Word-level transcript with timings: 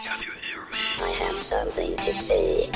Can 0.00 0.22
you 0.22 0.30
hear 0.30 0.60
me? 0.72 0.78
I 1.02 1.08
have 1.24 1.34
something 1.34 1.96
to 1.96 2.12
say. 2.12 2.70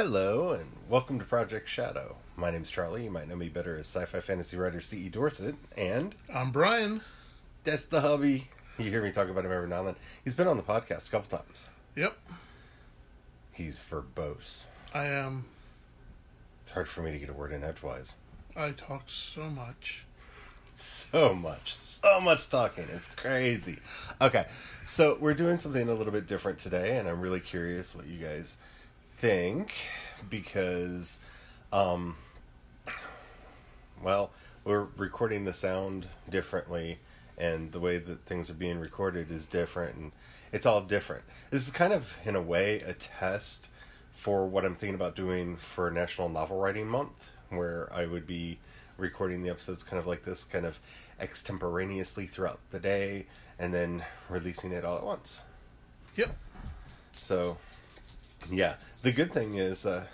Hello, 0.00 0.52
and 0.52 0.76
welcome 0.88 1.18
to 1.18 1.24
Project 1.24 1.68
Shadow. 1.68 2.18
My 2.36 2.52
name's 2.52 2.70
Charlie. 2.70 3.02
You 3.02 3.10
might 3.10 3.26
know 3.26 3.34
me 3.34 3.48
better 3.48 3.74
as 3.76 3.88
sci 3.88 4.04
fi 4.04 4.20
fantasy 4.20 4.56
writer 4.56 4.80
C.E. 4.80 5.08
Dorset, 5.08 5.56
and 5.76 6.14
I'm 6.32 6.52
Brian. 6.52 7.00
that's 7.64 7.84
the 7.86 8.00
hubby. 8.00 8.48
You 8.78 8.90
hear 8.90 9.02
me 9.02 9.10
talk 9.10 9.28
about 9.28 9.44
him 9.44 9.50
every 9.50 9.66
now 9.66 9.78
and 9.78 9.88
then. 9.88 9.96
He's 10.22 10.36
been 10.36 10.46
on 10.46 10.56
the 10.56 10.62
podcast 10.62 11.08
a 11.08 11.10
couple 11.10 11.36
times. 11.36 11.66
Yep, 11.96 12.16
He's 13.50 13.82
verbose. 13.82 14.66
I 14.94 15.06
am. 15.06 15.46
It's 16.62 16.70
hard 16.70 16.86
for 16.86 17.00
me 17.02 17.10
to 17.10 17.18
get 17.18 17.28
a 17.28 17.32
word 17.32 17.50
in 17.50 17.64
edgewise. 17.64 18.14
I 18.56 18.70
talk 18.70 19.02
so 19.06 19.50
much. 19.50 20.04
So 20.76 21.34
much, 21.34 21.76
so 21.80 22.20
much 22.20 22.48
talking. 22.48 22.86
It's 22.94 23.08
crazy. 23.08 23.78
Okay, 24.20 24.46
so 24.84 25.18
we're 25.20 25.34
doing 25.34 25.58
something 25.58 25.88
a 25.88 25.94
little 25.94 26.12
bit 26.12 26.28
different 26.28 26.60
today, 26.60 26.98
and 26.98 27.08
I'm 27.08 27.20
really 27.20 27.40
curious 27.40 27.96
what 27.96 28.06
you 28.06 28.24
guys 28.24 28.58
think 29.18 29.74
because, 30.30 31.18
um, 31.72 32.14
well, 34.00 34.30
we're 34.62 34.86
recording 34.96 35.44
the 35.44 35.52
sound 35.52 36.06
differently, 36.30 36.98
and 37.36 37.72
the 37.72 37.80
way 37.80 37.98
that 37.98 38.20
things 38.26 38.48
are 38.48 38.54
being 38.54 38.78
recorded 38.78 39.32
is 39.32 39.48
different, 39.48 39.96
and 39.96 40.12
it's 40.52 40.66
all 40.66 40.80
different. 40.82 41.24
This 41.50 41.66
is 41.66 41.72
kind 41.72 41.92
of, 41.92 42.16
in 42.24 42.36
a 42.36 42.42
way, 42.42 42.80
a 42.82 42.92
test 42.92 43.68
for 44.14 44.46
what 44.46 44.64
I'm 44.64 44.76
thinking 44.76 44.94
about 44.94 45.16
doing 45.16 45.56
for 45.56 45.90
National 45.90 46.28
Novel 46.28 46.60
Writing 46.60 46.86
Month, 46.86 47.28
where 47.50 47.92
I 47.92 48.06
would 48.06 48.26
be 48.26 48.58
recording 48.98 49.42
the 49.42 49.50
episodes 49.50 49.82
kind 49.82 49.98
of 49.98 50.06
like 50.06 50.22
this, 50.22 50.44
kind 50.44 50.64
of 50.64 50.78
extemporaneously 51.20 52.26
throughout 52.26 52.60
the 52.70 52.78
day, 52.78 53.26
and 53.58 53.74
then 53.74 54.04
releasing 54.28 54.70
it 54.70 54.84
all 54.84 54.96
at 54.96 55.04
once. 55.04 55.42
Yep. 56.14 56.36
So, 57.12 57.58
yeah. 58.48 58.76
The 59.02 59.12
good 59.12 59.32
thing 59.32 59.54
is, 59.54 59.86
uh, 59.86 60.06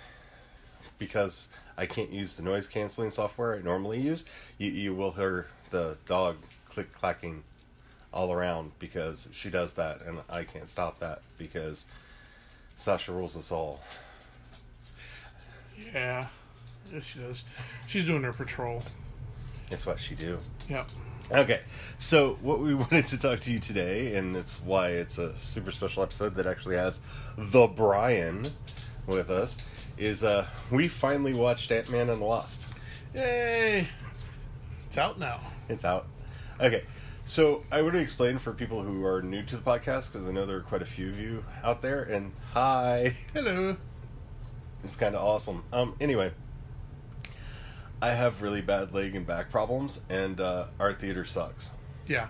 because 0.98 1.48
I 1.77 1.86
can't 1.86 2.12
use 2.12 2.36
the 2.36 2.42
noise 2.42 2.66
canceling 2.66 3.10
software 3.10 3.56
I 3.56 3.62
normally 3.62 4.00
use, 4.00 4.24
you, 4.58 4.70
you 4.70 4.94
will 4.94 5.12
hear 5.12 5.46
the 5.70 5.96
dog 6.06 6.36
click 6.68 6.92
clacking 6.92 7.42
all 8.12 8.32
around 8.32 8.72
because 8.78 9.28
she 9.32 9.50
does 9.50 9.74
that, 9.74 10.02
and 10.02 10.20
I 10.28 10.44
can't 10.44 10.68
stop 10.68 11.00
that 11.00 11.22
because 11.38 11.86
Sasha 12.77 13.12
rules 13.12 13.36
us 13.36 13.50
all. 13.50 13.80
Yeah. 15.92 16.27
Yes, 16.92 17.05
she 17.05 17.18
does. 17.18 17.44
She's 17.88 18.05
doing 18.05 18.22
her 18.22 18.32
patrol. 18.32 18.82
It's 19.70 19.86
what 19.86 19.98
she 19.98 20.14
do. 20.14 20.38
Yep. 20.68 20.88
Okay, 21.33 21.61
so 21.98 22.39
what 22.42 22.61
we 22.61 22.75
wanted 22.75 23.06
to 23.06 23.19
talk 23.19 23.41
to 23.41 23.53
you 23.53 23.58
today, 23.58 24.17
and 24.17 24.36
it's 24.36 24.61
why 24.61 24.89
it's 24.89 25.19
a 25.19 25.36
super 25.39 25.70
special 25.70 26.03
episode 26.03 26.34
that 26.34 26.47
actually 26.47 26.77
has 26.77 27.00
the 27.39 27.67
Brian 27.67 28.47
with 29.06 29.30
us, 29.30 29.56
is 29.97 30.22
uh 30.22 30.47
we 30.70 30.86
finally 30.89 31.34
watched 31.34 31.72
Ant 31.72 31.91
Man 31.91 32.11
and 32.11 32.20
the 32.20 32.27
Wasp. 32.27 32.62
Yay! 33.14 33.86
It's 34.86 34.98
out 34.98 35.19
now. 35.19 35.41
It's 35.69 35.84
out. 35.84 36.06
Okay, 36.61 36.84
so 37.25 37.64
I 37.73 37.80
want 37.80 37.95
to 37.95 38.01
explain 38.01 38.39
for 38.39 38.52
people 38.52 38.83
who 38.83 39.05
are 39.07 39.23
new 39.23 39.42
to 39.45 39.57
the 39.57 39.63
podcast 39.63 40.13
because 40.13 40.27
I 40.29 40.30
know 40.30 40.45
there 40.45 40.58
are 40.58 40.63
quite 40.63 40.83
a 40.83 40.86
few 40.86 41.08
of 41.08 41.18
you 41.18 41.42
out 41.63 41.80
there. 41.80 42.02
And 42.02 42.33
hi, 42.52 43.17
Hello. 43.33 43.77
it's 44.84 44.96
kind 44.96 45.14
of 45.14 45.24
awesome. 45.24 45.64
Um, 45.73 45.96
anyway, 46.01 46.33
I 48.04 48.08
have 48.08 48.42
really 48.42 48.60
bad 48.60 48.92
leg 48.92 49.16
and 49.16 49.26
back 49.26 49.50
problems, 49.50 50.02
and 50.10 50.38
uh, 50.38 50.66
our 50.78 50.92
theater 50.92 51.24
sucks. 51.24 51.70
Yeah. 52.06 52.28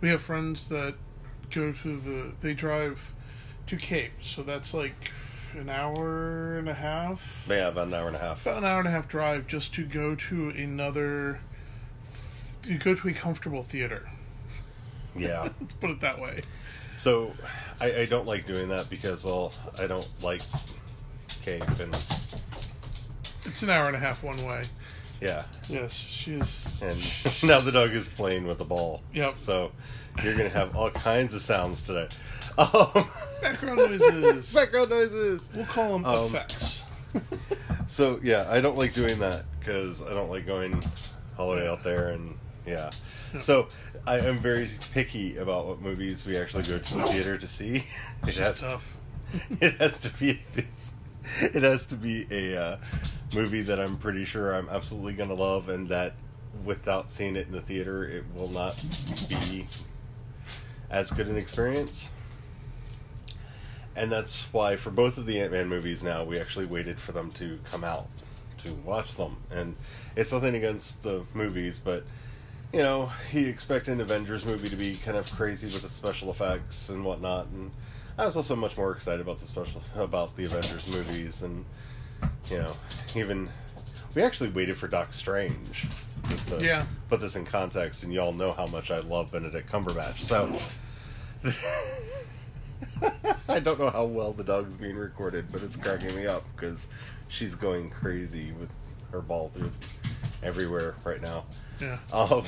We 0.00 0.08
have 0.08 0.22
friends 0.22 0.70
that 0.70 0.94
go 1.50 1.70
to 1.70 1.96
the. 1.98 2.32
They 2.40 2.54
drive 2.54 3.12
to 3.66 3.76
Cape, 3.76 4.12
so 4.22 4.42
that's 4.42 4.72
like 4.72 5.12
an 5.52 5.68
hour 5.68 6.56
and 6.56 6.66
a 6.66 6.72
half. 6.72 7.46
Yeah, 7.46 7.68
about 7.68 7.88
an 7.88 7.94
hour 7.94 8.06
and 8.06 8.16
a 8.16 8.20
half. 8.20 8.46
About 8.46 8.56
an 8.56 8.64
hour 8.64 8.78
and 8.78 8.88
a 8.88 8.90
half 8.90 9.06
drive 9.06 9.46
just 9.46 9.74
to 9.74 9.84
go 9.84 10.14
to 10.14 10.48
another. 10.48 11.40
You 12.64 12.78
go 12.78 12.94
to 12.94 13.08
a 13.08 13.12
comfortable 13.12 13.62
theater. 13.62 14.08
Yeah. 15.14 15.42
Let's 15.60 15.74
put 15.74 15.90
it 15.90 16.00
that 16.00 16.22
way. 16.22 16.40
So 16.96 17.34
I, 17.82 17.96
I 17.96 18.04
don't 18.06 18.26
like 18.26 18.46
doing 18.46 18.70
that 18.70 18.88
because, 18.88 19.24
well, 19.24 19.52
I 19.78 19.86
don't 19.86 20.08
like 20.22 20.40
Cape 21.42 21.68
and 21.80 21.94
It's 23.44 23.62
an 23.62 23.68
hour 23.68 23.88
and 23.88 23.96
a 23.96 23.98
half 23.98 24.22
one 24.22 24.42
way. 24.46 24.64
Yeah. 25.22 25.44
Yes, 25.68 25.92
she 25.94 26.32
is. 26.34 26.66
And 26.82 26.98
now 27.48 27.60
the 27.60 27.72
dog 27.72 27.92
is 27.92 28.08
playing 28.08 28.46
with 28.46 28.58
the 28.58 28.64
ball. 28.64 29.02
Yep. 29.14 29.36
So 29.36 29.72
you're 30.22 30.36
gonna 30.36 30.48
have 30.50 30.76
all 30.76 30.90
kinds 30.90 31.32
of 31.34 31.40
sounds 31.40 31.86
today. 31.86 32.08
Um, 32.58 33.08
Background 33.40 33.78
noises. 33.78 34.52
background 34.54 34.90
noises. 34.90 35.48
We'll 35.54 35.64
call 35.64 35.92
them 35.98 36.04
Um, 36.04 36.26
effects. 36.26 36.82
So 37.86 38.20
yeah, 38.22 38.46
I 38.50 38.60
don't 38.60 38.76
like 38.76 38.92
doing 38.92 39.18
that 39.20 39.44
because 39.58 40.02
I 40.06 40.12
don't 40.12 40.28
like 40.28 40.46
going 40.46 40.82
all 41.38 41.50
the 41.50 41.56
way 41.56 41.66
out 41.68 41.82
there 41.82 42.08
and 42.08 42.36
yeah. 42.66 42.90
So 43.38 43.68
I 44.06 44.18
am 44.18 44.38
very 44.38 44.68
picky 44.92 45.38
about 45.38 45.66
what 45.66 45.80
movies 45.80 46.26
we 46.26 46.36
actually 46.36 46.64
go 46.64 46.78
to 46.78 46.94
the 46.94 47.04
theater 47.04 47.38
to 47.38 47.46
see. 47.46 47.76
It 47.76 47.84
It's 48.28 48.36
has 48.38 48.60
tough. 48.60 48.96
it 49.60 49.72
has 49.80 49.98
to 50.00 50.10
be 50.10 50.42
this, 50.52 50.92
it 51.40 51.62
has 51.62 51.86
to 51.86 51.94
be 51.96 52.26
a 52.30 52.60
uh, 52.62 52.76
movie 53.34 53.62
that 53.62 53.80
I'm 53.80 53.96
pretty 53.96 54.24
sure 54.24 54.54
I'm 54.54 54.68
absolutely 54.68 55.14
gonna 55.14 55.34
love 55.34 55.68
and 55.68 55.88
that 55.88 56.14
without 56.64 57.10
seeing 57.10 57.36
it 57.36 57.46
in 57.46 57.52
the 57.52 57.60
theater 57.60 58.04
it 58.04 58.24
will 58.34 58.48
not 58.48 58.82
be 59.28 59.66
as 60.90 61.10
good 61.10 61.28
an 61.28 61.36
experience. 61.36 62.10
And 63.94 64.10
that's 64.10 64.52
why 64.52 64.76
for 64.76 64.90
both 64.90 65.18
of 65.18 65.26
the 65.26 65.40
Ant 65.40 65.52
Man 65.52 65.68
movies 65.68 66.02
now 66.02 66.24
we 66.24 66.38
actually 66.38 66.66
waited 66.66 67.00
for 67.00 67.12
them 67.12 67.30
to 67.32 67.58
come 67.70 67.84
out 67.84 68.08
to 68.64 68.72
watch 68.72 69.14
them. 69.14 69.36
And 69.50 69.76
it's 70.16 70.32
nothing 70.32 70.54
against 70.54 71.02
the 71.02 71.24
movies, 71.34 71.78
but 71.78 72.04
you 72.72 72.80
know, 72.80 73.12
he 73.30 73.46
expected 73.46 73.92
an 73.92 74.00
Avengers 74.00 74.46
movie 74.46 74.68
to 74.68 74.76
be 74.76 74.96
kind 74.96 75.16
of 75.16 75.30
crazy 75.30 75.66
with 75.66 75.82
the 75.82 75.88
special 75.88 76.30
effects 76.30 76.88
and 76.88 77.04
whatnot, 77.04 77.48
and 77.48 77.70
I 78.16 78.24
was 78.24 78.34
also 78.34 78.56
much 78.56 78.78
more 78.78 78.92
excited 78.92 79.20
about 79.20 79.38
the 79.38 79.46
special 79.46 79.82
about 79.94 80.36
the 80.36 80.44
Avengers 80.44 80.88
movies, 80.88 81.42
and 81.42 81.66
you 82.50 82.58
know, 82.58 82.72
even 83.16 83.48
we 84.14 84.22
actually 84.22 84.50
waited 84.50 84.76
for 84.76 84.88
Doc 84.88 85.14
Strange. 85.14 85.86
Just 86.28 86.48
to 86.48 86.62
Yeah. 86.64 86.86
put 87.08 87.18
this 87.20 87.34
in 87.36 87.44
context, 87.44 88.04
and 88.04 88.12
y'all 88.12 88.32
know 88.32 88.52
how 88.52 88.66
much 88.66 88.90
I 88.90 89.00
love 89.00 89.32
Benedict 89.32 89.70
Cumberbatch, 89.70 90.18
so. 90.18 90.56
I 93.48 93.58
don't 93.60 93.78
know 93.78 93.90
how 93.90 94.04
well 94.04 94.32
the 94.32 94.44
dog's 94.44 94.76
being 94.76 94.96
recorded, 94.96 95.46
but 95.50 95.62
it's 95.62 95.76
cracking 95.76 96.14
me 96.14 96.26
up 96.26 96.44
because 96.54 96.88
she's 97.28 97.54
going 97.54 97.90
crazy 97.90 98.52
with 98.52 98.68
her 99.10 99.20
ball 99.20 99.48
through 99.48 99.72
everywhere 100.42 100.94
right 101.04 101.20
now. 101.20 101.44
Yeah. 101.80 101.98
Um, 102.12 102.44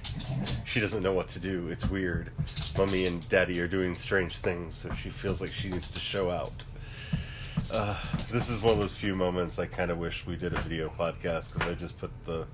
she 0.64 0.80
doesn't 0.80 1.02
know 1.02 1.12
what 1.12 1.28
to 1.28 1.38
do. 1.40 1.68
It's 1.68 1.88
weird. 1.88 2.30
Mummy 2.76 3.06
and 3.06 3.26
Daddy 3.28 3.60
are 3.60 3.68
doing 3.68 3.94
strange 3.94 4.38
things, 4.38 4.74
so 4.74 4.92
she 4.94 5.10
feels 5.10 5.40
like 5.40 5.50
she 5.52 5.68
needs 5.70 5.90
to 5.92 6.00
show 6.00 6.30
out. 6.30 6.64
Uh, 7.74 7.96
this 8.30 8.48
is 8.48 8.62
one 8.62 8.72
of 8.72 8.78
those 8.78 8.96
few 8.96 9.14
moments 9.14 9.58
I 9.58 9.66
kind 9.66 9.90
of 9.90 9.98
wish 9.98 10.26
we 10.26 10.36
did 10.36 10.52
a 10.54 10.60
video 10.60 10.88
podcast 10.88 11.52
because 11.52 11.68
I 11.68 11.74
just 11.74 11.98
put 11.98 12.10
the 12.24 12.46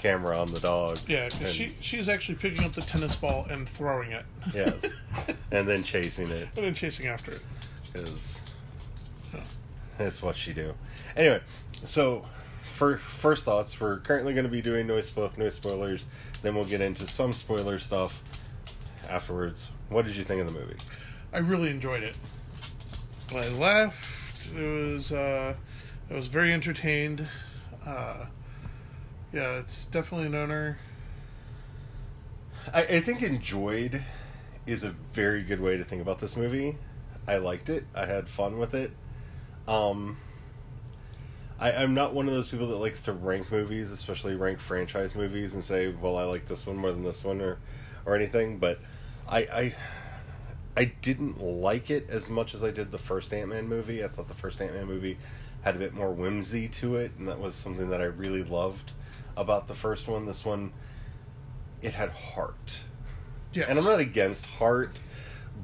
camera 0.00 0.38
on 0.38 0.52
the 0.52 0.60
dog. 0.60 0.98
Yeah, 1.08 1.24
and- 1.24 1.48
she 1.48 1.74
she's 1.80 2.08
actually 2.08 2.36
picking 2.36 2.64
up 2.64 2.72
the 2.72 2.82
tennis 2.82 3.16
ball 3.16 3.46
and 3.48 3.68
throwing 3.68 4.12
it, 4.12 4.24
yes, 4.54 4.94
and 5.50 5.66
then 5.66 5.82
chasing 5.82 6.28
it 6.30 6.48
and 6.56 6.64
then 6.66 6.74
chasing 6.74 7.06
after 7.06 7.32
it. 7.32 7.42
is 7.94 8.42
Yeah. 9.32 9.40
That's 9.98 10.22
what 10.22 10.36
she 10.36 10.52
do. 10.52 10.74
Anyway, 11.16 11.40
so 11.84 12.26
for 12.64 12.98
first 12.98 13.44
thoughts, 13.44 13.80
we're 13.80 13.98
currently 14.00 14.34
going 14.34 14.44
to 14.46 14.50
be 14.50 14.60
doing 14.60 14.86
no 14.86 15.00
spook, 15.00 15.38
no 15.38 15.48
spoilers. 15.48 16.06
Then 16.42 16.54
we'll 16.54 16.64
get 16.64 16.80
into 16.80 17.06
some 17.06 17.32
spoiler 17.32 17.78
stuff 17.78 18.20
afterwards. 19.08 19.70
What 19.88 20.04
did 20.04 20.16
you 20.16 20.24
think 20.24 20.40
of 20.40 20.52
the 20.52 20.58
movie? 20.58 20.76
I 21.32 21.38
really 21.38 21.70
enjoyed 21.70 22.02
it. 22.02 22.16
I 23.34 23.48
left, 23.50 24.13
it 24.46 24.92
was 24.92 25.12
uh, 25.12 25.54
I 26.10 26.14
was 26.14 26.28
very 26.28 26.52
entertained. 26.52 27.28
Uh, 27.84 28.26
yeah, 29.32 29.58
it's 29.58 29.86
definitely 29.86 30.28
an 30.28 30.34
owner. 30.34 30.78
I, 32.72 32.82
I 32.82 33.00
think 33.00 33.22
enjoyed 33.22 34.02
is 34.66 34.84
a 34.84 34.90
very 34.90 35.42
good 35.42 35.60
way 35.60 35.76
to 35.76 35.84
think 35.84 36.00
about 36.00 36.18
this 36.18 36.36
movie. 36.36 36.78
I 37.26 37.36
liked 37.36 37.68
it. 37.68 37.84
I 37.94 38.06
had 38.06 38.28
fun 38.28 38.58
with 38.58 38.74
it. 38.74 38.92
Um, 39.66 40.18
I, 41.58 41.72
I'm 41.72 41.94
not 41.94 42.14
one 42.14 42.26
of 42.26 42.34
those 42.34 42.48
people 42.48 42.66
that 42.68 42.76
likes 42.76 43.02
to 43.02 43.12
rank 43.12 43.50
movies, 43.50 43.90
especially 43.90 44.34
rank 44.34 44.60
franchise 44.60 45.14
movies, 45.14 45.54
and 45.54 45.62
say, 45.62 45.88
"Well, 45.88 46.16
I 46.16 46.24
like 46.24 46.46
this 46.46 46.66
one 46.66 46.76
more 46.76 46.92
than 46.92 47.04
this 47.04 47.24
one," 47.24 47.40
or 47.40 47.58
or 48.04 48.14
anything. 48.14 48.58
But 48.58 48.80
I 49.28 49.38
I, 49.38 49.74
I 50.76 50.86
didn't 50.86 51.40
like 51.40 51.90
it 51.90 52.08
as 52.10 52.28
much 52.28 52.54
as 52.54 52.64
I 52.64 52.70
did 52.70 52.90
the 52.90 52.98
first 52.98 53.32
Ant 53.32 53.50
Man 53.50 53.68
movie. 53.68 54.02
I 54.02 54.08
thought 54.08 54.28
the 54.28 54.34
first 54.34 54.60
Ant 54.60 54.74
Man 54.74 54.86
movie 54.86 55.18
had 55.62 55.76
a 55.76 55.78
bit 55.78 55.94
more 55.94 56.12
whimsy 56.12 56.68
to 56.68 56.96
it, 56.96 57.12
and 57.18 57.28
that 57.28 57.38
was 57.38 57.54
something 57.54 57.90
that 57.90 58.00
I 58.00 58.04
really 58.04 58.42
loved 58.42 58.92
about 59.36 59.68
the 59.68 59.74
first 59.74 60.08
one. 60.08 60.26
This 60.26 60.44
one, 60.44 60.72
it 61.80 61.94
had 61.94 62.10
heart. 62.10 62.82
Yes. 63.52 63.68
And 63.68 63.78
I'm 63.78 63.84
not 63.84 64.00
against 64.00 64.46
heart, 64.46 64.98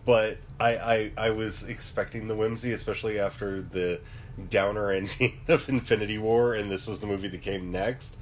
but 0.04 0.38
I, 0.60 0.76
I 0.76 1.12
I 1.16 1.30
was 1.30 1.64
expecting 1.64 2.28
the 2.28 2.36
whimsy, 2.36 2.72
especially 2.72 3.18
after 3.18 3.60
the 3.60 4.00
downer 4.48 4.90
ending 4.92 5.40
of 5.48 5.68
Infinity 5.68 6.18
War, 6.18 6.54
and 6.54 6.70
this 6.70 6.86
was 6.86 7.00
the 7.00 7.06
movie 7.06 7.28
that 7.28 7.42
came 7.42 7.72
next. 7.72 8.16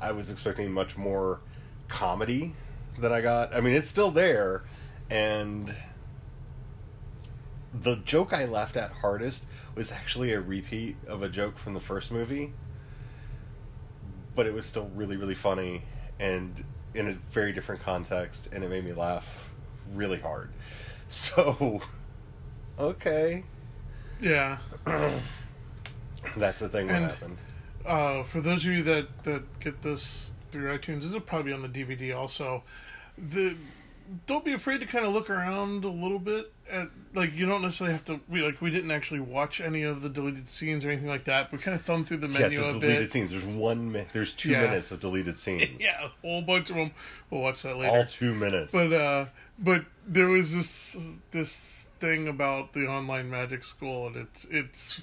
I 0.00 0.12
was 0.12 0.30
expecting 0.30 0.72
much 0.72 0.96
more 0.96 1.40
comedy 1.88 2.54
than 2.98 3.12
I 3.12 3.20
got. 3.20 3.54
I 3.54 3.60
mean, 3.60 3.74
it's 3.74 3.88
still 3.88 4.10
there, 4.10 4.62
and 5.10 5.74
the 7.72 7.96
joke 7.96 8.32
I 8.32 8.44
laughed 8.46 8.76
at 8.76 8.90
hardest 8.92 9.46
was 9.74 9.92
actually 9.92 10.32
a 10.32 10.40
repeat 10.40 10.96
of 11.06 11.22
a 11.22 11.28
joke 11.28 11.56
from 11.58 11.74
the 11.74 11.80
first 11.80 12.10
movie, 12.10 12.52
but 14.34 14.46
it 14.46 14.54
was 14.54 14.66
still 14.66 14.90
really, 14.94 15.16
really 15.16 15.34
funny 15.34 15.82
and 16.18 16.64
in 16.94 17.08
a 17.08 17.12
very 17.32 17.52
different 17.52 17.80
context, 17.82 18.48
and 18.52 18.64
it 18.64 18.70
made 18.70 18.84
me 18.84 18.92
laugh 18.92 19.50
really 19.92 20.18
hard. 20.18 20.50
So, 21.12 21.80
okay, 22.78 23.42
Yeah. 24.20 24.58
that's 26.36 26.60
the 26.60 26.68
thing 26.68 26.86
that 26.86 26.96
And- 27.02 27.10
happened. 27.10 27.38
Uh, 27.84 28.22
for 28.22 28.40
those 28.40 28.64
of 28.64 28.70
you 28.72 28.82
that, 28.84 29.24
that 29.24 29.58
get 29.58 29.82
this 29.82 30.34
through 30.52 30.76
iTunes, 30.78 31.02
this 31.02 31.12
will 31.12 31.20
probably 31.20 31.52
on 31.52 31.62
the 31.62 31.68
DVD 31.68 32.14
also. 32.16 32.62
The 33.18 33.56
don't 34.26 34.44
be 34.44 34.52
afraid 34.52 34.80
to 34.80 34.86
kind 34.86 35.04
of 35.06 35.12
look 35.12 35.30
around 35.30 35.84
a 35.84 35.88
little 35.88 36.18
bit 36.18 36.52
at 36.70 36.88
like 37.14 37.32
you 37.34 37.46
don't 37.46 37.62
necessarily 37.62 37.92
have 37.92 38.04
to 38.04 38.20
we 38.28 38.42
like 38.42 38.60
we 38.60 38.70
didn't 38.70 38.90
actually 38.90 39.20
watch 39.20 39.60
any 39.60 39.82
of 39.82 40.02
the 40.02 40.08
deleted 40.08 40.48
scenes 40.48 40.84
or 40.84 40.90
anything 40.90 41.08
like 41.08 41.24
that. 41.24 41.50
We 41.52 41.58
kind 41.58 41.74
of 41.74 41.82
thumbed 41.82 42.08
through 42.08 42.18
the 42.18 42.28
menu 42.28 42.58
Yeah, 42.58 42.66
the 42.72 42.78
deleted 42.80 42.80
bit. 42.98 43.12
scenes. 43.12 43.30
There's 43.30 43.44
one. 43.44 43.92
There's 44.12 44.34
two 44.34 44.50
Yeah. 44.50 44.62
minutes 44.62 44.90
of 44.90 45.00
deleted 45.00 45.38
scenes. 45.44 45.82
Yeah, 45.82 46.04
a 46.04 46.08
whole 46.26 46.42
bunch 46.42 46.70
of 46.70 46.76
them. 46.76 46.90
We'll 47.30 47.40
watch 47.42 47.62
that 47.62 47.76
later. 47.76 47.90
All 47.96 48.04
two 48.04 48.34
minutes. 48.34 48.74
But 48.74 48.92
uh, 48.92 49.26
but 49.58 49.84
there 50.06 50.28
was 50.28 50.54
this 50.54 50.96
this 51.30 51.88
thing 52.00 52.26
about 52.28 52.72
the 52.72 52.86
online 52.86 53.28
magic 53.30 53.62
school, 53.62 54.06
and 54.08 54.16
it's 54.16 54.44
it's 54.50 55.02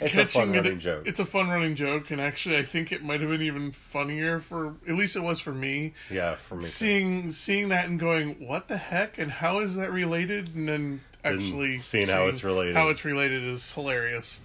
It's 0.00 0.16
a 0.16 0.26
fun 0.26 0.48
catching 0.48 0.54
it- 0.54 0.56
running 0.58 0.78
joke. 0.80 1.06
It's 1.06 1.18
a 1.20 1.24
fun 1.24 1.48
running 1.48 1.74
joke, 1.74 2.10
and 2.10 2.20
actually, 2.20 2.56
I 2.56 2.62
think 2.62 2.92
it 2.92 3.02
might 3.02 3.20
have 3.20 3.30
been 3.30 3.42
even 3.42 3.72
funnier 3.72 4.40
for 4.40 4.74
at 4.88 4.94
least 4.94 5.16
it 5.16 5.20
was 5.22 5.40
for 5.40 5.52
me. 5.52 5.94
yeah, 6.10 6.34
for 6.36 6.56
me. 6.56 6.62
too. 6.62 6.68
Seeing 6.68 7.30
seeing 7.30 7.68
that 7.70 7.88
and 7.88 7.98
going, 7.98 8.46
what 8.46 8.68
the 8.68 8.76
heck, 8.76 9.18
and 9.18 9.30
how 9.30 9.60
is 9.60 9.76
that 9.76 9.90
related? 9.92 10.54
And 10.54 10.68
then 10.68 11.00
actually 11.24 11.78
seeing 11.78 12.08
how 12.08 12.26
it's 12.26 12.44
related. 12.44 12.76
how 12.76 12.88
it's 12.88 13.04
related 13.04 13.42
is 13.44 13.72
hilarious. 13.72 14.40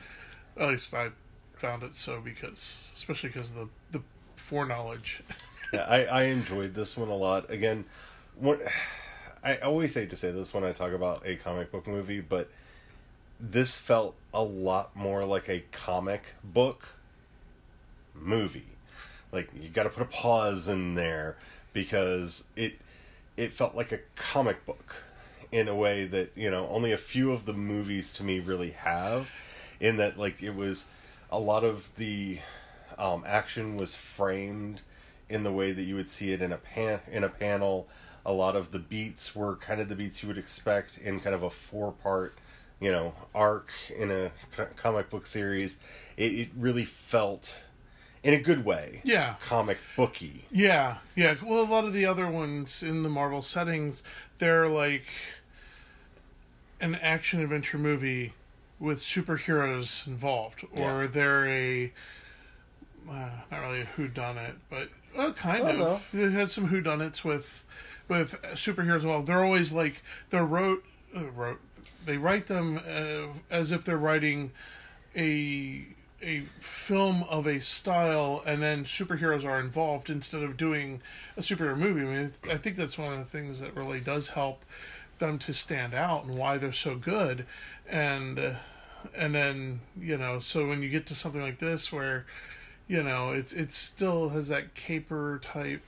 At 0.58 0.70
least 0.70 0.94
I 0.94 1.10
found 1.58 1.84
it 1.84 1.96
so 1.96 2.20
because, 2.22 2.90
especially 2.96 3.30
because 3.30 3.52
of 3.52 3.56
the 3.92 4.00
the 4.00 4.04
foreknowledge. 4.36 5.22
Yeah, 5.74 5.86
I, 5.88 6.04
I 6.04 6.24
enjoyed 6.24 6.74
this 6.74 6.98
one 6.98 7.08
a 7.08 7.16
lot. 7.16 7.50
Again, 7.50 7.86
when, 8.38 8.60
I 9.44 9.56
always 9.60 9.94
hate 9.96 10.10
to 10.10 10.18
say 10.18 10.30
this 10.32 10.54
when 10.54 10.66
I 10.66 10.74
talk 10.74 10.92
about 10.92 11.26
a 11.26 11.38
comic 11.38 11.72
book 11.72 11.88
movie, 11.88 12.20
but 12.20 12.50
this 13.42 13.76
felt 13.76 14.16
a 14.34 14.44
lot 14.44 14.96
more 14.96 15.26
like 15.26 15.50
a 15.50 15.64
comic 15.72 16.36
book 16.44 16.90
movie. 18.14 18.66
Like 19.32 19.50
you 19.60 19.70
got 19.70 19.84
to 19.84 19.90
put 19.90 20.04
a 20.04 20.06
pause 20.06 20.70
in 20.70 20.96
there 20.96 21.38
because 21.74 22.46
it 22.56 22.74
it 23.38 23.54
felt 23.54 23.76
like 23.76 23.92
a 23.92 24.00
comic 24.16 24.66
book 24.66 24.98
in 25.52 25.68
a 25.68 25.76
way 25.76 26.06
that 26.06 26.32
you 26.36 26.50
know 26.52 26.68
only 26.70 26.92
a 26.92 26.98
few 26.98 27.32
of 27.32 27.46
the 27.46 27.54
movies 27.54 28.14
to 28.14 28.24
me 28.24 28.40
really 28.40 28.72
have. 28.72 29.32
In 29.80 29.98
that, 29.98 30.20
like 30.20 30.44
it 30.44 30.54
was 30.54 30.92
a 31.32 31.40
lot 31.40 31.64
of 31.64 31.96
the 31.96 32.40
um, 33.00 33.24
action 33.26 33.78
was 33.78 33.96
framed 33.96 34.82
in 35.28 35.44
the 35.44 35.52
way 35.52 35.72
that 35.72 35.84
you 35.84 35.96
would 35.96 36.10
see 36.10 36.32
it 36.34 36.42
in 36.42 36.52
a 36.52 36.58
pan 36.58 37.00
in 37.12 37.24
a 37.24 37.30
panel. 37.30 37.88
A 38.24 38.32
lot 38.32 38.56
of 38.56 38.72
the 38.72 38.78
beats 38.78 39.36
were 39.36 39.56
kind 39.56 39.82
of 39.82 39.90
the 39.90 39.96
beats 39.96 40.22
you 40.22 40.28
would 40.28 40.38
expect 40.38 41.00
in 41.00 41.20
kind 41.20 41.34
of 41.34 41.42
a 41.42 41.50
four 41.50 41.92
part, 41.92 42.36
you 42.81 42.92
know, 42.92 43.13
arc 43.36 43.69
in 43.95 44.12
a 44.12 44.31
comic 44.75 45.10
book 45.10 45.25
series. 45.28 45.78
It, 46.18 46.33
it 46.33 46.50
really 46.57 46.83
felt, 46.83 47.62
in 48.24 48.33
a 48.33 48.39
good 48.39 48.66
way, 48.66 49.01
Yeah. 49.06 49.36
comic 49.45 49.78
booky. 49.95 50.45
Yeah, 50.51 50.98
yeah. 51.16 51.36
Well, 51.45 51.62
a 51.62 51.69
lot 51.69 51.86
of 51.86 51.94
the 51.94 52.06
other 52.06 52.28
ones 52.28 52.81
in 52.83 53.04
the 53.04 53.10
Marvel 53.10 53.42
settings, 53.44 54.01
they're 54.39 54.68
like 54.68 55.06
an 56.80 56.95
action 56.95 57.39
adventure 57.42 57.78
movie 57.78 58.33
with 58.80 59.01
superheroes 59.01 60.06
involved, 60.07 60.66
or 60.74 61.04
Yeah. 61.04 61.07
they're 61.07 61.48
a 61.48 61.94
uh, 63.10 63.30
not 63.51 63.62
really 63.62 63.81
a 63.81 63.86
who 63.86 64.07
done 64.07 64.38
it, 64.38 64.56
but 64.69 64.89
well, 65.16 65.33
kind 65.33 65.63
of. 65.81 66.07
They 66.13 66.31
had 66.31 66.50
some 66.50 66.68
who 66.68 66.81
done 66.81 67.01
it's 67.01 67.24
with 67.24 67.63
with 68.07 68.42
superheroes 68.54 69.01
involved. 69.01 69.28
They're 69.28 69.44
always 69.44 69.72
like 69.72 70.01
they're 70.30 70.45
wrote 70.45 70.83
uh, 71.16 71.25
wrote. 71.31 71.60
They 72.06 72.18
write 72.18 72.48
them 72.48 72.80
uh, 72.88 73.33
as 73.50 73.72
if 73.72 73.83
they're 73.83 73.98
writing 73.98 74.51
a 75.16 75.86
a 76.24 76.42
film 76.60 77.24
of 77.30 77.48
a 77.48 77.60
style 77.60 78.44
and 78.45 78.62
then 78.62 78.83
superheroes 78.83 79.44
are 79.44 79.60
involved 79.60 80.07
instead 80.07 80.44
of 80.44 80.56
doing 80.56 81.01
a 81.36 81.42
superhero 81.42 81.75
movie. 81.75 82.01
I 82.01 82.04
mean, 82.04 82.31
I 82.48 82.57
think 82.57 82.75
that's 82.75 82.95
one 82.95 83.12
of 83.12 83.18
the 83.18 83.25
things 83.25 83.60
that 83.60 83.75
really 83.75 84.00
does 84.00 84.30
help 84.30 84.63
them 85.18 85.39
to 85.39 85.51
stand 85.51 85.95
out 85.95 86.25
and 86.25 86.38
why 86.38 86.60
they're 86.60 86.72
so 86.72 86.95
good. 86.95 87.45
And 87.89 88.38
uh, 88.38 88.54
and 89.16 89.33
then 89.33 89.81
you 90.00 90.18
know, 90.18 90.39
so 90.39 90.68
when 90.68 90.81
you 90.81 90.89
get 90.89 91.06
to 91.07 91.16
something 91.16 91.42
like 91.42 91.60
this 91.60 91.92
where 91.92 92.25
you 92.88 93.01
know 93.01 93.31
it 93.31 93.54
it 93.54 93.72
still 93.72 94.30
has 94.30 94.48
that 94.50 94.75
caper 94.75 95.39
type 95.44 95.81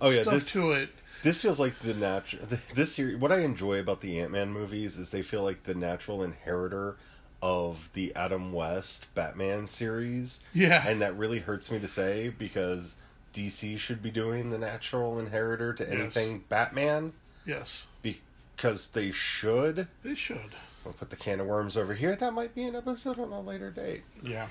Oh 0.00 0.10
yeah, 0.10 0.22
stuff 0.22 0.34
this 0.34 0.52
to 0.52 0.72
it. 0.72 0.90
This 1.22 1.40
feels 1.42 1.58
like 1.60 1.78
the 1.80 1.94
natural. 1.94 2.46
This 2.74 2.94
series, 2.94 3.16
what 3.16 3.32
I 3.32 3.38
enjoy 3.40 3.78
about 3.80 4.00
the 4.00 4.20
Ant 4.20 4.30
Man 4.30 4.52
movies 4.52 4.98
is 4.98 5.10
they 5.10 5.22
feel 5.22 5.42
like 5.42 5.64
the 5.64 5.74
natural 5.74 6.22
inheritor 6.22 6.96
of 7.40 7.92
the 7.92 8.14
Adam 8.16 8.52
West 8.52 9.12
Batman 9.14 9.68
series. 9.68 10.40
Yeah. 10.52 10.84
and 10.86 11.00
that 11.02 11.16
really 11.16 11.38
hurts 11.38 11.70
me 11.70 11.78
to 11.80 11.88
say 11.88 12.30
because 12.30 12.96
DC 13.32 13.78
should 13.78 14.02
be 14.02 14.10
doing 14.10 14.50
the 14.50 14.58
natural 14.58 15.18
inheritor 15.20 15.72
to 15.74 15.88
anything 15.88 16.44
Batman 16.48 17.12
Yes, 17.46 17.86
because 18.02 18.88
they 18.88 19.10
should. 19.12 19.86
they 20.02 20.14
should. 20.14 20.54
We'll 20.84 20.94
put 20.94 21.10
the 21.10 21.16
can 21.16 21.40
of 21.40 21.46
worms 21.46 21.76
over 21.76 21.94
here. 21.94 22.14
That 22.16 22.32
might 22.32 22.54
be 22.54 22.64
an 22.64 22.74
episode 22.76 23.18
on 23.18 23.30
a 23.32 23.40
later 23.40 23.70
date. 23.70 24.02
Yeah. 24.22 24.48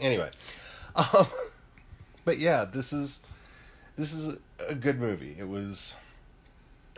Anyway, 0.00 0.30
um, 0.96 1.26
but 2.24 2.38
yeah, 2.38 2.64
this 2.64 2.92
is 2.92 3.20
this 4.00 4.14
is 4.14 4.38
a, 4.66 4.74
good 4.74 4.98
movie. 4.98 5.36
It 5.38 5.46
was 5.46 5.94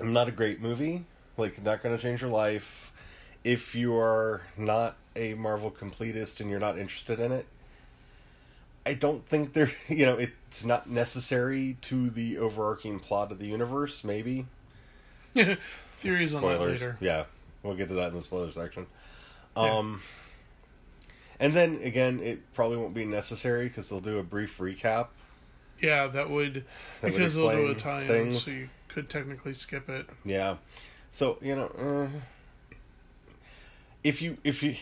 not 0.01 0.29
a 0.29 0.31
great 0.31 0.63
movie, 0.63 1.05
like 1.37 1.61
not 1.61 1.83
going 1.83 1.97
to 1.97 2.01
change 2.01 2.23
your 2.23 2.31
life. 2.31 2.93
If 3.43 3.75
you 3.75 3.97
are 3.97 4.43
not 4.57 4.97
a 5.17 5.35
Marvel 5.35 5.69
completist 5.69 6.41
and 6.41 6.49
you're 6.49 6.61
not 6.61 6.79
interested 6.79 7.19
in 7.19 7.33
it, 7.33 7.47
I 8.87 8.95
don't 8.95 9.27
think 9.27 9.53
there. 9.53 9.73
You 9.89 10.07
know, 10.07 10.17
it's 10.17 10.65
not 10.65 10.89
necessary 10.89 11.77
to 11.83 12.09
the 12.09 12.39
overarching 12.39 13.01
plot 13.01 13.33
of 13.33 13.41
the 13.41 13.47
universe. 13.47 14.05
Maybe 14.05 14.47
Theories 15.35 16.37
on 16.37 16.43
that 16.43 16.55
spoilers. 16.55 16.81
later. 16.83 16.97
Yeah, 17.01 17.25
we'll 17.65 17.75
get 17.75 17.89
to 17.89 17.95
that 17.95 18.09
in 18.11 18.15
the 18.15 18.23
spoiler 18.23 18.53
section. 18.53 18.87
Um, 19.57 20.03
and 21.41 21.53
then 21.53 21.81
again, 21.83 22.21
it 22.21 22.53
probably 22.55 22.77
won't 22.77 22.95
be 22.95 23.05
necessary 23.05 23.67
because 23.67 23.89
they'll 23.89 23.99
do 23.99 24.19
a 24.19 24.23
brief 24.23 24.59
recap. 24.59 25.09
Yeah, 25.83 26.07
that 26.07 26.31
would 26.31 26.65
That 27.01 27.13
would 27.13 27.19
because 27.19 27.35
they'll 27.35 27.51
do 27.51 27.67
Italian, 27.73 28.07
things. 28.07 28.45
so 28.45 28.53
you 28.53 28.69
could 28.89 29.11
technically 29.11 29.53
skip 29.53 29.89
it. 29.91 30.07
Yeah, 30.25 30.57
so 31.11 31.37
you 31.43 31.55
know, 31.57 31.67
uh, 31.67 32.09
if 34.05 34.23
you 34.23 34.39
if 34.45 34.63
you 34.63 34.77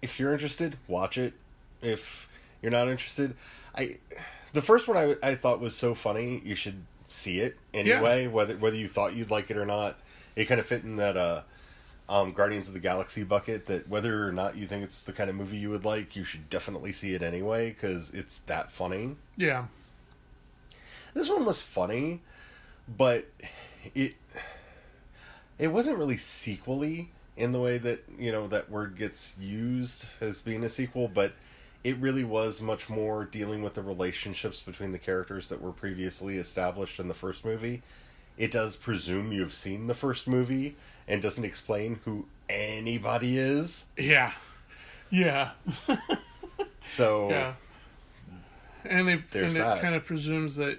if 0.00 0.18
you're 0.18 0.32
interested, 0.32 0.76
watch 0.86 1.18
it. 1.18 1.34
If 1.82 2.28
you're 2.62 2.72
not 2.72 2.88
interested, 2.88 3.34
I 3.74 3.96
the 4.52 4.62
first 4.62 4.88
one 4.88 4.96
I 4.96 5.16
I 5.22 5.34
thought 5.34 5.60
was 5.60 5.76
so 5.76 5.94
funny. 5.94 6.40
You 6.44 6.54
should 6.54 6.84
see 7.08 7.40
it 7.40 7.56
anyway, 7.74 8.26
whether 8.26 8.56
whether 8.56 8.76
you 8.76 8.88
thought 8.88 9.14
you'd 9.14 9.30
like 9.30 9.50
it 9.50 9.56
or 9.56 9.66
not. 9.66 9.98
It 10.36 10.44
kind 10.44 10.60
of 10.60 10.66
fit 10.66 10.84
in 10.84 10.96
that 10.96 11.16
uh, 11.16 11.42
um, 12.08 12.32
Guardians 12.32 12.68
of 12.68 12.74
the 12.74 12.80
Galaxy 12.80 13.24
bucket. 13.24 13.66
That 13.66 13.88
whether 13.88 14.26
or 14.26 14.30
not 14.32 14.56
you 14.56 14.66
think 14.66 14.84
it's 14.84 15.02
the 15.02 15.12
kind 15.12 15.28
of 15.28 15.34
movie 15.36 15.56
you 15.56 15.70
would 15.70 15.84
like, 15.84 16.14
you 16.14 16.22
should 16.22 16.48
definitely 16.48 16.92
see 16.92 17.14
it 17.14 17.22
anyway 17.22 17.70
because 17.70 18.14
it's 18.14 18.38
that 18.40 18.70
funny. 18.70 19.16
Yeah, 19.36 19.64
This 21.14 21.28
one 21.28 21.44
was 21.44 21.60
funny, 21.60 22.20
but 22.88 23.26
it 23.94 24.14
it 25.58 25.68
wasn't 25.68 25.98
really 25.98 26.16
sequely 26.16 27.10
in 27.36 27.52
the 27.52 27.60
way 27.60 27.78
that 27.78 28.04
you 28.18 28.32
know 28.32 28.46
that 28.48 28.70
word 28.70 28.96
gets 28.96 29.36
used 29.40 30.06
as 30.20 30.40
being 30.40 30.64
a 30.64 30.68
sequel, 30.68 31.08
but 31.08 31.32
it 31.84 31.96
really 31.98 32.24
was 32.24 32.60
much 32.60 32.90
more 32.90 33.24
dealing 33.24 33.62
with 33.62 33.74
the 33.74 33.82
relationships 33.82 34.60
between 34.60 34.92
the 34.92 34.98
characters 34.98 35.48
that 35.48 35.62
were 35.62 35.72
previously 35.72 36.36
established 36.36 36.98
in 36.98 37.08
the 37.08 37.14
first 37.14 37.44
movie. 37.44 37.82
It 38.36 38.50
does 38.50 38.76
presume 38.76 39.32
you've 39.32 39.54
seen 39.54 39.86
the 39.86 39.94
first 39.94 40.28
movie 40.28 40.76
and 41.06 41.22
doesn't 41.22 41.44
explain 41.44 42.00
who 42.04 42.26
anybody 42.48 43.38
is. 43.38 43.86
Yeah. 43.96 44.32
Yeah. 45.10 45.52
So 46.84 47.30
Yeah. 47.30 47.52
And 48.84 49.06
they 49.06 49.12
and 49.12 49.56
it 49.56 49.80
kind 49.80 49.94
of 49.94 50.04
presumes 50.04 50.56
that 50.56 50.78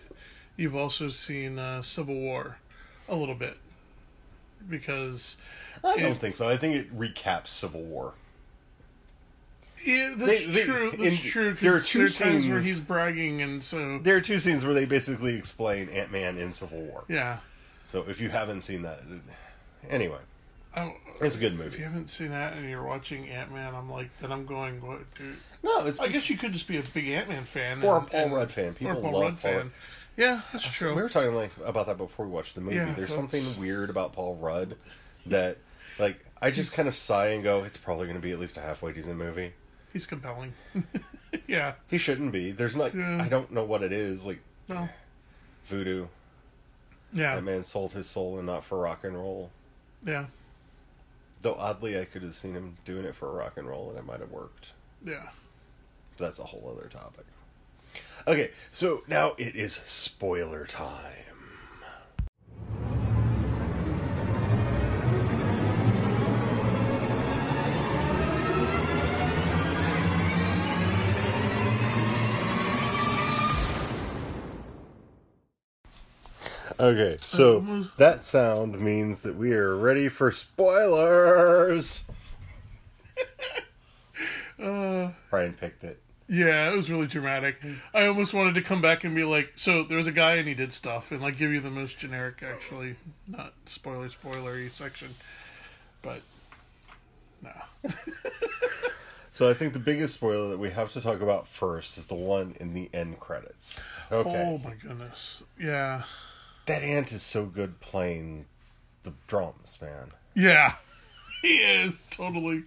you've 0.60 0.76
also 0.76 1.08
seen 1.08 1.58
uh, 1.58 1.82
Civil 1.82 2.16
War 2.16 2.58
a 3.08 3.16
little 3.16 3.36
bit 3.36 3.58
because 4.70 5.38
I 5.84 5.96
don't 5.98 6.12
it- 6.12 6.18
think 6.18 6.36
so. 6.36 6.50
I 6.50 6.58
think 6.58 6.76
it 6.76 6.96
recaps 6.98 7.48
Civil 7.48 7.82
War. 7.82 8.14
yeah, 9.86 10.14
that's 10.18 10.46
They- 10.46 10.52
they- 10.52 10.64
true. 10.66 10.90
in- 10.92 11.02
That's 11.04 11.22
true. 11.22 11.52
'cause 11.54 11.62
there 11.62 11.76
are 11.76 11.80
two 11.80 12.00
there 12.00 12.08
times 12.10 12.48
where 12.48 12.60
he's 12.60 12.80
bragging, 12.82 13.42
and 13.42 13.64
so 13.64 14.00
There 14.00 14.18
are 14.18 14.22
two 14.22 14.38
scenes 14.40 14.66
where 14.66 14.74
they 14.74 14.86
basically 14.86 15.36
explain 15.36 15.88
Ant 15.90 16.12
Man 16.12 16.38
in 16.38 16.52
Civil 16.52 16.82
War. 16.82 17.06
yeah. 17.08 17.38
So 17.88 18.06
if 18.08 18.20
you 18.22 18.30
haven't 18.30 18.62
seen 18.62 18.82
that, 18.84 19.00
anyway, 19.90 20.20
I, 20.76 20.94
it's 21.22 21.36
a 21.36 21.40
good 21.40 21.54
movie. 21.56 21.70
if 21.70 21.80
you 21.80 21.86
haven't 21.86 22.08
seen 22.10 22.30
that 22.30 22.54
and 22.54 22.70
you're 22.70 22.84
watching 22.84 23.28
Ant 23.30 23.52
Man, 23.52 23.74
I'm 23.74 23.90
like, 23.90 24.16
then 24.20 24.32
I'm 24.32 24.46
going, 24.46 24.80
what, 24.86 25.00
dude? 25.16 25.38
No, 25.64 25.86
it's 25.88 26.00
I 26.00 26.08
guess 26.10 26.30
you 26.30 26.38
could 26.38 26.52
just 26.54 26.68
be 26.68 26.78
a 26.78 26.84
big 26.84 27.08
Ant 27.10 27.30
Man 27.30 27.46
fan 27.46 27.82
Or 27.82 27.98
a 27.98 28.02
Paul 28.02 28.20
and- 28.26 28.34
Rudd 28.34 28.52
fan. 28.52 28.74
People 28.76 29.02
Paul 29.02 29.12
love 29.14 29.22
Rudd 29.24 29.40
Paul- 29.42 29.52
fan. 29.52 29.72
Yeah, 30.20 30.42
that's 30.52 30.70
true. 30.70 30.94
We 30.94 31.02
were 31.02 31.08
talking 31.10 31.34
like 31.34 31.52
about 31.66 31.88
that 31.88 31.98
before 31.98 32.26
we 32.26 32.32
watched 32.32 32.54
the 32.56 32.62
movie. 32.62 32.76
Yeah, 32.76 32.86
There's 32.86 33.10
that's- 33.10 33.16
something 33.16 33.58
weird 33.60 33.90
about 33.90 34.12
Paul 34.14 34.36
Rudd 34.36 34.76
that, 35.28 35.58
like, 35.98 36.24
I 36.42 36.52
just 36.52 36.74
kind 36.74 36.88
of 36.90 36.96
sigh 36.96 37.28
and 37.28 37.42
go, 37.44 37.64
"It's 37.64 37.78
probably 37.78 38.06
going 38.06 38.18
to 38.18 38.22
be 38.22 38.32
at 38.32 38.40
least 38.40 38.58
a 38.58 38.62
halfway 38.62 38.92
decent 38.92 39.18
movie." 39.18 39.54
He's 39.94 40.06
compelling. 40.06 40.54
yeah. 41.48 41.74
He 41.88 41.98
shouldn't 41.98 42.32
be. 42.34 42.52
There's 42.52 42.78
like, 42.78 42.94
Yeah. 42.94 43.24
I 43.24 43.28
don't 43.30 43.50
know 43.52 43.64
what 43.64 43.82
it 43.82 43.92
is. 43.92 44.26
Like 44.26 44.40
No. 44.68 44.88
voodoo. 45.66 46.06
Yeah. 47.14 47.36
That 47.36 47.44
man 47.44 47.64
sold 47.64 47.94
his 47.94 48.08
soul 48.08 48.38
and 48.38 48.46
not 48.46 48.64
for 48.64 48.78
rock 48.78 49.04
and 49.04 49.16
roll. 49.18 49.50
Yeah. 50.06 50.26
Though 51.42 51.56
oddly, 51.56 51.98
I 52.00 52.04
could 52.06 52.22
have 52.24 52.36
seen 52.36 52.54
him 52.54 52.78
doing 52.86 53.06
it 53.06 53.16
for 53.16 53.32
rock 53.32 53.54
and 53.58 53.68
roll, 53.68 53.90
and 53.90 53.98
it 53.98 54.06
might 54.06 54.20
have 54.20 54.32
worked. 54.32 54.74
Yeah. 55.04 55.30
But 56.18 56.26
that's 56.26 56.40
a 56.40 56.44
whole 56.44 56.76
other 56.78 56.88
topic. 56.90 57.26
Okay, 58.30 58.52
so 58.70 59.02
now 59.08 59.34
it 59.40 59.56
is 59.56 59.74
spoiler 59.74 60.68
time. 60.68 61.16
Okay, 76.80 77.18
so 77.22 77.58
uh-huh. 77.58 77.84
that 77.98 78.22
sound 78.22 78.80
means 78.80 79.24
that 79.24 79.36
we 79.36 79.54
are 79.54 79.76
ready 79.76 80.08
for 80.08 80.32
spoilers. 80.32 82.04
Uh. 84.62 85.12
Brian 85.30 85.54
picked 85.54 85.86
it. 85.86 86.02
Yeah, 86.30 86.72
it 86.72 86.76
was 86.76 86.92
really 86.92 87.08
dramatic. 87.08 87.60
Hmm. 87.62 87.74
I 87.94 88.06
almost 88.06 88.34
wanted 88.34 88.54
to 88.56 88.62
come 88.62 88.82
back 88.82 89.04
and 89.04 89.16
be 89.16 89.24
like, 89.24 89.54
so 89.56 89.84
there 89.84 89.98
was 89.98 90.08
a 90.08 90.12
guy 90.12 90.36
and 90.36 90.48
he 90.48 90.54
did 90.54 90.72
stuff, 90.72 91.12
and 91.12 91.22
like 91.22 91.38
give 91.38 91.52
you 91.52 91.60
the 91.60 91.72
most 91.72 91.98
generic, 91.98 92.44
actually, 92.44 92.96
not 93.28 93.54
spoiler 93.66 94.10
spoilery 94.10 94.72
section, 94.72 95.16
but 96.02 96.22
no. 97.42 97.52
So 99.40 99.50
I 99.50 99.54
think 99.54 99.72
the 99.72 99.80
biggest 99.80 100.16
spoiler 100.16 100.50
that 100.50 100.60
we 100.60 100.70
have 100.72 100.92
to 100.92 101.00
talk 101.00 101.22
about 101.22 101.48
first 101.48 101.98
is 101.98 102.08
the 102.08 102.14
one 102.14 102.58
in 102.60 102.74
the 102.74 102.90
end 102.94 103.22
credits. 103.22 103.82
Okay. 104.12 104.30
Oh 104.30 104.58
my 104.58 104.74
goodness. 104.74 105.42
Yeah. 105.58 106.04
That 106.66 106.84
ant 106.84 107.14
is 107.14 107.24
so 107.24 107.46
good 107.46 107.80
playing 107.80 108.48
the 109.04 109.14
drums, 109.28 109.78
man. 109.82 110.12
Yeah. 110.36 110.74
He 111.42 111.56
is 111.60 112.02
totally 112.10 112.64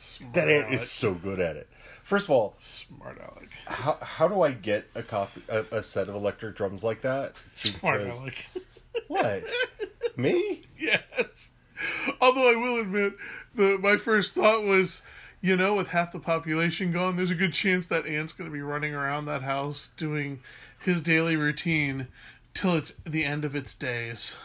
smart. 0.00 0.34
That 0.34 0.48
ant 0.48 0.66
Alec. 0.66 0.80
is 0.80 0.90
so 0.90 1.14
good 1.14 1.40
at 1.40 1.56
it. 1.56 1.68
First 2.02 2.26
of 2.26 2.30
all, 2.30 2.56
smart 2.60 3.20
Alec. 3.20 3.48
how 3.66 3.98
how 4.00 4.28
do 4.28 4.42
I 4.42 4.52
get 4.52 4.86
a 4.94 5.02
copy 5.02 5.42
a, 5.48 5.64
a 5.70 5.82
set 5.82 6.08
of 6.08 6.14
electric 6.14 6.56
drums 6.56 6.82
like 6.82 7.02
that? 7.02 7.34
Smart 7.54 8.00
Alec. 8.00 8.46
What? 9.08 9.44
Me? 10.16 10.62
yes. 10.78 11.52
Although 12.20 12.50
I 12.50 12.56
will 12.56 12.78
admit, 12.80 13.14
the 13.54 13.78
my 13.78 13.96
first 13.96 14.34
thought 14.34 14.64
was, 14.64 15.02
you 15.40 15.56
know, 15.56 15.74
with 15.74 15.88
half 15.88 16.12
the 16.12 16.18
population 16.18 16.92
gone, 16.92 17.16
there's 17.16 17.30
a 17.30 17.36
good 17.36 17.52
chance 17.52 17.86
that 17.86 18.06
ant's 18.06 18.32
going 18.32 18.50
to 18.50 18.54
be 18.54 18.62
running 18.62 18.94
around 18.94 19.26
that 19.26 19.42
house 19.42 19.90
doing 19.96 20.40
his 20.80 21.00
daily 21.02 21.36
routine 21.36 22.08
till 22.54 22.74
it's 22.76 22.92
the 23.04 23.24
end 23.24 23.44
of 23.44 23.54
its 23.54 23.74
days. 23.74 24.36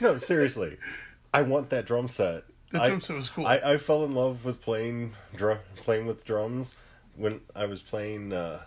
No, 0.00 0.18
seriously. 0.18 0.76
I 1.32 1.42
want 1.42 1.70
that 1.70 1.86
drum 1.86 2.08
set. 2.08 2.44
The 2.70 2.82
I- 2.82 2.88
drum 2.88 3.00
set 3.00 3.16
was 3.16 3.28
cool. 3.28 3.46
I, 3.46 3.56
I 3.56 3.76
fell 3.78 4.04
in 4.04 4.14
love 4.14 4.44
with 4.44 4.60
playing 4.60 5.14
drum 5.34 5.58
playing 5.76 6.06
with 6.06 6.24
drums 6.24 6.74
when 7.16 7.40
I 7.54 7.66
was 7.66 7.82
playing 7.82 8.32
uh, 8.32 8.62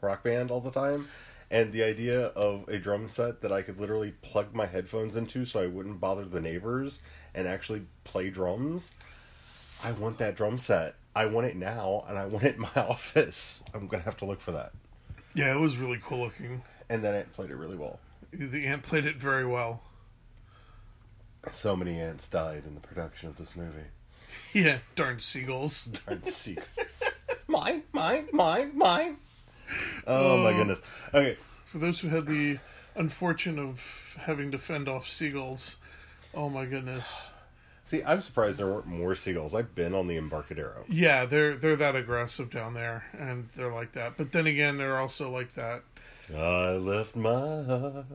rock 0.00 0.22
band 0.22 0.50
all 0.50 0.60
the 0.60 0.70
time. 0.70 1.08
And 1.50 1.72
the 1.72 1.82
idea 1.82 2.26
of 2.26 2.68
a 2.68 2.78
drum 2.78 3.08
set 3.08 3.40
that 3.40 3.50
I 3.52 3.62
could 3.62 3.80
literally 3.80 4.12
plug 4.20 4.54
my 4.54 4.66
headphones 4.66 5.16
into 5.16 5.44
so 5.46 5.60
I 5.62 5.66
wouldn't 5.66 5.98
bother 5.98 6.24
the 6.26 6.40
neighbors 6.42 7.00
and 7.34 7.48
actually 7.48 7.86
play 8.04 8.28
drums. 8.28 8.92
I 9.82 9.92
want 9.92 10.18
that 10.18 10.36
drum 10.36 10.58
set. 10.58 10.96
I 11.16 11.24
want 11.24 11.46
it 11.46 11.56
now 11.56 12.04
and 12.06 12.18
I 12.18 12.26
want 12.26 12.44
it 12.44 12.56
in 12.56 12.60
my 12.60 12.70
office. 12.76 13.62
I'm 13.72 13.86
going 13.88 14.00
to 14.02 14.04
have 14.04 14.18
to 14.18 14.26
look 14.26 14.42
for 14.42 14.52
that. 14.52 14.72
yeah, 15.34 15.50
it 15.54 15.58
was 15.58 15.78
really 15.78 15.98
cool 16.04 16.20
looking. 16.20 16.62
And 16.90 17.02
then 17.02 17.14
it 17.14 17.32
played 17.32 17.50
it 17.50 17.56
really 17.56 17.76
well. 17.76 17.98
The 18.30 18.66
ant 18.66 18.82
played 18.82 19.06
it 19.06 19.16
very 19.16 19.46
well. 19.46 19.80
So 21.50 21.76
many 21.76 22.00
ants 22.00 22.28
died 22.28 22.64
in 22.66 22.74
the 22.74 22.80
production 22.80 23.28
of 23.28 23.36
this 23.36 23.56
movie. 23.56 23.78
Yeah, 24.52 24.78
darn 24.94 25.20
seagulls. 25.20 25.84
Darn 26.06 26.22
seagulls. 26.22 27.02
mine, 27.48 27.82
mine, 27.92 28.28
mine, 28.32 28.72
mine. 28.74 29.16
Oh 30.06 30.38
my 30.38 30.50
uh, 30.50 30.56
goodness. 30.56 30.82
Okay, 31.12 31.36
For 31.66 31.78
those 31.78 32.00
who 32.00 32.08
had 32.08 32.26
the 32.26 32.58
unfortune 32.94 33.58
of 33.58 34.16
having 34.20 34.50
to 34.52 34.58
fend 34.58 34.88
off 34.88 35.08
seagulls, 35.08 35.78
oh 36.34 36.48
my 36.48 36.64
goodness. 36.66 37.30
see, 37.84 38.02
I'm 38.02 38.20
surprised 38.22 38.58
there 38.58 38.66
weren't 38.66 38.86
more 38.86 39.14
seagulls. 39.14 39.54
I've 39.54 39.74
been 39.74 39.94
on 39.94 40.06
the 40.08 40.16
Embarcadero. 40.16 40.84
Yeah, 40.88 41.24
they're 41.26 41.54
they're 41.56 41.76
that 41.76 41.96
aggressive 41.96 42.50
down 42.50 42.74
there, 42.74 43.04
and 43.18 43.48
they're 43.56 43.72
like 43.72 43.92
that. 43.92 44.16
But 44.16 44.32
then 44.32 44.46
again, 44.46 44.78
they're 44.78 44.98
also 44.98 45.30
like 45.30 45.54
that. 45.54 45.82
I 46.34 46.72
left 46.72 47.16
my 47.16 47.30
heart. 47.64 48.06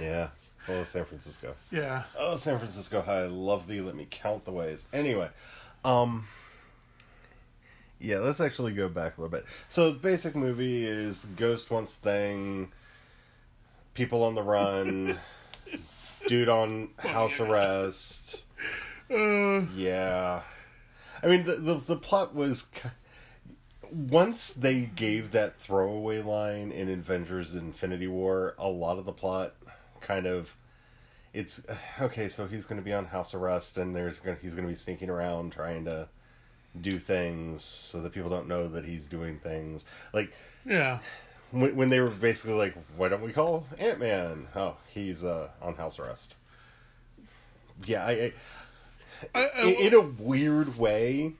yeah. 0.00 0.28
Oh, 0.68 0.82
San 0.84 1.04
Francisco. 1.04 1.54
Yeah, 1.70 2.02
Oh, 2.18 2.36
San 2.36 2.58
Francisco 2.58 3.00
High. 3.02 3.22
I 3.22 3.26
love 3.26 3.66
thee. 3.66 3.80
Let 3.80 3.94
me 3.94 4.06
count 4.10 4.44
the 4.44 4.52
ways. 4.52 4.88
Anyway, 4.92 5.28
um, 5.84 6.26
yeah, 8.00 8.18
let's 8.18 8.40
actually 8.40 8.72
go 8.72 8.88
back 8.88 9.16
a 9.16 9.20
little 9.20 9.30
bit. 9.30 9.46
So, 9.68 9.90
the 9.92 9.98
basic 9.98 10.34
movie 10.34 10.84
is 10.84 11.24
Ghost 11.36 11.70
wants 11.70 11.94
thing, 11.94 12.72
people 13.94 14.22
on 14.24 14.34
the 14.34 14.42
run, 14.42 15.18
dude 16.28 16.48
on 16.48 16.90
house 16.98 17.38
arrest. 17.40 18.42
uh, 19.10 19.60
Yeah, 19.74 20.42
I 21.22 21.26
mean 21.28 21.44
the 21.44 21.56
the, 21.56 21.74
the 21.74 21.96
plot 21.96 22.34
was 22.34 22.70
once 23.92 24.52
they 24.52 24.80
gave 24.80 25.30
that 25.30 25.56
throwaway 25.56 26.20
line 26.22 26.72
in 26.72 26.88
Avengers: 26.90 27.54
Infinity 27.54 28.08
War, 28.08 28.54
a 28.58 28.68
lot 28.68 28.98
of 28.98 29.04
the 29.04 29.12
plot 29.12 29.54
kind 30.00 30.26
of 30.26 30.54
it's 31.32 31.62
okay. 32.00 32.28
So 32.28 32.46
he's 32.46 32.64
going 32.64 32.80
to 32.80 32.84
be 32.84 32.92
on 32.92 33.06
house 33.06 33.34
arrest, 33.34 33.78
and 33.78 33.94
there's 33.94 34.18
going 34.18 34.36
he's 34.40 34.54
going 34.54 34.66
to 34.66 34.70
be 34.70 34.76
sneaking 34.76 35.10
around 35.10 35.52
trying 35.52 35.84
to 35.84 36.08
do 36.80 36.98
things 36.98 37.62
so 37.62 38.02
that 38.02 38.12
people 38.12 38.30
don't 38.30 38.48
know 38.48 38.68
that 38.68 38.84
he's 38.84 39.06
doing 39.08 39.38
things. 39.38 39.84
Like 40.12 40.32
yeah, 40.64 40.98
when, 41.50 41.76
when 41.76 41.88
they 41.90 42.00
were 42.00 42.10
basically 42.10 42.54
like, 42.54 42.74
"Why 42.96 43.08
don't 43.08 43.22
we 43.22 43.32
call 43.32 43.66
Ant 43.78 43.98
Man?" 43.98 44.48
Oh, 44.54 44.76
he's 44.88 45.24
uh, 45.24 45.48
on 45.60 45.74
house 45.74 45.98
arrest. 45.98 46.34
Yeah, 47.84 48.04
I, 48.04 48.10
I 48.10 48.32
I, 49.34 49.50
I, 49.56 49.62
in, 49.62 49.74
in 49.86 49.94
a 49.94 50.00
weird 50.00 50.78
way, 50.78 51.32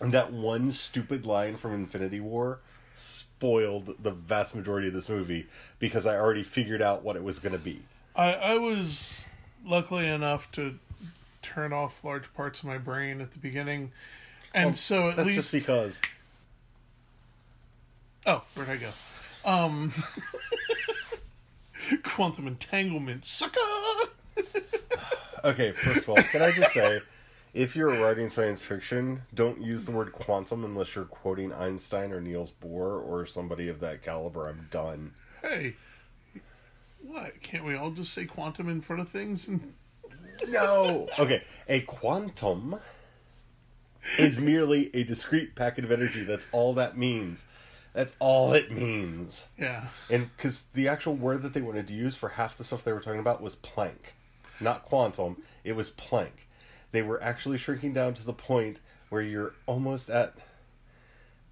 that 0.00 0.32
one 0.32 0.72
stupid 0.72 1.26
line 1.26 1.56
from 1.56 1.72
Infinity 1.74 2.20
War 2.20 2.60
spoiled 2.94 3.94
the 4.02 4.10
vast 4.10 4.54
majority 4.54 4.88
of 4.88 4.94
this 4.94 5.08
movie 5.08 5.46
because 5.78 6.06
I 6.06 6.16
already 6.16 6.42
figured 6.42 6.82
out 6.82 7.02
what 7.02 7.16
it 7.16 7.24
was 7.24 7.38
going 7.38 7.52
to 7.52 7.58
be. 7.58 7.82
I, 8.14 8.34
I 8.34 8.58
was 8.58 9.26
luckily 9.64 10.06
enough 10.06 10.50
to 10.52 10.78
turn 11.40 11.72
off 11.72 12.04
large 12.04 12.32
parts 12.34 12.60
of 12.60 12.66
my 12.66 12.78
brain 12.78 13.20
at 13.20 13.32
the 13.32 13.38
beginning, 13.38 13.92
and 14.54 14.76
so 14.76 15.08
at 15.10 15.16
That's 15.16 15.26
least 15.26 15.36
just 15.36 15.52
because 15.52 16.00
oh, 18.26 18.42
where'd 18.54 18.68
I 18.68 18.76
go? 18.76 18.90
Um, 19.44 19.92
quantum 22.02 22.46
entanglement, 22.46 23.24
sucker. 23.24 23.60
Okay, 25.44 25.72
first 25.72 26.04
of 26.04 26.08
all, 26.10 26.16
can 26.16 26.40
I 26.40 26.52
just 26.52 26.72
say, 26.72 27.00
if 27.54 27.76
you're 27.76 27.90
writing 27.90 28.30
science 28.30 28.62
fiction, 28.62 29.22
don't 29.34 29.60
use 29.60 29.84
the 29.84 29.92
word 29.92 30.12
quantum 30.12 30.64
unless 30.64 30.94
you're 30.94 31.04
quoting 31.04 31.52
Einstein 31.52 32.12
or 32.12 32.20
Niels 32.20 32.50
Bohr 32.50 33.04
or 33.04 33.26
somebody 33.26 33.68
of 33.68 33.80
that 33.80 34.02
caliber. 34.02 34.48
I'm 34.48 34.68
done. 34.70 35.12
Hey, 35.42 35.76
what? 37.02 37.40
Can't 37.42 37.64
we 37.64 37.74
all 37.74 37.90
just 37.90 38.12
say 38.14 38.24
quantum 38.24 38.68
in 38.68 38.80
front 38.80 39.02
of 39.02 39.08
things? 39.08 39.48
And 39.48 39.72
No. 40.48 41.08
Okay, 41.18 41.42
a 41.68 41.80
quantum 41.82 42.76
is 44.18 44.40
merely 44.40 44.90
a 44.94 45.04
discrete 45.04 45.54
packet 45.54 45.84
of 45.84 45.92
energy. 45.92 46.24
That's 46.24 46.48
all 46.52 46.74
that 46.74 46.96
means. 46.96 47.46
That's 47.92 48.14
all 48.18 48.54
it 48.54 48.70
means. 48.70 49.46
yeah, 49.58 49.84
And 50.08 50.34
because 50.34 50.62
the 50.72 50.88
actual 50.88 51.14
word 51.14 51.42
that 51.42 51.52
they 51.52 51.60
wanted 51.60 51.86
to 51.88 51.92
use 51.92 52.14
for 52.16 52.30
half 52.30 52.56
the 52.56 52.64
stuff 52.64 52.84
they 52.84 52.92
were 52.92 53.00
talking 53.00 53.20
about 53.20 53.42
was 53.42 53.54
Planck, 53.56 54.14
not 54.60 54.84
quantum. 54.84 55.42
It 55.62 55.76
was 55.76 55.90
Planck. 55.90 56.46
They 56.92 57.02
were 57.02 57.22
actually 57.22 57.58
shrinking 57.58 57.92
down 57.94 58.14
to 58.14 58.24
the 58.24 58.32
point 58.32 58.78
where 59.08 59.22
you're 59.22 59.54
almost 59.66 60.08
at. 60.10 60.34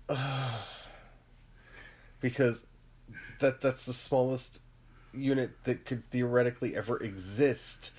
because 2.21 2.67
that 3.41 3.61
that's 3.61 3.87
the 3.87 3.93
smallest 3.93 4.61
unit 5.13 5.51
that 5.65 5.85
could 5.85 6.07
theoretically 6.11 6.77
ever 6.77 6.99
exist. 7.03 7.93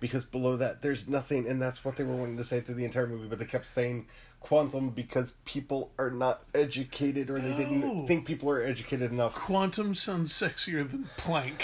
Because 0.00 0.24
below 0.24 0.56
that, 0.56 0.82
there's 0.82 1.08
nothing, 1.08 1.46
and 1.48 1.62
that's 1.62 1.84
what 1.84 1.96
they 1.96 2.04
were 2.04 2.16
wanting 2.16 2.36
to 2.36 2.44
say 2.44 2.60
through 2.60 2.74
the 2.74 2.84
entire 2.84 3.06
movie. 3.06 3.26
But 3.28 3.38
they 3.38 3.44
kept 3.46 3.64
saying 3.64 4.06
quantum 4.40 4.90
because 4.90 5.32
people 5.46 5.92
are 5.98 6.10
not 6.10 6.42
educated, 6.54 7.30
or 7.30 7.40
they 7.40 7.52
Oh. 7.54 7.56
didn't 7.56 8.06
think 8.06 8.26
people 8.26 8.50
are 8.50 8.62
educated 8.62 9.12
enough. 9.12 9.34
quantum 9.34 9.94
sounds 9.94 10.32
sexier 10.32 10.88
than 10.88 11.08
Planck. 11.16 11.62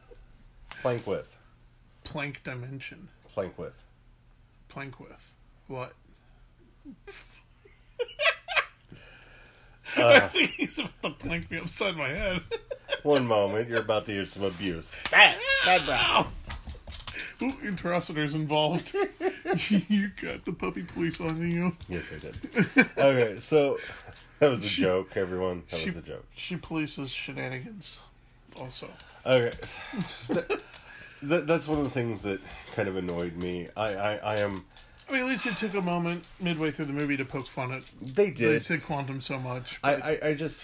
Planck 0.82 1.04
width. 1.04 1.36
Planck 2.04 2.42
dimension. 2.42 3.08
Planck 3.34 3.58
width. 3.58 3.84
Planck 4.78 5.00
with 5.00 5.32
what? 5.66 5.92
Uh, 9.96 10.28
He's 10.28 10.78
about 10.78 11.02
to 11.02 11.10
plank 11.10 11.50
me 11.50 11.58
upside 11.58 11.96
my 11.96 12.08
head. 12.08 12.42
one 13.02 13.26
moment, 13.26 13.68
you're 13.68 13.80
about 13.80 14.06
to 14.06 14.12
hear 14.12 14.26
some 14.26 14.44
abuse. 14.44 14.94
Bad, 15.10 15.36
bad 15.64 15.84
breath. 15.84 16.26
Ooh, 17.42 17.66
interrogators 17.66 18.34
involved. 18.36 18.94
you 19.68 20.10
got 20.22 20.44
the 20.44 20.52
puppy 20.52 20.82
police 20.84 21.20
on 21.20 21.50
you. 21.50 21.74
Yes, 21.88 22.10
I 22.14 22.18
did. 22.18 22.88
Okay, 22.98 23.38
so 23.40 23.78
that 24.38 24.48
was 24.50 24.62
a 24.62 24.68
joke, 24.68 25.16
everyone. 25.16 25.64
That 25.70 25.80
she- 25.80 25.86
was 25.86 25.96
a 25.96 26.02
joke. 26.02 26.24
She 26.36 26.56
polices 26.56 27.08
shenanigans. 27.08 27.98
Also, 28.60 28.88
Okay, 29.26 29.50
Th- 31.20 31.30
th- 31.30 31.44
that's 31.44 31.66
one 31.68 31.78
of 31.78 31.84
the 31.84 31.90
things 31.90 32.22
that 32.22 32.40
kind 32.74 32.88
of 32.88 32.96
annoyed 32.96 33.36
me. 33.36 33.68
I, 33.76 33.94
I, 33.94 34.14
I 34.16 34.36
am. 34.36 34.64
I 35.08 35.12
mean, 35.12 35.22
at 35.22 35.26
least 35.28 35.46
it 35.46 35.56
took 35.56 35.74
a 35.74 35.80
moment 35.80 36.24
midway 36.40 36.70
through 36.70 36.84
the 36.86 36.92
movie 36.92 37.16
to 37.16 37.24
poke 37.24 37.46
fun 37.46 37.72
at. 37.72 37.82
They 38.00 38.30
did. 38.30 38.54
They 38.54 38.60
said 38.60 38.84
quantum 38.84 39.20
so 39.20 39.38
much. 39.38 39.78
I, 39.82 39.94
I, 39.94 40.18
I 40.28 40.34
just 40.34 40.62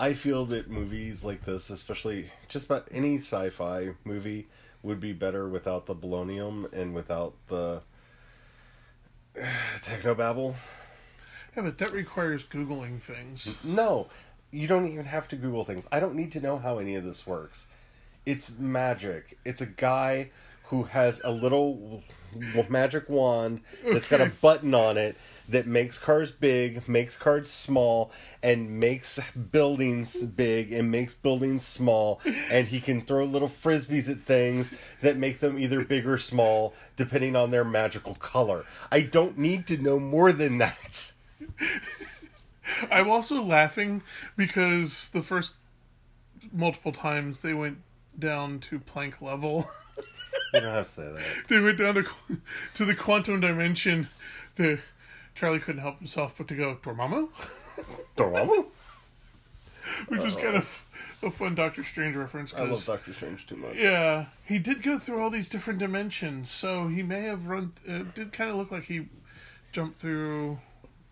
I 0.00 0.12
feel 0.12 0.46
that 0.46 0.70
movies 0.70 1.24
like 1.24 1.42
this, 1.42 1.70
especially 1.70 2.30
just 2.48 2.66
about 2.66 2.86
any 2.90 3.16
sci-fi 3.16 3.90
movie, 4.04 4.46
would 4.82 5.00
be 5.00 5.12
better 5.12 5.48
without 5.48 5.86
the 5.86 5.94
balonium 5.94 6.72
and 6.72 6.94
without 6.94 7.34
the 7.48 7.82
technobabble. 9.80 10.54
yeah, 11.56 11.62
but 11.62 11.78
that 11.78 11.92
requires 11.92 12.44
googling 12.44 13.00
things. 13.00 13.56
No, 13.64 14.08
you 14.52 14.68
don't 14.68 14.86
even 14.86 15.06
have 15.06 15.26
to 15.28 15.36
Google 15.36 15.64
things. 15.64 15.86
I 15.90 15.98
don't 15.98 16.14
need 16.14 16.30
to 16.32 16.40
know 16.40 16.58
how 16.58 16.78
any 16.78 16.94
of 16.94 17.04
this 17.04 17.26
works. 17.26 17.66
It's 18.28 18.58
magic. 18.58 19.38
It's 19.46 19.62
a 19.62 19.66
guy 19.66 20.32
who 20.64 20.82
has 20.82 21.22
a 21.24 21.30
little 21.30 22.02
magic 22.68 23.08
wand 23.08 23.62
that's 23.90 24.06
got 24.06 24.20
a 24.20 24.30
button 24.42 24.74
on 24.74 24.98
it 24.98 25.16
that 25.48 25.66
makes 25.66 25.98
cars 25.98 26.30
big, 26.30 26.86
makes 26.86 27.16
cars 27.16 27.50
small, 27.50 28.12
and 28.42 28.78
makes 28.78 29.18
buildings 29.50 30.26
big 30.26 30.74
and 30.74 30.90
makes 30.90 31.14
buildings 31.14 31.64
small. 31.64 32.20
And 32.50 32.68
he 32.68 32.80
can 32.80 33.00
throw 33.00 33.24
little 33.24 33.48
frisbees 33.48 34.10
at 34.10 34.18
things 34.18 34.74
that 35.00 35.16
make 35.16 35.38
them 35.38 35.58
either 35.58 35.82
big 35.82 36.06
or 36.06 36.18
small, 36.18 36.74
depending 36.96 37.34
on 37.34 37.50
their 37.50 37.64
magical 37.64 38.14
color. 38.14 38.66
I 38.92 39.00
don't 39.00 39.38
need 39.38 39.66
to 39.68 39.78
know 39.78 39.98
more 39.98 40.32
than 40.32 40.58
that. 40.58 41.12
I'm 42.90 43.08
also 43.08 43.42
laughing 43.42 44.02
because 44.36 45.08
the 45.08 45.22
first 45.22 45.54
multiple 46.52 46.92
times 46.92 47.40
they 47.40 47.54
went 47.54 47.78
down 48.18 48.58
to 48.60 48.78
Planck 48.78 49.20
level. 49.20 49.68
You 50.54 50.60
don't 50.60 50.72
have 50.72 50.86
to 50.86 50.92
say 50.92 51.02
that. 51.02 51.22
they 51.48 51.60
went 51.60 51.76
down 51.76 51.94
to 51.94 52.06
to 52.72 52.84
the 52.86 52.94
quantum 52.94 53.38
dimension. 53.40 54.08
The 54.56 54.78
Charlie 55.34 55.58
couldn't 55.58 55.82
help 55.82 55.98
himself 55.98 56.36
but 56.38 56.48
to 56.48 56.54
go 56.54 56.76
Dormammu, 56.76 57.28
Dormammu? 58.16 58.64
which 60.08 60.20
was 60.22 60.36
oh. 60.36 60.40
kind 60.40 60.56
of 60.56 60.84
a 61.22 61.30
fun 61.30 61.54
Doctor 61.54 61.84
Strange 61.84 62.16
reference. 62.16 62.54
I 62.54 62.62
love 62.62 62.84
Doctor 62.84 63.12
Strange 63.12 63.46
too 63.46 63.56
much. 63.56 63.76
Yeah, 63.76 64.26
he 64.44 64.58
did 64.58 64.82
go 64.82 64.98
through 64.98 65.22
all 65.22 65.30
these 65.30 65.48
different 65.48 65.80
dimensions, 65.80 66.50
so 66.50 66.88
he 66.88 67.02
may 67.02 67.22
have 67.22 67.46
run. 67.46 67.72
It 67.84 68.00
uh, 68.00 68.04
did 68.14 68.32
kind 68.32 68.50
of 68.50 68.56
look 68.56 68.70
like 68.70 68.84
he 68.84 69.08
jumped 69.72 70.00
through 70.00 70.60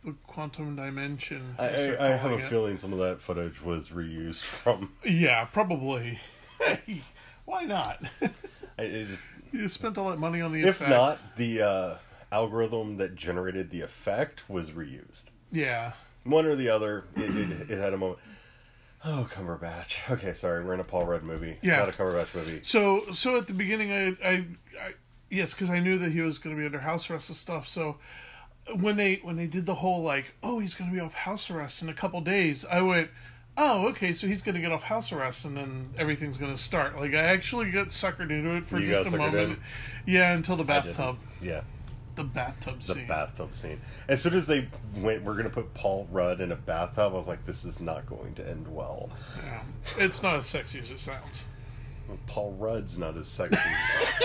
the 0.05 0.15
quantum 0.27 0.77
dimension. 0.77 1.57
I, 1.59 1.67
I, 1.67 2.07
I 2.07 2.09
have 2.17 2.31
a 2.31 2.39
it. 2.39 2.45
feeling 2.45 2.79
some 2.79 2.93
of 2.93 3.01
that 3.01 3.21
footage 3.21 3.63
was 3.63 3.91
reused 3.91 4.43
from. 4.43 4.93
Yeah, 5.05 5.45
probably. 5.45 6.21
Why 7.45 7.65
not? 7.65 8.03
I, 8.79 8.83
it 8.83 9.07
just, 9.07 9.25
you 9.53 9.69
spent 9.69 9.97
all 9.99 10.11
that 10.11 10.19
money 10.19 10.41
on 10.41 10.53
the 10.53 10.63
if 10.63 10.77
effect. 10.81 10.91
not, 10.91 11.37
the 11.37 11.63
uh, 11.63 11.95
algorithm 12.33 12.97
that 12.99 13.15
generated 13.15 13.71
the 13.71 13.81
effect 13.83 14.49
was 14.49 14.71
reused. 14.73 15.27
yeah. 15.51 15.93
One 16.25 16.45
or 16.45 16.57
the 16.57 16.69
other, 16.71 17.05
it, 17.15 17.37
it, 17.37 17.71
it 17.71 17.79
had 17.79 17.95
a 17.95 17.97
moment. 17.97 18.19
Oh, 19.05 19.29
Cumberbatch. 19.33 20.11
Okay, 20.11 20.33
sorry, 20.33 20.65
we're 20.65 20.75
in 20.75 20.81
a 20.81 20.85
Paul 20.85 21.07
Rudd 21.07 21.23
movie, 21.23 21.57
Yeah. 21.63 21.77
not 21.77 21.89
a 21.89 21.93
Cumberbatch 21.93 22.35
movie. 22.35 22.61
So, 22.65 23.13
so 23.13 23.37
at 23.37 23.47
the 23.47 23.53
beginning, 23.53 23.93
I, 23.93 24.07
I, 24.29 24.33
I 24.81 24.95
yes, 25.31 25.55
because 25.55 25.71
I 25.71 25.79
knew 25.79 25.99
that 25.99 26.11
he 26.11 26.23
was 26.23 26.39
going 26.39 26.57
to 26.57 26.59
be 26.61 26.67
under 26.67 26.81
house 26.81 27.09
arrest 27.09 27.29
and 27.29 27.37
stuff. 27.37 27.69
So, 27.69 27.99
when 28.81 28.97
they 28.97 29.21
when 29.23 29.37
they 29.37 29.47
did 29.47 29.67
the 29.67 29.77
whole 29.77 30.03
like, 30.03 30.35
oh, 30.43 30.59
he's 30.59 30.75
going 30.75 30.91
to 30.91 30.95
be 30.95 30.99
off 31.01 31.15
house 31.15 31.49
arrest 31.49 31.81
in 31.83 31.89
a 31.89 31.95
couple 31.95 32.21
days, 32.23 32.65
I 32.65 32.81
went, 32.81 33.11
oh, 33.59 33.89
okay, 33.89 34.13
so 34.13 34.27
he's 34.27 34.43
going 34.43 34.55
to 34.55 34.61
get 34.61 34.73
off 34.73 34.83
house 34.85 35.13
arrest 35.13 35.45
and 35.45 35.57
then 35.57 35.91
everything's 35.99 36.37
going 36.39 36.53
to 36.55 36.61
start. 36.61 36.97
Like, 36.97 37.15
I 37.15 37.23
actually 37.25 37.71
got 37.71 37.89
suckered 37.89 38.31
into 38.31 38.51
it 38.57 38.65
for 38.67 38.79
You 38.79 38.87
just 38.89 39.11
got 39.11 39.15
a 39.15 39.17
suckered 39.23 39.33
moment. 39.33 39.59
Yeah, 40.07 40.33
until 40.33 40.57
the 40.57 40.65
I 40.73 40.81
didn't. 40.81 40.97
bathtub, 40.97 41.19
Yeah, 41.41 41.61
the 42.15 42.25
bathtub 42.25 42.81
the 42.81 42.95
scene. 42.95 43.07
bathtub 43.07 43.55
scene. 43.57 43.81
As 44.09 44.21
soon 44.23 44.35
as 44.35 44.47
they 44.47 44.69
went, 44.97 45.23
we're 45.23 45.33
going 45.35 45.45
to 45.45 45.51
put 45.51 45.73
Paul 45.75 46.07
Rudd 46.11 46.41
in 46.41 46.53
a 46.53 46.57
bathtub, 46.57 47.13
I 47.15 47.17
was 47.17 47.29
like, 47.29 47.45
this 47.45 47.65
is 47.65 47.81
not 47.81 48.07
going 48.07 48.35
to 48.35 48.49
end 48.49 48.67
well. 48.75 49.11
Yeah. 49.45 49.63
It's 50.05 50.23
not 50.23 50.37
as 50.37 50.47
sexy 50.47 50.79
as 50.81 50.91
it 50.91 51.01
sounds. 51.01 51.45
Paul 52.27 52.53
Rudd's 52.59 52.99
not 52.99 53.17
as 53.17 53.27
sexy. 53.29 53.59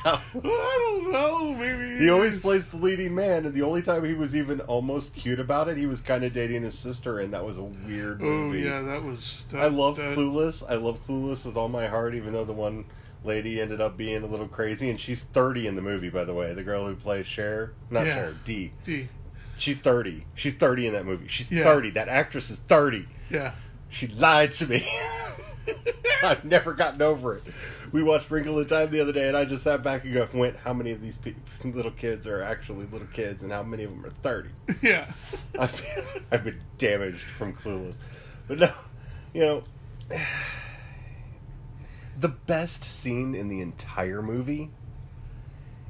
I 0.04 0.20
don't 0.32 1.12
know. 1.12 1.54
Maybe 1.54 1.98
He 2.04 2.10
always 2.10 2.38
plays 2.38 2.68
the 2.68 2.76
leading 2.76 3.14
man, 3.14 3.46
and 3.46 3.54
the 3.54 3.62
only 3.62 3.82
time 3.82 4.04
he 4.04 4.12
was 4.14 4.34
even 4.36 4.60
almost 4.62 5.14
cute 5.14 5.40
about 5.40 5.68
it, 5.68 5.76
he 5.76 5.86
was 5.86 6.00
kind 6.00 6.24
of 6.24 6.32
dating 6.32 6.62
his 6.62 6.76
sister, 6.78 7.20
and 7.20 7.32
that 7.32 7.44
was 7.44 7.56
a 7.58 7.62
weird 7.62 8.20
Oh 8.20 8.24
movie. 8.24 8.60
yeah, 8.60 8.80
that 8.82 9.02
was. 9.02 9.44
That, 9.50 9.62
I 9.62 9.66
love 9.68 9.96
that, 9.96 10.16
Clueless. 10.16 10.62
I 10.68 10.74
love 10.74 10.98
Clueless 11.06 11.44
with 11.44 11.56
all 11.56 11.68
my 11.68 11.86
heart, 11.86 12.14
even 12.14 12.32
though 12.32 12.44
the 12.44 12.52
one 12.52 12.84
lady 13.24 13.60
ended 13.60 13.80
up 13.80 13.96
being 13.96 14.22
a 14.22 14.26
little 14.26 14.48
crazy, 14.48 14.90
and 14.90 14.98
she's 15.00 15.22
30 15.22 15.66
in 15.66 15.76
the 15.76 15.82
movie, 15.82 16.10
by 16.10 16.24
the 16.24 16.34
way. 16.34 16.54
The 16.54 16.62
girl 16.64 16.86
who 16.86 16.94
plays 16.96 17.26
Cher, 17.26 17.72
not 17.90 18.06
Yeah. 18.06 18.14
Cher, 18.14 18.34
D. 18.44 18.72
D. 18.84 19.08
She's 19.56 19.78
30. 19.80 20.24
She's 20.34 20.54
30 20.54 20.86
in 20.88 20.92
that 20.92 21.04
movie. 21.04 21.26
She's 21.28 21.50
Yeah. 21.50 21.64
30. 21.64 21.90
That 21.90 22.08
actress 22.08 22.50
is 22.50 22.58
30. 22.58 23.06
Yeah. 23.30 23.52
She 23.88 24.06
lied 24.08 24.52
to 24.52 24.66
me. 24.66 24.86
I've 26.22 26.44
never 26.44 26.72
gotten 26.72 27.00
over 27.02 27.36
it. 27.36 27.44
We 27.92 28.02
watched 28.02 28.30
Wrinkle 28.30 28.58
in 28.58 28.66
Time 28.66 28.90
the 28.90 29.00
other 29.00 29.12
day, 29.12 29.28
and 29.28 29.36
I 29.36 29.44
just 29.44 29.62
sat 29.62 29.82
back 29.82 30.04
and 30.04 30.12
go, 30.14 30.28
went, 30.34 30.56
how 30.56 30.72
many 30.72 30.90
of 30.90 31.00
these 31.00 31.16
pe- 31.16 31.34
little 31.64 31.90
kids 31.90 32.26
are 32.26 32.42
actually 32.42 32.86
little 32.86 33.06
kids, 33.08 33.42
and 33.42 33.52
how 33.52 33.62
many 33.62 33.84
of 33.84 33.90
them 33.90 34.04
are 34.04 34.10
30? 34.10 34.50
Yeah. 34.82 35.10
I've, 35.58 35.82
I've 36.32 36.44
been 36.44 36.60
damaged 36.76 37.20
from 37.22 37.54
Clueless. 37.54 37.98
But 38.46 38.58
no, 38.58 38.72
you 39.32 39.40
know, 39.40 39.64
the 42.18 42.28
best 42.28 42.84
scene 42.84 43.34
in 43.34 43.48
the 43.48 43.60
entire 43.60 44.22
movie 44.22 44.70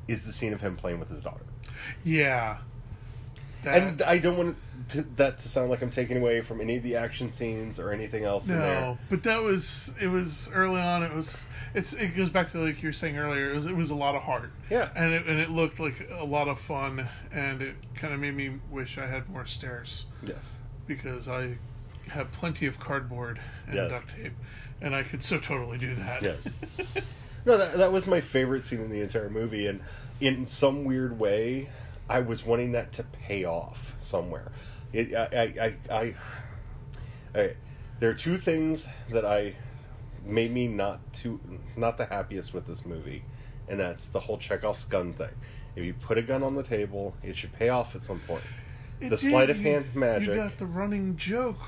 is 0.06 0.26
the 0.26 0.32
scene 0.32 0.52
of 0.52 0.60
him 0.60 0.76
playing 0.76 1.00
with 1.00 1.08
his 1.08 1.22
daughter. 1.22 1.44
Yeah. 2.04 2.58
That, 3.64 3.82
And 3.82 4.02
I 4.02 4.18
don't 4.18 4.36
want 4.36 4.56
to, 4.90 5.02
that 5.16 5.38
to 5.38 5.48
sound 5.48 5.68
like 5.70 5.82
I'm 5.82 5.90
taking 5.90 6.16
away 6.16 6.40
from 6.40 6.60
any 6.60 6.76
of 6.76 6.82
the 6.82 6.96
action 6.96 7.30
scenes 7.30 7.78
or 7.78 7.90
anything 7.90 8.24
else 8.24 8.48
in 8.48 8.56
there. 8.58 8.80
no, 8.80 8.98
but 9.10 9.22
that 9.24 9.42
was 9.42 9.92
it. 10.00 10.06
Was 10.08 10.48
early 10.54 10.80
on. 10.80 11.02
It 11.02 11.12
was. 11.14 11.44
It's. 11.74 11.92
It 11.92 12.16
goes 12.16 12.30
back 12.30 12.52
to 12.52 12.58
like 12.58 12.82
you 12.82 12.88
were 12.88 12.92
saying 12.92 13.18
earlier. 13.18 13.50
It 13.50 13.54
was. 13.54 13.66
It 13.66 13.76
was 13.76 13.90
a 13.90 13.94
lot 13.96 14.14
of 14.14 14.22
heart. 14.22 14.50
Yeah. 14.70 14.88
And 14.94 15.12
it 15.12 15.26
and 15.26 15.38
it 15.40 15.50
looked 15.50 15.80
like 15.80 16.08
a 16.10 16.24
lot 16.24 16.48
of 16.48 16.58
fun, 16.60 17.08
and 17.32 17.60
it 17.60 17.74
kind 17.96 18.14
of 18.14 18.20
made 18.20 18.34
me 18.36 18.60
wish 18.70 18.96
I 18.96 19.06
had 19.06 19.28
more 19.28 19.44
stairs 19.44 20.06
Yes. 20.22 20.56
because 20.86 21.28
I 21.28 21.58
have 22.08 22.32
plenty 22.32 22.64
of 22.66 22.78
cardboard 22.80 23.40
and 23.66 23.74
Yes. 23.74 23.90
duct 23.90 24.10
tape, 24.16 24.32
and 24.80 24.94
I 24.94 25.02
could 25.02 25.22
so 25.22 25.38
totally 25.38 25.76
do 25.78 25.94
that. 25.96 26.22
Yes. 26.22 26.48
No, 27.46 27.56
that, 27.56 27.78
that 27.78 27.92
was 27.92 28.06
my 28.06 28.20
favorite 28.20 28.62
scene 28.64 28.80
in 28.80 28.90
the 28.90 29.00
entire 29.00 29.30
movie, 29.30 29.66
and 29.68 29.80
in 30.20 30.44
some 30.44 30.84
weird 30.84 31.18
way, 31.18 31.70
I 32.08 32.20
was 32.20 32.44
wanting 32.44 32.72
that 32.72 32.92
to 32.92 33.02
pay 33.02 33.44
off 33.44 33.94
somewhere. 33.98 34.50
It, 34.92 35.14
I, 35.14 35.74
I, 35.90 35.94
I, 35.94 36.14
I, 37.34 37.54
there 37.98 38.10
are 38.10 38.14
two 38.14 38.36
things 38.36 38.86
that 39.10 39.24
I 39.24 39.54
made 40.24 40.52
me 40.52 40.66
not 40.66 41.12
too 41.12 41.40
not 41.76 41.96
the 41.98 42.06
happiest 42.06 42.54
with 42.54 42.66
this 42.66 42.84
movie, 42.86 43.24
and 43.68 43.78
that's 43.78 44.08
the 44.08 44.20
whole 44.20 44.38
Chekhov's 44.38 44.84
gun 44.84 45.12
thing. 45.12 45.30
If 45.76 45.84
you 45.84 45.94
put 45.94 46.18
a 46.18 46.22
gun 46.22 46.42
on 46.42 46.54
the 46.56 46.62
table, 46.62 47.14
it 47.22 47.36
should 47.36 47.52
pay 47.52 47.68
off 47.68 47.94
at 47.94 48.02
some 48.02 48.20
point. 48.20 48.42
It 49.00 49.10
the 49.10 49.16
did. 49.16 49.18
sleight 49.18 49.50
of 49.50 49.58
You- 49.58 49.70
hand 49.70 49.94
magic. 49.94 50.28
You 50.28 50.36
got 50.36 50.58
the 50.58 50.66
running 50.66 51.16
joke 51.16 51.60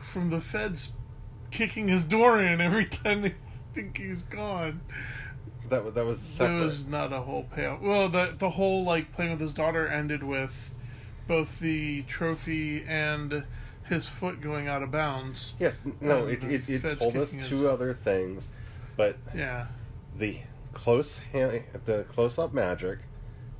from 0.00 0.30
the 0.30 0.40
feds 0.40 0.92
kicking 1.50 1.88
his 1.88 2.04
door 2.04 2.40
in 2.40 2.60
every 2.60 2.84
time 2.86 3.22
they 3.22 3.34
think 3.74 3.98
he's 3.98 4.22
gone. 4.22 4.80
That 5.70 5.94
that 5.94 6.04
was 6.04 6.20
separate. 6.20 6.56
There 6.56 6.64
was 6.66 6.86
not 6.86 7.12
a 7.12 7.20
whole 7.22 7.44
payoff. 7.54 7.80
Well, 7.80 8.08
the 8.08 8.34
the 8.36 8.50
whole 8.50 8.84
like 8.84 9.12
playing 9.12 9.32
with 9.32 9.40
his 9.40 9.54
daughter 9.54 9.86
ended 9.88 10.22
with 10.22 10.74
both 11.26 11.60
the 11.60 12.02
trophy 12.02 12.84
and 12.86 13.44
his 13.84 14.06
foot 14.08 14.40
going 14.40 14.68
out 14.68 14.82
of 14.82 14.90
bounds. 14.90 15.54
Yes, 15.58 15.82
no, 16.00 16.26
it, 16.26 16.44
it, 16.44 16.68
it 16.68 16.98
told 16.98 17.16
us 17.16 17.32
two 17.32 17.56
his- 17.58 17.66
other 17.66 17.92
things, 17.92 18.48
but 18.96 19.16
Yeah, 19.34 19.66
the 20.16 20.40
close 20.72 21.18
hand, 21.32 21.64
the 21.86 22.04
close 22.04 22.38
up 22.38 22.52
magic 22.52 22.98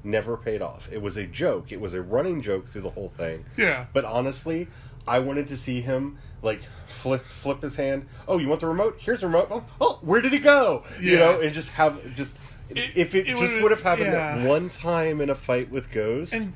never 0.05 0.37
paid 0.37 0.63
off. 0.63 0.89
It 0.93 1.03
was 1.03 1.17
a 1.17 1.27
joke. 1.27 1.73
It 1.73 1.81
was 1.81 1.95
a 1.95 2.01
running 2.03 2.41
joke 2.43 2.67
through 2.69 2.83
the 2.83 2.91
whole 2.91 3.09
thing. 3.09 3.45
yeah. 3.57 3.87
But 3.93 4.05
honestly, 4.05 4.69
I 5.11 5.19
wanted 5.19 5.49
to 5.49 5.57
see 5.57 5.81
him 5.81 6.19
like 6.41 6.61
flip 6.87 7.25
flip 7.27 7.63
his 7.63 7.75
hand. 7.77 8.07
Oh, 8.29 8.39
you 8.39 8.47
want 8.49 8.61
the 8.61 8.69
remote? 8.69 8.97
Here's 9.01 9.21
the 9.23 9.27
remote. 9.27 9.49
Oh, 9.51 9.65
oh 9.81 9.99
where 10.03 10.21
did 10.23 10.33
he 10.33 10.39
go? 10.39 10.85
You 11.01 11.19
know, 11.19 11.41
and 11.41 11.53
just 11.53 11.71
have 11.71 12.15
just 12.15 12.37
It- 12.69 12.97
if 12.97 13.15
it, 13.17 13.27
it 13.29 13.37
just 13.37 13.61
would've- 13.61 13.83
happened 13.83 14.13
yeah. 14.13 14.45
one 14.47 14.69
time 14.69 15.21
in 15.21 15.29
a 15.29 15.35
fight 15.35 15.69
with 15.71 15.91
Ghost, 15.91 16.33
And- 16.33 16.53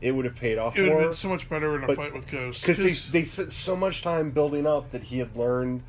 it 0.00 0.12
would 0.12 0.24
have 0.24 0.36
paid 0.36 0.56
off 0.58 0.76
It 0.78 0.82
would 0.82 0.88
have 0.90 0.98
more. 0.98 1.04
been 1.08 1.14
so 1.14 1.28
much 1.28 1.48
better 1.48 1.74
in 1.76 1.82
a 1.82 1.86
but- 1.88 1.96
fight 1.96 2.12
with 2.14 2.28
Ghost. 2.30 2.60
because 2.60 2.78
they 2.78 2.92
they 3.18 3.24
spent 3.24 3.50
so 3.50 3.74
much 3.74 4.02
time 4.02 4.30
building 4.30 4.66
up 4.66 4.92
that 4.92 5.04
he 5.04 5.18
had 5.18 5.34
learned. 5.36 5.82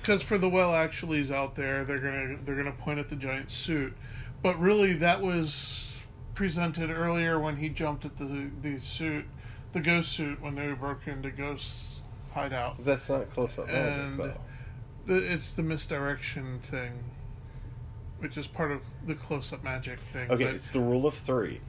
because 0.00 0.22
for 0.22 0.38
the 0.38 0.48
well 0.48 0.72
actually, 0.74 1.20
actuallys 1.20 1.34
out 1.34 1.56
there, 1.56 1.84
they're 1.84 1.98
gonna 1.98 2.36
they're 2.44 2.54
gonna 2.56 2.70
point 2.72 3.00
at 3.00 3.08
the 3.08 3.16
giant 3.16 3.50
suit, 3.50 3.92
but 4.40 4.58
really 4.60 4.92
that 4.94 5.20
was 5.20 5.96
presented 6.34 6.88
earlier 6.90 7.40
when 7.40 7.56
he 7.56 7.68
jumped 7.68 8.04
at 8.04 8.16
the 8.18 8.50
the 8.62 8.78
suit, 8.80 9.24
the 9.72 9.80
ghost 9.80 10.12
suit 10.12 10.40
when 10.40 10.54
they 10.54 10.70
broke 10.72 11.06
into 11.06 11.30
Ghost's 11.30 12.00
hideout. 12.32 12.84
That's 12.84 13.08
not 13.08 13.30
close 13.30 13.58
up 13.58 13.66
magic, 13.66 13.82
And 13.92 14.16
though. 14.18 14.34
the, 15.06 15.32
it's 15.32 15.52
the 15.52 15.62
misdirection 15.62 16.58
thing, 16.60 17.04
which 18.18 18.36
is 18.36 18.46
part 18.46 18.72
of 18.72 18.80
the 19.06 19.14
close 19.14 19.52
up 19.52 19.62
magic 19.64 19.98
thing. 20.00 20.30
Okay, 20.30 20.44
but- 20.44 20.54
it's 20.54 20.70
the 20.72 20.80
rule 20.80 21.06
of 21.06 21.14
three. 21.14 21.60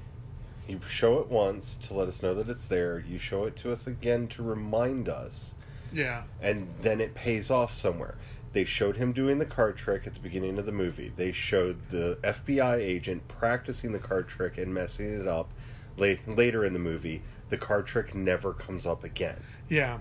You 0.68 0.80
show 0.88 1.18
it 1.20 1.28
once 1.30 1.76
to 1.78 1.96
let 1.96 2.08
us 2.08 2.22
know 2.22 2.36
that 2.36 2.48
it's 2.48 2.68
there. 2.68 3.00
You 3.00 3.18
show 3.18 3.46
it 3.46 3.56
to 3.58 3.72
us 3.72 3.88
again 3.88 4.28
to 4.28 4.44
remind 4.44 5.10
us, 5.10 5.56
yeah, 5.92 6.24
and 6.44 6.68
then 6.84 7.02
it 7.02 7.16
pays 7.16 7.50
off 7.50 7.74
somewhere. 7.74 8.16
They 8.54 8.66
showed 8.66 8.98
him 8.98 9.12
doing 9.12 9.40
the 9.40 9.46
card 9.48 9.78
trick 9.78 10.06
at 10.06 10.14
the 10.14 10.20
beginning 10.20 10.60
of 10.60 10.68
the 10.68 10.72
movie. 10.72 11.12
They 11.16 11.32
showed 11.32 11.90
the 11.90 12.20
FBI 12.24 12.76
agent 12.78 13.28
practicing 13.28 13.94
the 13.94 14.00
card 14.00 14.28
trick 14.28 14.60
and 14.60 14.72
messing 14.72 15.20
it 15.20 15.28
up 15.28 15.50
late, 16.00 16.28
later 16.28 16.64
in 16.66 16.74
the 16.74 16.80
movie. 16.80 17.22
The 17.50 17.58
card 17.58 17.88
trick 17.88 18.14
never 18.14 18.54
comes 18.54 18.86
up 18.86 19.04
again. 19.04 19.42
yeah. 19.70 20.00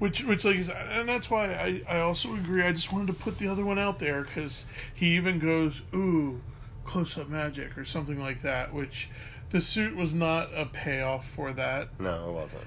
Which, 0.00 0.24
which, 0.24 0.44
like, 0.44 0.56
is- 0.56 0.68
and 0.70 1.08
that's 1.08 1.30
why 1.30 1.46
I, 1.54 1.82
I 1.88 2.00
also 2.00 2.34
agree. 2.34 2.62
I 2.64 2.72
just 2.72 2.92
wanted 2.92 3.06
to 3.06 3.12
put 3.12 3.38
the 3.38 3.46
other 3.46 3.64
one 3.64 3.78
out 3.78 4.00
there 4.00 4.22
because 4.24 4.66
he 4.92 5.14
even 5.14 5.38
goes, 5.38 5.82
"Ooh, 5.94 6.40
close 6.84 7.16
up 7.16 7.28
magic" 7.28 7.78
or 7.78 7.84
something 7.84 8.18
like 8.20 8.42
that. 8.42 8.74
Which 8.74 9.08
the 9.50 9.60
suit 9.60 9.94
was 9.94 10.12
not 10.12 10.50
a 10.52 10.66
payoff 10.66 11.28
for 11.28 11.52
that, 11.52 11.88
No, 12.00 12.28
it 12.30 12.32
wasn't. 12.32 12.64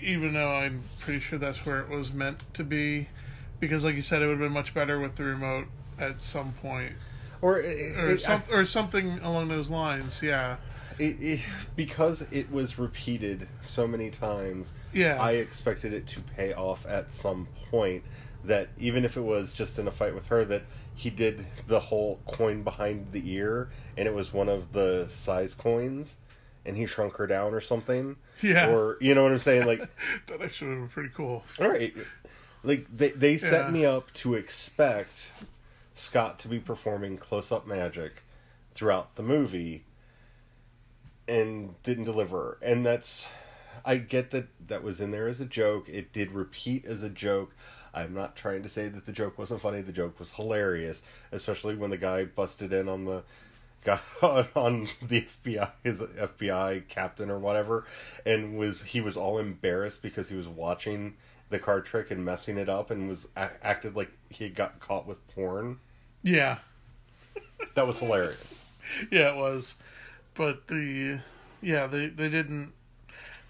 even 0.00 0.32
though 0.34 0.52
I'm 0.52 0.82
pretty 1.00 1.18
sure 1.18 1.40
that's 1.40 1.66
where 1.66 1.80
it 1.80 1.88
was 1.88 2.12
meant 2.12 2.44
to 2.54 2.62
be. 2.62 3.08
Because, 3.58 3.84
like 3.84 3.96
you 3.96 4.02
said, 4.02 4.22
it 4.22 4.26
would 4.28 4.34
have 4.38 4.46
been 4.46 4.52
much 4.52 4.72
better 4.72 5.00
with 5.00 5.16
the 5.16 5.24
remote 5.24 5.66
at 5.98 6.22
some 6.22 6.52
point, 6.52 6.92
Or, 7.42 7.58
it, 7.58 7.98
or 7.98 8.10
it- 8.10 8.22
some, 8.22 8.44
or 8.48 8.64
something 8.64 9.18
along 9.18 9.48
those 9.48 9.70
lines. 9.70 10.22
Yeah, 10.22 10.56
it, 11.00 11.16
it, 11.20 11.40
because 11.76 12.22
it 12.30 12.50
was 12.52 12.78
repeated 12.78 13.48
so 13.62 13.86
many 13.86 14.10
times. 14.10 14.72
yeah, 14.92 15.20
I 15.20 15.32
expected 15.32 15.92
it 15.92 16.06
to 16.08 16.20
pay 16.20 16.52
off 16.52 16.86
at 16.86 17.12
some 17.12 17.48
point. 17.70 18.04
That 18.42 18.68
even 18.78 19.04
if 19.04 19.16
it 19.18 19.20
was 19.22 19.52
just 19.52 19.78
in 19.78 19.86
a 19.86 19.90
fight 19.90 20.14
with 20.14 20.28
her, 20.28 20.44
that 20.46 20.62
he 20.94 21.10
did 21.10 21.46
the 21.66 21.78
whole 21.80 22.20
coin 22.26 22.62
behind 22.62 23.12
the 23.12 23.22
ear, 23.34 23.68
and 23.98 24.06
it 24.08 24.14
was 24.14 24.32
one 24.32 24.48
of 24.48 24.72
the 24.72 25.08
size 25.10 25.52
coins, 25.54 26.16
and 26.64 26.74
he 26.76 26.86
shrunk 26.86 27.16
her 27.16 27.26
down 27.26 27.52
or 27.52 27.60
something. 27.60 28.16
Yeah. 28.40 28.70
Or 28.74 28.96
you 29.00 29.14
know 29.14 29.24
what 29.24 29.32
I'm 29.32 29.38
saying? 29.40 29.66
Like, 29.66 29.80
that 30.28 30.40
actually 30.40 30.68
would 30.68 30.74
have 30.74 30.82
been 30.84 30.88
pretty 30.88 31.10
cool. 31.14 31.42
all 31.60 31.68
right, 31.68 31.92
like 32.64 32.86
they 32.96 33.10
they 33.10 33.36
set 33.36 33.66
Yeah. 33.66 33.70
me 33.72 33.84
up 33.84 34.10
to 34.14 34.32
expect 34.34 35.32
Scott 35.94 36.38
to 36.38 36.48
be 36.48 36.58
performing 36.58 37.18
close 37.18 37.52
up 37.52 37.66
magic 37.66 38.22
throughout 38.72 39.16
the 39.16 39.22
movie, 39.22 39.84
and 41.30 41.80
didn't 41.82 42.04
deliver. 42.04 42.58
And 42.60 42.84
that's 42.84 43.28
I 43.84 43.96
get 43.96 44.30
that 44.32 44.48
that 44.68 44.82
was 44.82 45.00
in 45.00 45.10
there 45.10 45.28
as 45.28 45.40
a 45.40 45.46
joke. 45.46 45.88
It 45.88 46.12
did 46.12 46.32
repeat 46.32 46.84
as 46.84 47.02
a 47.02 47.08
joke. 47.08 47.54
I'm 47.94 48.14
not 48.14 48.36
trying 48.36 48.62
to 48.62 48.68
say 48.68 48.88
that 48.88 49.06
the 49.06 49.12
joke 49.12 49.38
wasn't 49.38 49.60
funny. 49.60 49.80
The 49.80 49.92
joke 49.92 50.18
was 50.20 50.32
hilarious, 50.32 51.02
especially 51.32 51.74
when 51.74 51.90
the 51.90 51.96
guy 51.96 52.24
busted 52.24 52.72
in 52.72 52.88
on 52.88 53.04
the 53.04 53.22
guy 53.84 54.00
on 54.54 54.88
the 55.02 55.22
FBI, 55.22 55.70
his 55.82 56.02
FBI 56.02 56.88
captain 56.88 57.30
or 57.30 57.38
whatever, 57.38 57.86
and 58.26 58.58
was 58.58 58.82
he 58.82 59.00
was 59.00 59.16
all 59.16 59.38
embarrassed 59.38 60.02
because 60.02 60.28
he 60.28 60.36
was 60.36 60.48
watching 60.48 61.14
the 61.48 61.58
card 61.58 61.84
trick 61.84 62.10
and 62.10 62.24
messing 62.24 62.56
it 62.58 62.68
up 62.68 62.90
and 62.90 63.08
was 63.08 63.28
acted 63.36 63.96
like 63.96 64.12
he 64.28 64.48
got 64.48 64.78
caught 64.78 65.06
with 65.06 65.26
porn. 65.34 65.78
Yeah, 66.22 66.58
That 67.74 67.86
was 67.86 67.98
hilarious. 67.98 68.60
yeah, 69.10 69.32
it 69.32 69.36
was. 69.36 69.74
But 70.40 70.68
the 70.68 71.20
yeah, 71.60 71.86
they 71.86 72.06
they 72.06 72.30
didn't 72.30 72.72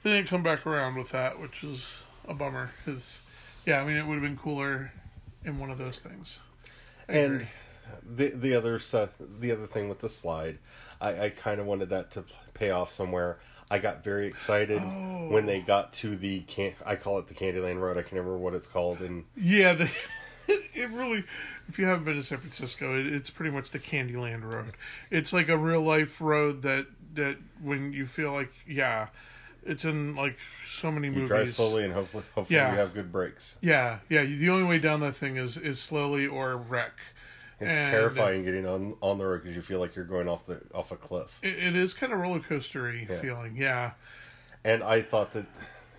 they 0.02 0.10
didn't 0.10 0.26
come 0.26 0.42
back 0.42 0.66
around 0.66 0.96
with 0.96 1.10
that, 1.10 1.38
which 1.38 1.62
is 1.62 1.86
a 2.26 2.34
bummer. 2.34 2.70
Because 2.78 3.22
yeah, 3.64 3.80
I 3.80 3.84
mean, 3.84 3.94
it 3.94 4.08
would 4.08 4.14
have 4.14 4.24
been 4.24 4.36
cooler 4.36 4.90
in 5.44 5.60
one 5.60 5.70
of 5.70 5.78
those 5.78 6.00
things. 6.00 6.40
I 7.08 7.12
and 7.12 7.34
agree. 7.36 7.48
the 8.16 8.30
the 8.30 8.54
other 8.56 8.80
set, 8.80 9.12
the 9.40 9.52
other 9.52 9.68
thing 9.68 9.88
with 9.88 10.00
the 10.00 10.08
slide, 10.08 10.58
I, 11.00 11.26
I 11.26 11.30
kind 11.30 11.60
of 11.60 11.66
wanted 11.66 11.90
that 11.90 12.10
to 12.10 12.24
pay 12.54 12.70
off 12.70 12.92
somewhere. 12.92 13.38
I 13.70 13.78
got 13.78 14.02
very 14.02 14.26
excited 14.26 14.82
when 15.30 15.46
they 15.46 15.60
oh. 15.60 15.64
got 15.64 15.92
to 15.92 16.16
the 16.16 16.40
can. 16.40 16.74
I 16.84 16.96
call 16.96 17.20
it 17.20 17.28
the 17.28 17.34
Candyland 17.34 17.78
Road. 17.78 17.98
I 17.98 18.02
can 18.02 18.16
never 18.16 18.30
remember 18.30 18.44
what 18.44 18.54
it's 18.54 18.66
called. 18.66 18.98
And 18.98 19.26
Yeah, 19.36 19.74
the, 19.74 19.84
it 20.74 20.90
really. 20.90 21.24
If 21.68 21.78
you 21.78 21.86
haven't 21.86 22.04
been 22.04 22.16
to 22.16 22.22
San 22.22 22.38
Francisco, 22.38 22.98
it, 22.98 23.06
it's 23.06 23.30
pretty 23.30 23.50
much 23.50 23.70
the 23.70 23.78
Candyland 23.78 24.42
Road. 24.44 24.72
It's 25.10 25.32
like 25.32 25.48
a 25.48 25.56
real 25.58 25.82
life 25.82 26.20
road 26.20 26.62
that 26.62 26.86
that 27.14 27.36
when 27.62 27.92
you 27.92 28.06
feel 28.06 28.32
like 28.32 28.52
yeah, 28.66 29.08
it's 29.64 29.84
in 29.84 30.14
like 30.16 30.36
so 30.68 30.90
many 30.90 31.08
you 31.08 31.12
movies. 31.14 31.28
drive 31.28 31.52
slowly, 31.52 31.84
and 31.84 31.92
hopefully, 31.92 32.24
hopefully 32.34 32.56
Yeah. 32.56 32.70
you 32.72 32.78
have 32.78 32.94
good 32.94 33.10
brakes. 33.12 33.56
Yeah, 33.60 33.98
yeah. 34.08 34.24
The 34.24 34.48
only 34.50 34.64
way 34.64 34.78
down 34.78 35.00
that 35.00 35.16
thing 35.16 35.36
is 35.36 35.56
is 35.56 35.80
slowly 35.80 36.26
or 36.26 36.56
wreck. 36.56 36.92
It's 37.62 37.70
And- 37.70 37.88
terrifying 37.90 38.44
getting 38.44 38.66
on 38.66 38.94
on 39.02 39.18
the 39.18 39.26
road 39.26 39.42
because 39.42 39.54
you 39.54 39.60
feel 39.62 39.80
like 39.80 39.94
you're 39.94 40.04
going 40.06 40.28
off 40.28 40.46
the 40.46 40.60
off 40.74 40.92
a 40.92 40.96
cliff. 40.96 41.38
It, 41.42 41.58
it 41.58 41.76
is 41.76 41.92
kind 41.94 42.12
of 42.12 42.18
roller 42.18 42.40
coastery 42.40 43.08
Yeah. 43.08 43.20
feeling. 43.20 43.54
Yeah, 43.56 43.90
And 44.64 44.82
I 44.82 45.02
thought 45.02 45.32
that 45.32 45.44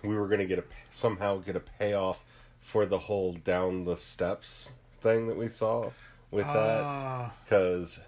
we 0.02 0.16
were 0.16 0.26
going 0.26 0.40
to 0.40 0.46
get 0.46 0.58
a 0.58 0.64
somehow 0.90 1.38
get 1.38 1.54
a 1.54 1.60
payoff 1.60 2.24
for 2.62 2.86
the 2.86 2.98
whole 3.00 3.32
down 3.34 3.84
the 3.84 3.96
steps 3.96 4.72
thing 5.00 5.26
that 5.26 5.36
we 5.36 5.48
saw 5.48 5.90
with 6.30 6.46
that 6.46 6.80
Ah, 6.84 7.32
because 7.44 8.00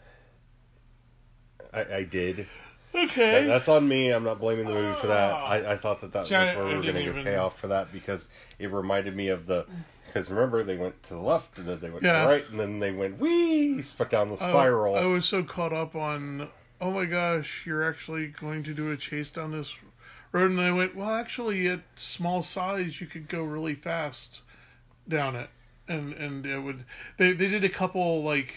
I, 1.72 1.84
I 1.96 2.02
did. 2.04 2.46
okay. 2.94 3.32
That- 3.42 3.46
that's 3.46 3.68
on 3.68 3.86
me. 3.88 4.10
I'm 4.10 4.24
not 4.24 4.38
blaming 4.40 4.64
the 4.66 4.72
movie 4.72 4.94
for 5.00 5.08
that. 5.08 5.32
I, 5.32 5.72
I 5.72 5.76
thought 5.76 6.00
that 6.00 6.12
that 6.12 6.20
was 6.20 6.32
I- 6.32 6.54
where 6.56 6.66
we 6.66 6.76
were 6.76 6.82
going 6.82 6.94
to 6.94 7.02
get 7.12 7.24
payoff 7.24 7.58
for 7.58 7.66
that 7.68 7.92
because 7.92 8.28
it 8.58 8.70
reminded 8.70 9.14
me 9.16 9.28
of 9.28 9.46
the. 9.46 9.66
Because 10.06 10.30
remember, 10.30 10.62
they 10.62 10.76
went 10.76 11.02
to 11.04 11.14
the 11.14 11.20
left 11.20 11.58
and 11.58 11.66
then 11.66 11.80
they 11.80 11.90
went 11.90 12.04
Yeah. 12.04 12.20
to 12.22 12.28
the 12.28 12.32
right 12.32 12.48
and 12.48 12.60
then 12.60 12.78
they 12.78 12.92
went 12.92 13.18
wee, 13.18 13.82
spit 13.82 14.10
down 14.10 14.28
the 14.28 14.34
I- 14.34 14.48
spiral. 14.48 14.94
I, 14.94 15.04
was 15.06 15.24
so 15.24 15.42
caught 15.42 15.72
up 15.72 15.96
on, 15.96 16.48
oh 16.80 16.92
my 16.92 17.04
gosh, 17.04 17.64
you're 17.66 17.82
actually 17.82 18.28
going 18.28 18.62
to 18.62 18.72
do 18.72 18.92
a 18.92 18.96
chase 18.96 19.32
down 19.32 19.50
this 19.50 19.74
road, 20.34 20.50
and 20.50 20.60
I 20.60 20.72
went, 20.72 20.96
well, 20.96 21.10
actually, 21.10 21.66
at 21.68 21.80
small 21.94 22.42
size, 22.42 23.00
you 23.00 23.06
could 23.06 23.28
go 23.28 23.42
really 23.42 23.74
fast 23.74 24.42
down 25.08 25.36
it, 25.36 25.48
and 25.88 26.12
and 26.12 26.44
it 26.44 26.58
would. 26.58 26.84
They 27.16 27.32
they 27.32 27.48
did 27.48 27.64
a 27.64 27.68
couple 27.68 28.22
like 28.22 28.52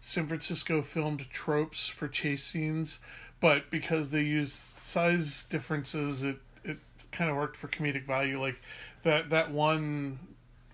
San 0.00 0.28
Francisco 0.28 0.82
filmed 0.82 1.30
tropes 1.30 1.88
for 1.88 2.06
chase 2.06 2.44
scenes, 2.44 3.00
but 3.40 3.70
because 3.70 4.10
they 4.10 4.22
used 4.22 4.52
size 4.52 5.44
differences, 5.44 6.22
it 6.22 6.36
it 6.62 6.78
kind 7.10 7.30
of 7.30 7.36
worked 7.36 7.56
for 7.56 7.68
comedic 7.68 8.06
value. 8.06 8.40
Like 8.40 8.60
that 9.02 9.30
that 9.30 9.50
one 9.50 10.18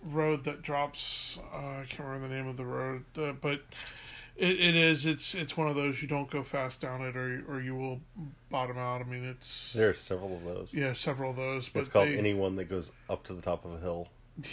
road 0.03 0.45
that 0.45 0.63
drops, 0.63 1.39
uh, 1.53 1.57
I 1.57 1.87
can't 1.89 2.09
remember 2.09 2.29
the 2.29 2.35
name 2.35 2.49
of 2.49 2.57
the 2.57 2.65
road, 2.65 3.05
uh, 3.17 3.33
but 3.33 3.63
It, 4.39 4.61
it 4.61 4.77
is. 4.77 5.05
It's 5.05 5.35
it's 5.35 5.57
one 5.57 5.69
of 5.69 5.75
those 5.75 6.01
you 6.01 6.07
don't 6.07 6.31
go 6.31 6.45
fast 6.45 6.81
down 6.81 7.03
it, 7.03 7.17
or 7.17 7.43
or 7.49 7.61
you 7.61 7.75
will 7.75 8.01
bottom 8.51 8.79
out. 8.79 9.01
I 9.01 9.05
mean, 9.05 9.25
it's 9.25 9.73
There 9.73 9.91
are 9.91 9.95
several 9.95 10.37
of 10.37 10.45
those. 10.45 10.73
yeah, 10.73 10.93
several 10.93 11.31
of 11.31 11.37
those. 11.37 11.69
But 11.69 11.81
it's 11.81 11.89
called 11.89 12.09
they, 12.09 12.17
anyone 12.17 12.55
that 12.57 12.67
goes 12.67 12.93
up 13.11 13.25
to 13.25 13.35
the 13.35 13.43
top 13.43 13.65
of 13.65 13.73
a 13.73 13.79
hill. 13.79 14.09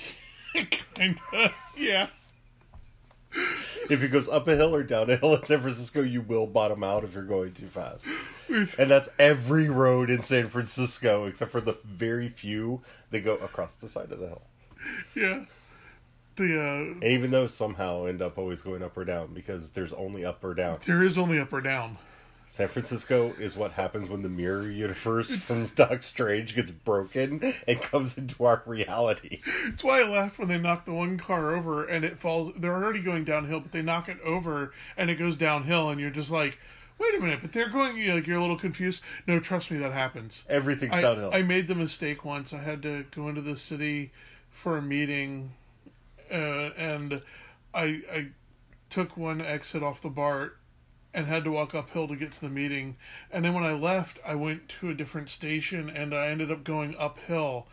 kind 0.96 1.20
of 1.34 1.52
yeah. 1.78 2.08
If 3.90 4.02
it 4.02 4.08
goes 4.08 4.28
up 4.30 4.48
a 4.48 4.56
hill 4.56 4.74
or 4.74 4.82
down 4.82 5.10
a 5.10 5.18
hill 5.18 5.36
in 5.36 5.44
San 5.44 5.60
Francisco, 5.60 6.02
you 6.02 6.22
will 6.22 6.48
bottom 6.48 6.84
out 6.84 7.04
if 7.04 7.14
you're 7.14 7.24
going 7.24 7.54
too 7.54 7.68
fast. 7.68 8.08
And 8.50 8.90
that's 8.90 9.10
every 9.20 9.70
road 9.70 10.10
in 10.10 10.22
San 10.22 10.48
Francisco, 10.48 11.26
except 11.26 11.52
for 11.52 11.60
the 11.62 11.76
very 11.84 12.30
few 12.30 12.82
that 13.12 13.20
go 13.20 13.36
across 13.36 13.76
the 13.76 13.90
side 13.90 14.12
of 14.12 14.20
the 14.20 14.28
hill. 14.28 14.42
Yeah. 15.14 15.46
The 16.36 16.60
uh 16.60 16.94
And 17.02 17.04
even 17.04 17.32
those 17.32 17.54
somehow 17.54 18.06
end 18.06 18.22
up 18.22 18.38
always 18.38 18.62
going 18.62 18.84
up 18.84 18.98
or 18.98 19.06
down 19.06 19.34
because 19.34 19.72
there's 19.72 19.94
only 19.94 20.26
up 20.26 20.44
or 20.44 20.54
down. 20.54 20.80
there 20.86 21.04
is 21.04 21.18
only 21.18 21.40
up 21.40 21.54
or 21.54 21.62
down. 21.62 21.98
San 22.48 22.68
Francisco 22.68 23.34
is 23.40 23.58
what 23.58 23.72
happens 23.72 24.08
when 24.08 24.22
the 24.22 24.30
mirror 24.30 24.70
universe 24.70 25.36
from 25.36 25.68
Doc 25.76 26.04
Strange 26.04 26.56
gets 26.56 26.70
broken 26.72 27.54
and 27.68 27.82
comes 27.82 28.18
into 28.18 28.46
our 28.46 28.62
reality. 28.66 29.42
That's 29.66 29.84
why 29.84 30.02
I 30.02 30.08
laughed 30.08 30.38
when 30.38 30.48
they 30.48 30.60
knocked 30.60 30.86
the 30.86 30.94
one 30.94 31.18
car 31.18 31.56
over 31.56 31.84
and 31.84 32.06
it 32.06 32.20
falls. 32.20 32.52
They're 32.56 32.76
already 32.76 33.02
going 33.02 33.26
downhill, 33.26 33.62
but 33.62 33.72
they 33.72 33.82
knock 33.82 34.08
it 34.08 34.22
over 34.22 34.72
and 34.96 35.10
it 35.10 35.16
goes 35.16 35.36
downhill, 35.36 35.90
and 35.90 36.00
you're 36.00 36.12
just 36.12 36.32
like, 36.32 36.60
wait 37.00 37.16
a 37.16 37.20
minute, 37.20 37.40
but 37.42 37.52
they're 37.52 37.70
going. 37.70 37.98
You 37.98 38.10
know, 38.10 38.16
like 38.16 38.28
you're 38.28 38.38
a 38.38 38.42
little 38.42 38.58
confused. 38.60 39.02
No, 39.28 39.40
trust 39.40 39.72
me, 39.72 39.78
that 39.80 39.92
happens. 39.92 40.44
Everything's 40.50 40.94
I, 40.94 41.02
downhill. 41.02 41.32
I 41.34 41.42
made 41.42 41.68
the 41.68 41.76
mistake 41.76 42.24
once. 42.24 42.54
I 42.54 42.60
had 42.60 42.82
to 42.84 43.06
go 43.12 43.28
into 43.28 43.42
the 43.42 43.58
city 43.58 44.12
for 44.52 44.78
a 44.78 44.82
meeting, 44.82 45.54
uh, 46.32 46.72
and 46.78 47.22
I 47.74 48.02
I 48.12 48.28
took 48.90 49.18
one 49.18 49.42
exit 49.42 49.84
off 49.84 50.02
the 50.02 50.10
BART 50.10 50.58
and 51.16 51.28
had 51.28 51.46
to 51.46 51.52
walk 51.52 51.74
uphill 51.74 52.08
to 52.08 52.16
get 52.16 52.34
to 52.34 52.42
the 52.42 52.50
meeting. 52.50 52.98
And 53.32 53.46
then 53.46 53.54
when 53.54 53.64
I 53.64 53.74
left, 53.74 54.20
I 54.26 54.36
went 54.36 54.68
to 54.80 54.90
a 54.90 54.94
different 54.94 55.30
station 55.30 55.90
and 55.90 56.14
I 56.14 56.28
ended 56.28 56.52
up 56.52 56.64
going 56.64 56.96
uphill 56.98 57.68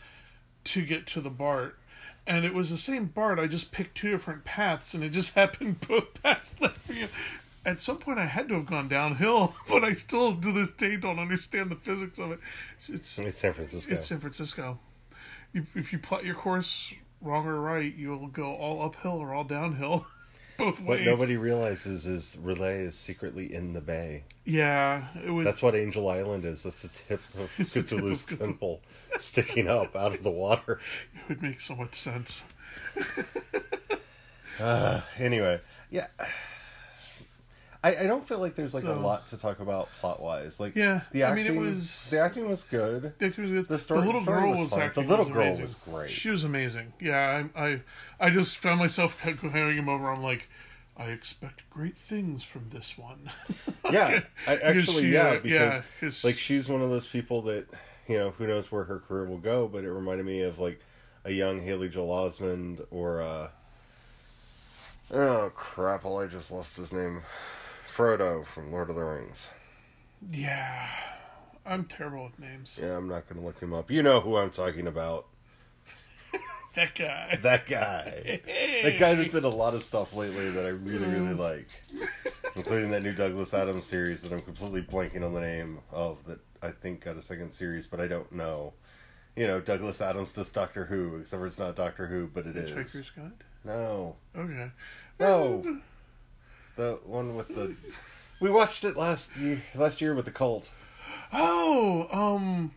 to 0.65 0.85
get 0.85 1.07
to 1.09 1.21
the 1.21 1.31
BART. 1.31 1.77
And 2.25 2.45
it 2.45 2.55
was 2.55 2.71
the 2.71 2.79
same 2.79 3.07
BART. 3.07 3.41
I 3.41 3.49
just 3.49 3.73
picked 3.73 3.97
two 3.97 4.13
different 4.13 4.45
paths, 4.45 4.95
and 4.95 5.03
it 5.03 5.11
just 5.11 5.35
happened 5.35 5.81
both 5.87 6.23
paths 6.23 6.55
led 6.61 6.73
me. 6.89 7.09
At 7.65 7.81
some 7.81 7.99
point, 7.99 8.21
I 8.21 8.27
had 8.27 8.49
to 8.49 8.55
have 8.55 8.67
gone 8.67 8.89
downhill, 8.89 9.57
but 9.69 9.83
I 9.83 9.93
still, 9.93 10.37
to 10.37 10.53
this 10.53 10.71
day, 10.71 10.97
don't 10.97 11.19
understand 11.19 11.71
the 11.71 11.77
physics 11.77 12.21
of 12.21 12.31
it. 12.31 12.39
It's 12.89 13.19
it's 13.19 13.39
San 13.39 13.53
Francisco. 13.53 13.95
it's 13.95 14.07
San 14.07 14.21
Francisco. 14.21 14.79
You, 15.53 15.67
if 15.75 15.93
you 15.93 15.99
plot 15.99 16.25
your 16.25 16.35
course 16.37 16.93
wrong 17.23 17.47
or 17.47 17.61
right, 17.61 17.95
you'll 17.95 18.27
go 18.29 18.55
all 18.55 18.83
uphill 18.85 19.13
or 19.19 19.33
all 19.33 19.45
downhill, 19.45 20.07
both 20.59 20.81
ways. 20.81 20.87
what 20.89 21.01
nobody 21.03 21.37
realizes 21.37 22.07
is 22.07 22.37
R'lyeh 22.43 22.87
is 22.89 22.95
secretly 22.97 23.53
in 23.53 23.73
the 23.73 23.81
bay. 23.81 24.25
Yeah, 24.45 25.05
it 25.25 25.31
was. 25.31 25.45
That's 25.45 25.63
what 25.63 25.75
Angel 25.75 26.09
Island 26.09 26.45
is. 26.45 26.63
That's 26.65 26.83
the 26.83 26.89
tip 26.89 27.21
of 27.39 27.51
It's 27.59 27.73
the 27.73 27.83
tip 27.83 27.99
of 27.99 28.05
Cthulhu's 28.05 28.25
temple 28.25 28.81
sticking 29.19 29.69
up 29.69 29.95
out 29.97 30.15
of 30.15 30.23
the 30.23 30.31
water. 30.31 30.81
It 31.15 31.29
would 31.29 31.43
make 31.43 31.61
so 31.61 31.77
much 31.77 31.95
sense. 31.95 32.45
Uh, 34.61 35.01
anyway, 35.19 35.59
yeah. 35.91 36.07
I, 37.85 37.97
I 37.97 38.07
don't 38.07 38.25
feel 38.27 38.39
like 38.39 38.55
there's 38.55 38.75
like 38.75 38.85
So- 38.85 38.95
a 38.95 39.01
lot 39.01 39.27
to 39.29 39.37
talk 39.37 39.59
about 39.61 39.89
plot 40.01 40.21
wise. 40.23 40.61
Like 40.61 40.77
Yeah, 40.77 41.01
the 41.11 41.25
I 41.25 41.35
mean, 41.35 41.47
acting 41.47 41.57
it 41.57 41.61
was- 41.75 42.07
the 42.11 42.19
acting 42.21 42.49
was 42.49 42.63
good. 42.65 43.13
It 43.19 43.37
was 43.37 43.51
good. 43.51 43.67
The 43.69 43.79
story- 43.79 44.07
little 44.07 44.21
story 44.21 44.41
girl 44.43 44.51
was 44.53 44.61
was, 44.61 44.71
fun. 44.71 44.91
The 44.95 45.01
little 45.01 45.25
was 45.25 45.35
girl 45.35 45.43
amazing. 45.43 45.63
was 45.63 45.75
great. 45.75 46.11
She 46.11 46.31
was 46.31 46.45
amazing. 46.45 46.93
Yeah, 47.01 47.45
I, 47.57 47.65
I, 47.67 47.81
I 48.21 48.31
just 48.31 48.57
found 48.59 48.79
myself 48.79 49.21
carrying 49.41 49.79
him 49.79 49.89
over. 49.89 50.09
I'm 50.11 50.23
like, 50.23 50.49
I 50.97 51.07
expect 51.07 51.69
great 51.71 51.97
things 51.97 52.45
from 52.45 52.67
this 52.71 52.97
one. 52.97 53.31
Yeah, 53.91 54.23
I, 54.47 54.57
actually, 54.57 55.03
she, 55.03 55.09
yeah, 55.13 55.25
uh, 55.27 55.41
because 55.43 55.85
yeah, 56.01 56.13
like 56.29 56.39
she's 56.39 56.69
one 56.69 56.81
of 56.83 56.89
those 56.89 57.07
people 57.09 57.43
that 57.43 57.67
you 58.09 58.17
know 58.17 58.31
who 58.31 58.47
knows 58.47 58.71
where 58.73 58.85
her 58.85 59.01
career 59.01 59.25
will 59.27 59.39
go, 59.39 59.67
but 59.69 59.85
it 59.85 59.91
reminded 59.91 60.25
me 60.25 60.41
of 60.43 60.59
like 60.59 60.81
a 61.25 61.31
young 61.33 61.61
Haley 61.63 61.89
Joel 61.91 62.29
Osment 62.31 62.87
or 62.91 63.21
uh 63.21 63.49
oh 65.13 65.51
crap! 65.55 66.05
Well, 66.05 66.21
I 66.21 66.27
just 66.27 66.51
lost 66.51 66.77
his 66.77 66.93
name. 66.93 67.23
Frodo 67.95 68.45
from 68.47 68.73
Lord 68.73 68.91
of 68.91 68.97
the 68.97 69.03
Rings. 69.03 69.49
yeah, 70.31 70.89
I'm 71.67 71.85
terrible 71.85 72.25
with 72.25 72.39
names. 72.39 72.79
Yeah, 72.83 72.97
I'm 72.97 73.09
not 73.09 73.29
going 73.29 73.41
to 73.41 73.47
look 73.47 73.61
him 73.61 73.73
up. 73.73 73.91
You 73.91 74.03
know 74.03 74.21
who 74.21 74.37
I'm 74.37 74.51
talking 74.51 74.87
about. 74.87 75.27
That 76.75 76.95
guy. 76.95 77.39
That 77.43 77.67
guy. 77.67 78.41
That 78.83 78.99
guy 78.99 79.15
that's 79.15 79.35
in 79.35 79.45
a 79.45 79.49
lot 79.49 79.75
of 79.75 79.83
stuff 79.83 80.17
lately 80.17 80.49
that 80.53 80.65
I 80.65 80.71
really, 80.71 81.05
really 81.05 81.35
like. 81.35 81.69
Including 82.57 82.91
that 82.93 83.03
new 83.03 83.13
Douglas 83.13 83.53
Adams 83.53 83.85
series 83.85 84.23
that 84.23 84.33
I'm 84.33 84.41
completely 84.41 84.81
blanking 84.81 85.23
on 85.23 85.35
the 85.35 85.41
name 85.43 85.81
of 85.91 86.25
that 86.25 86.39
I 86.63 86.71
think 86.71 87.05
got 87.05 87.19
a 87.19 87.23
second 87.23 87.53
series, 87.53 87.87
but 87.87 88.01
I 88.01 88.07
don't 88.07 88.33
know. 88.33 88.73
You 89.37 89.47
know, 89.49 89.61
Douglas 89.61 90.01
Adams 90.01 90.33
does 90.33 90.49
Doctor 90.49 90.87
Who, 90.87 91.17
except 91.17 91.41
for 91.41 91.47
it's 91.47 91.59
not 91.59 91.77
Doctor 91.77 92.07
Who, 92.07 92.31
but 92.33 92.47
it 92.47 92.55
Hitchhiker's 92.57 92.95
is. 92.95 93.11
Guide. 93.11 93.33
No. 93.67 94.17
Okay. 94.35 94.71
No. 95.21 95.63
Mm. 95.67 95.81
The 96.77 96.99
one 97.05 97.37
with 97.37 97.49
the 97.49 97.75
We 98.41 98.51
watched 98.51 98.85
it 98.85 98.97
last 98.97 99.37
year 99.37 99.63
last 99.75 100.01
year 100.01 100.15
with 100.15 100.25
the 100.25 100.31
cult. 100.31 100.71
Oh, 101.33 102.09
um. 102.13 102.73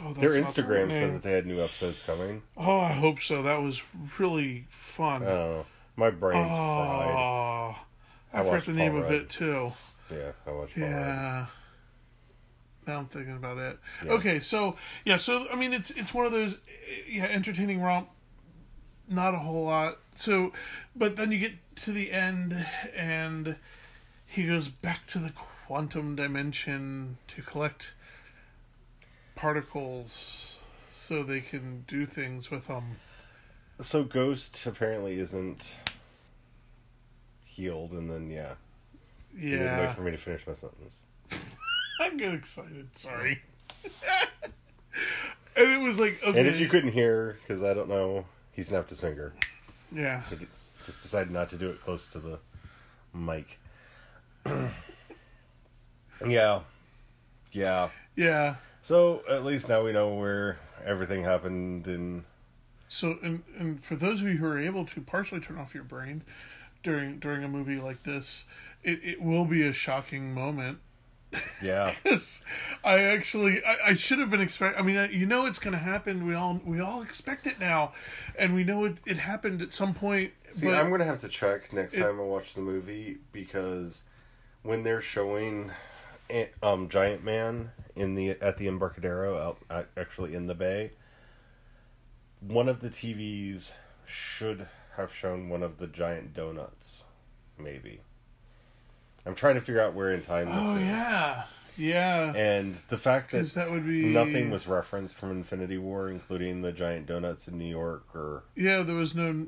Oh, 0.00 0.12
Their 0.12 0.32
Instagram 0.32 0.92
said 0.92 1.14
that 1.14 1.22
they 1.22 1.32
had 1.32 1.46
new 1.46 1.62
episodes 1.62 2.02
coming. 2.02 2.42
Oh, 2.56 2.80
I 2.80 2.92
hope 2.92 3.20
so. 3.20 3.42
That 3.42 3.62
was 3.62 3.80
really 4.18 4.66
fun. 4.68 5.22
Oh. 5.22 5.66
My 5.96 6.10
brain's 6.10 6.54
fried. 6.54 7.14
Oh, 7.14 7.76
I 8.32 8.40
I 8.40 8.44
forgot 8.44 8.64
the 8.64 8.72
name 8.72 8.96
of 8.96 9.10
it 9.10 9.30
too. 9.30 9.72
Yeah, 10.10 10.32
I 10.46 10.50
watched 10.50 10.74
Paul 10.74 10.82
Rudd. 10.84 10.92
Yeah. 10.92 11.46
Now 12.86 12.98
I'm 12.98 13.06
thinking 13.06 13.36
about 13.36 13.58
it. 13.58 13.78
Yeah. 14.04 14.12
Okay, 14.12 14.40
so 14.40 14.76
yeah, 15.04 15.16
so 15.16 15.46
I 15.50 15.56
mean, 15.56 15.72
it's 15.72 15.90
it's 15.92 16.12
one 16.12 16.26
of 16.26 16.32
those 16.32 16.56
eh, 16.56 17.02
yeah 17.08 17.24
entertaining 17.24 17.80
romp. 17.80 18.08
Not 19.08 19.34
a 19.34 19.38
whole 19.38 19.64
lot. 19.64 19.98
So, 20.16 20.52
but 20.94 21.16
then 21.16 21.32
you 21.32 21.38
get 21.38 21.54
to 21.76 21.92
the 21.92 22.12
end, 22.12 22.66
and 22.96 23.56
he 24.26 24.46
goes 24.46 24.68
back 24.68 25.06
to 25.08 25.18
the 25.18 25.32
quantum 25.66 26.14
dimension 26.16 27.18
to 27.28 27.42
collect 27.42 27.92
particles, 29.34 30.60
so 30.90 31.22
they 31.22 31.40
can 31.40 31.84
do 31.86 32.06
things 32.06 32.50
with 32.50 32.68
them. 32.68 32.96
So 33.80 34.04
Ghost 34.04 34.64
apparently 34.66 35.18
isn't 35.18 35.76
healed, 37.44 37.92
and 37.92 38.08
then 38.10 38.30
yeah, 38.30 38.54
didn't 39.34 39.60
wait 39.60 39.82
Yeah, 39.82 39.92
for 39.92 40.02
me 40.02 40.10
to 40.12 40.16
finish 40.16 40.46
my 40.46 40.54
sentence. 40.54 41.00
I 42.00 42.10
get 42.10 42.34
excited. 42.34 42.88
Sorry. 42.96 43.42
and 45.56 45.72
it 45.72 45.80
was 45.80 45.98
like 45.98 46.20
okay, 46.24 46.38
And 46.38 46.48
if 46.48 46.60
you 46.60 46.68
couldn't 46.68 46.92
hear, 46.92 47.38
because 47.42 47.62
I 47.62 47.74
don't 47.74 47.88
know, 47.88 48.26
he 48.52 48.62
snapped 48.62 48.90
his 48.90 49.00
finger. 49.00 49.32
Yeah. 49.94 50.22
Just 50.84 51.02
decided 51.02 51.32
not 51.32 51.48
to 51.50 51.56
do 51.56 51.70
it 51.70 51.82
close 51.82 52.08
to 52.08 52.18
the 52.18 52.38
mic. 53.14 53.58
yeah, 56.26 56.60
yeah. 57.52 57.88
Yeah. 58.16 58.56
So 58.82 59.22
at 59.30 59.44
least 59.44 59.68
now 59.68 59.82
we 59.82 59.92
know 59.92 60.14
where 60.14 60.58
everything 60.84 61.22
happened, 61.24 61.86
and 61.86 62.24
So, 62.88 63.18
and 63.22 63.42
and 63.58 63.82
for 63.82 63.96
those 63.96 64.20
of 64.20 64.26
you 64.26 64.36
who 64.36 64.46
are 64.46 64.58
able 64.58 64.84
to 64.86 65.00
partially 65.00 65.40
turn 65.40 65.58
off 65.58 65.74
your 65.74 65.84
brain 65.84 66.22
during 66.82 67.18
during 67.18 67.42
a 67.42 67.48
movie 67.48 67.80
like 67.80 68.02
this, 68.02 68.44
it, 68.82 69.00
it 69.02 69.22
will 69.22 69.46
be 69.46 69.66
a 69.66 69.72
shocking 69.72 70.34
moment. 70.34 70.78
Yeah, 71.62 71.94
I 72.84 72.98
actually 73.00 73.64
I, 73.64 73.76
I 73.90 73.94
should 73.94 74.18
have 74.18 74.30
been 74.30 74.40
expect. 74.40 74.78
I 74.78 74.82
mean, 74.82 74.96
I- 74.96 75.10
you 75.10 75.26
know 75.26 75.46
it's 75.46 75.58
going 75.58 75.72
to 75.72 75.78
happen. 75.78 76.26
We 76.26 76.34
all 76.34 76.60
we 76.64 76.80
all 76.80 77.02
expect 77.02 77.46
it 77.46 77.58
now, 77.60 77.92
and 78.38 78.54
we 78.54 78.64
know 78.64 78.84
it, 78.84 78.98
it 79.06 79.18
happened 79.18 79.62
at 79.62 79.72
some 79.72 79.94
point. 79.94 80.32
See, 80.50 80.66
but 80.66 80.76
I'm 80.76 80.90
gonna 80.90 81.04
have 81.04 81.20
to 81.20 81.28
check 81.28 81.72
next 81.72 81.94
It- 81.94 82.00
time 82.02 82.20
I 82.20 82.22
watch 82.24 82.54
the 82.54 82.60
movie 82.60 83.18
because 83.32 84.02
when 84.62 84.82
they're 84.82 85.00
showing 85.00 85.70
um, 86.62 86.88
Giant 86.88 87.22
Man 87.24 87.70
in 87.96 88.14
the 88.14 88.30
at 88.40 88.56
the 88.58 88.66
Embarcadero 88.68 89.38
out, 89.38 89.58
out 89.70 89.88
actually 89.96 90.34
in 90.34 90.46
the 90.46 90.54
bay, 90.54 90.92
one 92.40 92.68
of 92.68 92.80
the 92.80 92.88
TVs 92.90 93.72
should 94.06 94.66
have 94.96 95.12
shown 95.14 95.48
one 95.48 95.62
of 95.62 95.78
the 95.78 95.86
giant 95.86 96.34
donuts, 96.34 97.04
maybe. 97.58 98.00
I'm 99.26 99.34
trying 99.34 99.54
to 99.54 99.60
figure 99.60 99.80
out 99.80 99.94
where 99.94 100.12
in 100.12 100.22
time 100.22 100.46
this 100.46 100.56
oh 100.58 100.76
is. 100.76 100.82
yeah, 100.82 101.44
yeah. 101.78 102.32
And 102.34 102.74
the 102.74 102.96
fact 102.98 103.30
that, 103.30 103.46
that 103.54 103.70
would 103.70 103.86
be 103.86 104.06
nothing 104.06 104.50
was 104.50 104.66
referenced 104.66 105.16
from 105.16 105.30
Infinity 105.30 105.78
War, 105.78 106.08
including 106.10 106.62
the 106.62 106.72
giant 106.72 107.06
donuts 107.06 107.48
in 107.48 107.56
New 107.58 107.64
York 107.68 108.04
or 108.14 108.44
Yeah, 108.54 108.82
there 108.82 108.96
was 108.96 109.14
no. 109.14 109.46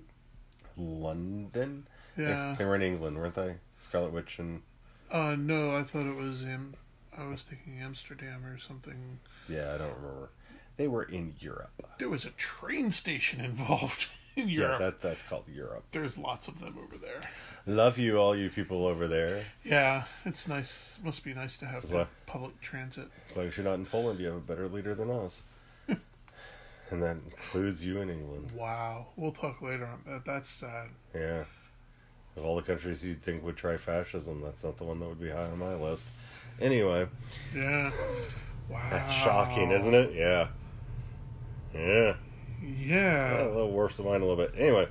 London. 0.76 1.86
They- 2.16 2.24
Yeah. 2.24 2.54
they, 2.58 2.64
were 2.64 2.74
in 2.74 2.82
England, 2.82 3.16
weren't 3.18 3.34
they? 3.34 3.56
Scarlet 3.80 4.12
Witch 4.12 4.38
and 4.38 4.62
Uh, 5.10 5.36
no, 5.38 5.70
I 5.70 5.82
thought 5.82 6.06
it 6.06 6.16
was 6.16 6.42
in. 6.42 6.74
I 7.16 7.24
was 7.26 7.42
thinking 7.44 7.78
Amsterdam 7.80 8.44
or 8.44 8.58
something. 8.58 9.20
yeah, 9.48 9.74
I 9.74 9.78
don't 9.78 9.94
remember. 9.96 10.30
They 10.76 10.88
were 10.88 11.04
in 11.04 11.34
Europe. 11.38 11.70
There 11.98 12.08
was 12.10 12.24
a 12.26 12.30
train 12.30 12.90
station 12.90 13.40
involved. 13.40 14.08
In 14.36 14.48
Yeah, 14.48 14.76
that 14.78 15.00
that's 15.00 15.22
called 15.22 15.44
Europe. 15.52 15.84
There's 15.92 16.16
lots 16.18 16.46
of 16.48 16.60
them 16.60 16.76
over 16.78 16.96
there. 16.96 17.20
Love 17.66 17.98
you, 17.98 18.18
all 18.18 18.36
you 18.36 18.48
people 18.50 18.86
over 18.86 19.08
there. 19.08 19.44
Yeah, 19.64 20.04
it's 20.24 20.46
nice. 20.46 20.98
Must 21.02 21.24
be 21.24 21.34
nice 21.34 21.58
to 21.58 21.66
have 21.66 21.90
like- 21.90 22.06
public 22.26 22.60
transit. 22.60 23.08
As 23.26 23.36
long 23.36 23.46
as 23.48 23.56
you're 23.56 23.64
not 23.64 23.74
in 23.74 23.86
Poland, 23.86 24.20
you 24.20 24.26
have 24.26 24.36
a 24.36 24.40
better 24.40 24.68
leader 24.68 24.94
than 24.94 25.10
us. 25.10 25.42
and 25.88 27.02
that 27.02 27.16
includes 27.24 27.84
you 27.84 28.00
in 28.00 28.10
England. 28.10 28.52
Wow. 28.54 29.06
We'll 29.16 29.32
talk 29.32 29.62
later 29.62 29.86
on 29.86 30.00
that. 30.06 30.24
That's 30.24 30.48
sad. 30.48 30.90
Yeah. 31.14 31.44
Of 32.36 32.44
all 32.44 32.54
the 32.56 32.62
countries 32.62 33.02
you'd 33.02 33.22
think 33.22 33.42
would 33.42 33.56
try 33.56 33.76
fascism, 33.78 34.42
that's 34.42 34.62
not 34.62 34.76
the 34.76 34.84
one 34.84 35.00
that 35.00 35.08
would 35.08 35.20
be 35.20 35.30
high 35.30 35.44
on 35.50 35.58
my 35.58 35.74
list. 35.74 36.06
Anyway, 36.60 37.08
Yeah. 37.54 37.90
Wow. 38.68 38.82
that's 38.90 39.10
shocking, 39.10 39.70
isn't 39.70 39.94
it? 39.94 40.12
Yeah. 40.14 40.48
Yeah. 41.74 42.14
Yeah. 42.66 43.44
a 43.44 43.46
little 43.46 43.70
worse 43.70 43.96
than 43.96 44.06
mine 44.06 44.20
a 44.20 44.26
little 44.26 44.36
bit. 44.36 44.54
Anyway, 44.58 44.88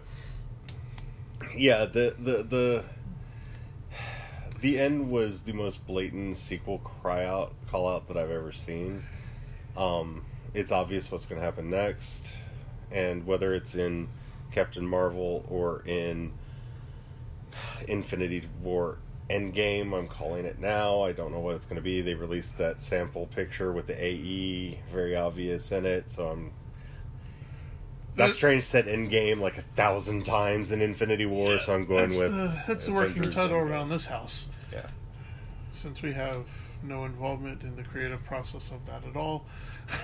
yeah, 1.56 1.86
the 1.86 2.16
the 2.18 2.44
the 2.44 2.84
the 4.62 4.80
end 4.80 5.10
was 5.10 5.42
the 5.42 5.54
most 5.54 5.86
blatant 5.86 6.38
sequel 6.38 6.80
cry 6.80 7.26
out 7.26 7.54
call 7.70 7.88
out 7.88 8.08
that 8.08 8.18
I've 8.18 8.32
ever 8.32 8.52
seen. 8.52 9.04
Um, 9.76 10.24
it's 10.54 10.72
obvious 10.72 11.12
what's 11.12 11.26
going 11.26 11.40
to 11.40 11.46
happen 11.46 11.70
next, 11.70 12.32
and 12.92 13.26
whether 13.26 13.54
it's 13.54 13.76
in 13.76 14.08
Captain 14.52 14.88
Marvel 14.88 15.46
or 15.50 15.84
in 15.86 16.32
Infinity 17.88 18.48
War 18.62 18.98
Endgame, 19.30 19.98
I'm 19.98 20.08
calling 20.08 20.46
it 20.46 20.60
now. 20.60 21.02
I 21.02 21.12
don't 21.12 21.32
know 21.32 21.40
what 21.40 21.56
it's 21.56 21.66
going 21.66 21.78
to 21.78 21.82
be. 21.82 22.02
They 22.02 22.14
released 22.14 22.58
that 22.60 22.80
sample 22.80 23.26
picture 23.26 23.72
with 23.72 23.88
the 23.88 24.02
AE, 24.02 24.80
very 24.92 25.16
obvious 25.16 25.72
in 25.72 25.86
it, 25.86 26.12
so 26.12 26.30
I'm 26.30 26.52
Doc 28.16 28.28
That- 28.30 28.36
Strange 28.36 28.64
said 28.64 28.86
Endgame 28.86 29.40
like 29.42 29.58
a 29.58 29.62
thousand 29.62 30.26
times 30.26 30.72
in 30.72 30.82
Infinity 30.82 31.26
War, 31.26 31.60
so 31.60 31.74
I'm 31.76 31.86
going 31.86 32.10
that's 32.10 32.20
with 32.22 32.32
the, 32.32 32.62
that's 32.68 32.86
the 32.86 32.94
working 32.94 33.24
title 33.24 33.50
Endgame. 33.60 33.70
around 33.70 33.90
this 33.90 34.06
house. 34.06 34.48
Yeah, 34.72 34.88
Since 35.76 36.02
we 36.02 36.14
have 36.14 36.46
no 36.84 37.06
involvement 37.06 37.64
in 37.64 37.76
the 37.76 37.84
creative 37.84 38.24
process 38.24 38.70
of 38.72 38.86
that 38.86 39.04
at 39.10 39.16
all. 39.18 39.46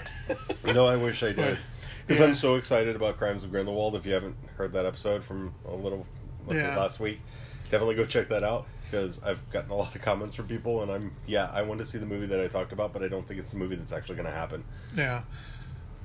no, 0.74 0.86
I 0.88 0.95
wish 0.97 1.24
I 1.24 1.32
did 1.32 1.58
because 2.06 2.19
Yeah. 2.19 2.28
I'm 2.28 2.36
so 2.36 2.56
excited 2.56 2.95
about 2.95 3.17
Crimes 3.17 3.43
of 3.43 3.52
Grindelwald. 3.52 3.95
If 3.95 4.06
you 4.06 4.13
haven't 4.13 4.36
heard 4.58 4.74
that 4.74 4.86
episode 4.86 5.24
from 5.24 5.54
a 5.67 5.74
little 5.76 6.06
like, 6.47 6.58
Yeah. 6.58 6.78
last 6.78 7.00
week, 7.00 7.21
definitely 7.69 7.95
go 7.95 8.06
check 8.06 8.28
that 8.30 8.43
out 8.43 8.67
because 8.89 9.24
I've 9.24 9.47
gotten 9.52 9.71
a 9.71 9.76
lot 9.76 9.95
of 9.95 10.02
comments 10.02 10.36
from 10.36 10.47
people, 10.47 10.82
and 10.82 10.91
I'm 10.91 11.13
yeah, 11.28 11.50
I 11.54 11.62
want 11.62 11.80
to 11.80 11.86
see 11.86 11.97
the 11.97 12.06
movie 12.06 12.26
that 12.28 12.39
I 12.41 12.47
talked 12.47 12.74
about, 12.74 12.91
but 12.93 13.04
I 13.04 13.08
don't 13.08 13.26
think 13.28 13.39
it's 13.39 13.52
the 13.52 13.58
movie 13.58 13.76
that's 13.76 13.93
actually 13.93 14.15
going 14.15 14.28
to 14.28 14.34
happen. 14.34 14.63
Yeah. 14.97 15.21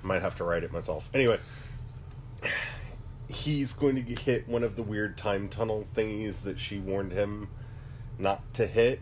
Might 0.03 0.23
have 0.23 0.37
to 0.37 0.45
write 0.45 0.63
it 0.63 0.73
myself. 0.73 1.09
Anyway, 1.15 1.41
he's 3.29 3.73
going 3.73 3.97
to 3.97 4.15
hit 4.15 4.49
one 4.49 4.63
of 4.63 4.77
the 4.77 4.83
weird 4.83 5.17
time 5.17 5.49
tunnel 5.49 5.87
thingies 5.95 6.43
that 6.43 6.59
she 6.59 6.79
warned 6.79 7.13
him 7.13 7.49
not 8.19 8.55
to 8.55 8.67
hit, 8.67 9.01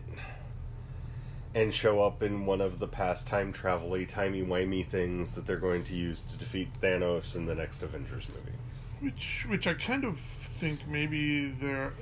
and 1.53 1.73
show 1.73 2.01
up 2.03 2.21
in 2.21 2.45
one 2.45 2.59
of 2.59 2.79
the 2.79 2.87
past 2.87 3.27
time 3.27 3.53
travel 3.53 3.89
timey 4.05 4.43
wimey 4.43 4.85
things 4.85 5.35
that 5.35 5.45
they're 5.45 5.57
going 5.57 5.83
to 5.85 5.93
use 5.93 6.21
to 6.23 6.35
defeat 6.35 6.67
Thanos 6.81 7.35
in 7.35 7.45
the 7.45 7.55
next 7.55 7.81
Avengers 7.81 8.27
movie. 8.27 8.57
Which 8.99 9.45
which 9.47 9.67
I 9.67 9.73
kind 9.73 10.03
of 10.03 10.19
think 10.19 10.87
maybe 10.87 11.47
they're 11.47 11.93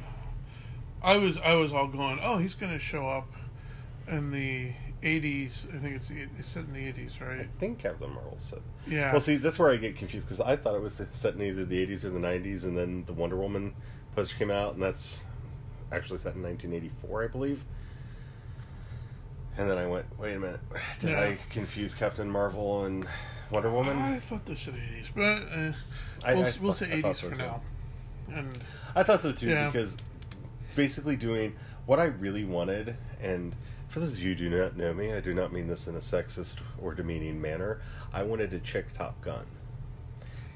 I 1.03 1.17
was 1.17 1.37
I 1.37 1.55
was 1.55 1.71
all 1.71 1.87
going, 1.87 2.19
Oh, 2.21 2.37
he's 2.37 2.55
gonna 2.55 2.79
show 2.79 3.07
up 3.09 3.27
in 4.07 4.31
the 4.31 4.73
eighties 5.03 5.67
I 5.73 5.77
think 5.77 5.95
it's 5.95 6.09
it's 6.11 6.47
set 6.49 6.65
in 6.65 6.73
the 6.73 6.85
eighties, 6.87 7.19
right? 7.21 7.41
I 7.41 7.47
think 7.59 7.79
Captain 7.79 8.09
Marvel 8.13 8.35
said. 8.37 8.61
Yeah. 8.87 9.11
Well, 9.11 9.21
see, 9.21 9.35
that's 9.35 9.59
where 9.59 9.69
I 9.71 9.75
get 9.75 9.95
confused 9.95 10.27
because 10.27 10.41
I 10.41 10.55
thought 10.55 10.75
it 10.75 10.81
was 10.81 11.01
set 11.13 11.35
in 11.35 11.41
either 11.41 11.65
the 11.65 11.85
80s 11.85 12.03
or 12.05 12.09
the 12.09 12.19
90s, 12.19 12.63
and 12.65 12.77
then 12.77 13.03
the 13.05 13.13
Wonder 13.13 13.35
Woman 13.35 13.73
poster 14.15 14.35
came 14.37 14.51
out, 14.51 14.73
and 14.73 14.81
that's 14.83 15.23
actually 15.91 16.17
set 16.19 16.35
in 16.35 16.43
1984, 16.43 17.23
I 17.23 17.27
believe. 17.27 17.63
And 19.57 19.69
then 19.69 19.77
I 19.77 19.85
went, 19.87 20.05
wait 20.17 20.35
a 20.35 20.39
minute, 20.39 20.59
did 20.99 21.11
Yeah. 21.11 21.19
I 21.21 21.37
confuse 21.51 21.93
Captain 21.93 22.29
Marvel 22.29 22.85
and 22.85 23.05
Wonder 23.51 23.69
Woman? 23.69 23.97
I 23.97 24.19
thought 24.19 24.45
they 24.45 24.55
said 24.55 24.73
eighties, 24.75 25.07
but 25.15 25.21
uh, 25.21 25.73
I- 26.25 26.33
we'll, 26.33 26.45
I 26.45 26.53
we'll 26.59 26.71
thought- 26.71 26.75
say 26.77 26.91
eighties 26.91 27.19
so 27.19 27.29
for 27.29 27.35
now. 27.35 27.61
And 28.33 28.59
I 28.95 29.03
thought 29.03 29.19
so 29.19 29.31
too 29.31 29.47
Yeah. 29.49 29.67
because 29.67 29.97
basically 30.75 31.15
doing 31.15 31.55
what 31.85 31.99
I 31.99 32.05
really 32.05 32.45
wanted, 32.45 32.95
and 33.21 33.55
for 33.93 33.99
those 33.99 34.13
of 34.13 34.23
you 34.23 34.29
who 34.29 34.49
do 34.49 34.49
not 34.49 34.75
know 34.75 34.91
me, 34.91 35.13
I 35.13 35.19
do 35.19 35.35
not 35.35 35.53
mean 35.53 35.67
this 35.67 35.85
in 35.85 35.93
a 35.93 35.99
sexist 35.99 36.55
or 36.81 36.95
demeaning 36.95 37.39
manner. 37.39 37.79
I 38.11 38.23
wanted 38.23 38.49
to 38.49 38.59
chick 38.59 38.91
Top 38.91 39.21
Gun 39.21 39.45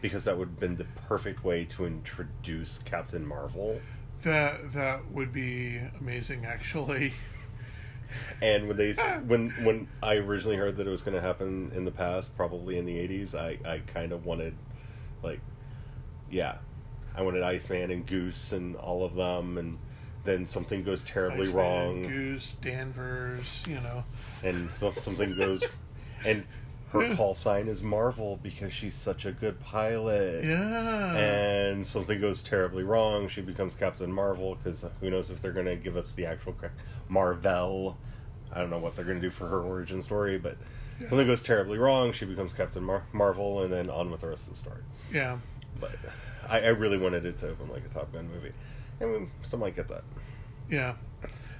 because 0.01 0.23
that 0.23 0.39
would 0.39 0.47
have 0.47 0.59
been 0.59 0.77
the 0.77 0.87
perfect 1.07 1.43
way 1.43 1.63
to 1.65 1.85
introduce 1.85 2.79
Captain 2.79 3.23
Marvel. 3.23 3.79
that 4.23 4.73
that 4.73 5.11
would 5.11 5.31
be 5.31 5.79
amazing 5.99 6.45
actually. 6.45 7.13
And 8.41 8.67
when 8.67 8.77
they 8.77 8.93
when 9.27 9.51
when 9.63 9.87
I 10.01 10.15
originally 10.15 10.55
heard 10.55 10.75
that 10.77 10.87
it 10.87 10.89
was 10.89 11.03
going 11.03 11.13
to 11.13 11.21
happen 11.21 11.71
in 11.75 11.85
the 11.85 11.91
past, 11.91 12.35
probably 12.35 12.79
in 12.79 12.85
the 12.85 12.95
'80s, 12.95 13.35
I 13.35 13.59
I 13.69 13.79
kind 13.85 14.13
of 14.13 14.25
wanted 14.25 14.55
like 15.21 15.41
yeah, 16.31 16.57
I 17.15 17.21
wanted 17.21 17.43
Iceman 17.43 17.91
and 17.91 18.03
Goose 18.03 18.51
and 18.51 18.75
all 18.75 19.05
of 19.05 19.13
them, 19.13 19.59
and 19.59 19.77
then 20.27 20.45
something 20.45 20.83
goes 20.83 21.03
terribly 21.03 21.47
Iceman, 21.47 21.55
wrong. 21.55 22.01
Goose, 22.03 22.55
Danvers, 22.61 23.63
you 23.67 23.75
know. 23.79 24.03
and 24.43 24.69
so, 24.69 24.91
something 24.91 25.35
goes 25.35 25.63
and 26.25 26.43
her 26.91 27.15
call 27.15 27.33
sign 27.33 27.67
is 27.67 27.81
marvel 27.83 28.39
because 28.41 28.71
she's 28.71 28.95
such 28.95 29.25
a 29.25 29.31
good 29.31 29.59
pilot 29.59 30.43
Yeah. 30.43 31.15
and 31.17 31.85
something 31.85 32.21
goes 32.21 32.41
terribly 32.41 32.83
wrong 32.83 33.27
she 33.27 33.41
becomes 33.41 33.73
captain 33.75 34.09
marvel 34.11 34.55
because 34.55 34.85
who 35.01 35.09
knows 35.09 35.29
if 35.29 35.41
they're 35.41 35.51
going 35.51 35.65
to 35.65 35.75
give 35.75 35.97
us 35.97 36.13
the 36.13 36.25
actual 36.25 36.55
marvel 37.09 37.97
i 38.53 38.59
don't 38.61 38.69
know 38.69 38.77
what 38.77 38.95
they're 38.95 39.03
going 39.05 39.19
to 39.19 39.27
do 39.27 39.29
for 39.31 39.47
her 39.47 39.61
origin 39.61 40.01
story 40.01 40.37
but 40.37 40.55
something 41.07 41.27
goes 41.27 41.41
terribly 41.43 41.77
wrong 41.77 42.13
she 42.13 42.23
becomes 42.23 42.53
captain 42.53 42.83
Mar- 42.83 43.05
marvel 43.11 43.61
and 43.63 43.71
then 43.71 43.89
on 43.89 44.09
with 44.09 44.21
the 44.21 44.27
rest 44.27 44.43
of 44.47 44.53
the 44.53 44.59
story 44.59 44.81
yeah. 45.13 45.37
but 45.81 45.91
I, 46.49 46.61
I 46.61 46.67
really 46.67 46.97
wanted 46.97 47.25
it 47.25 47.37
to 47.39 47.49
open 47.49 47.69
like 47.69 47.83
a 47.85 47.93
top 47.93 48.13
gun 48.13 48.29
movie 48.33 48.53
and 48.99 49.21
we 49.21 49.27
still 49.41 49.59
might 49.59 49.75
get 49.75 49.87
that. 49.89 50.03
Yeah, 50.69 50.95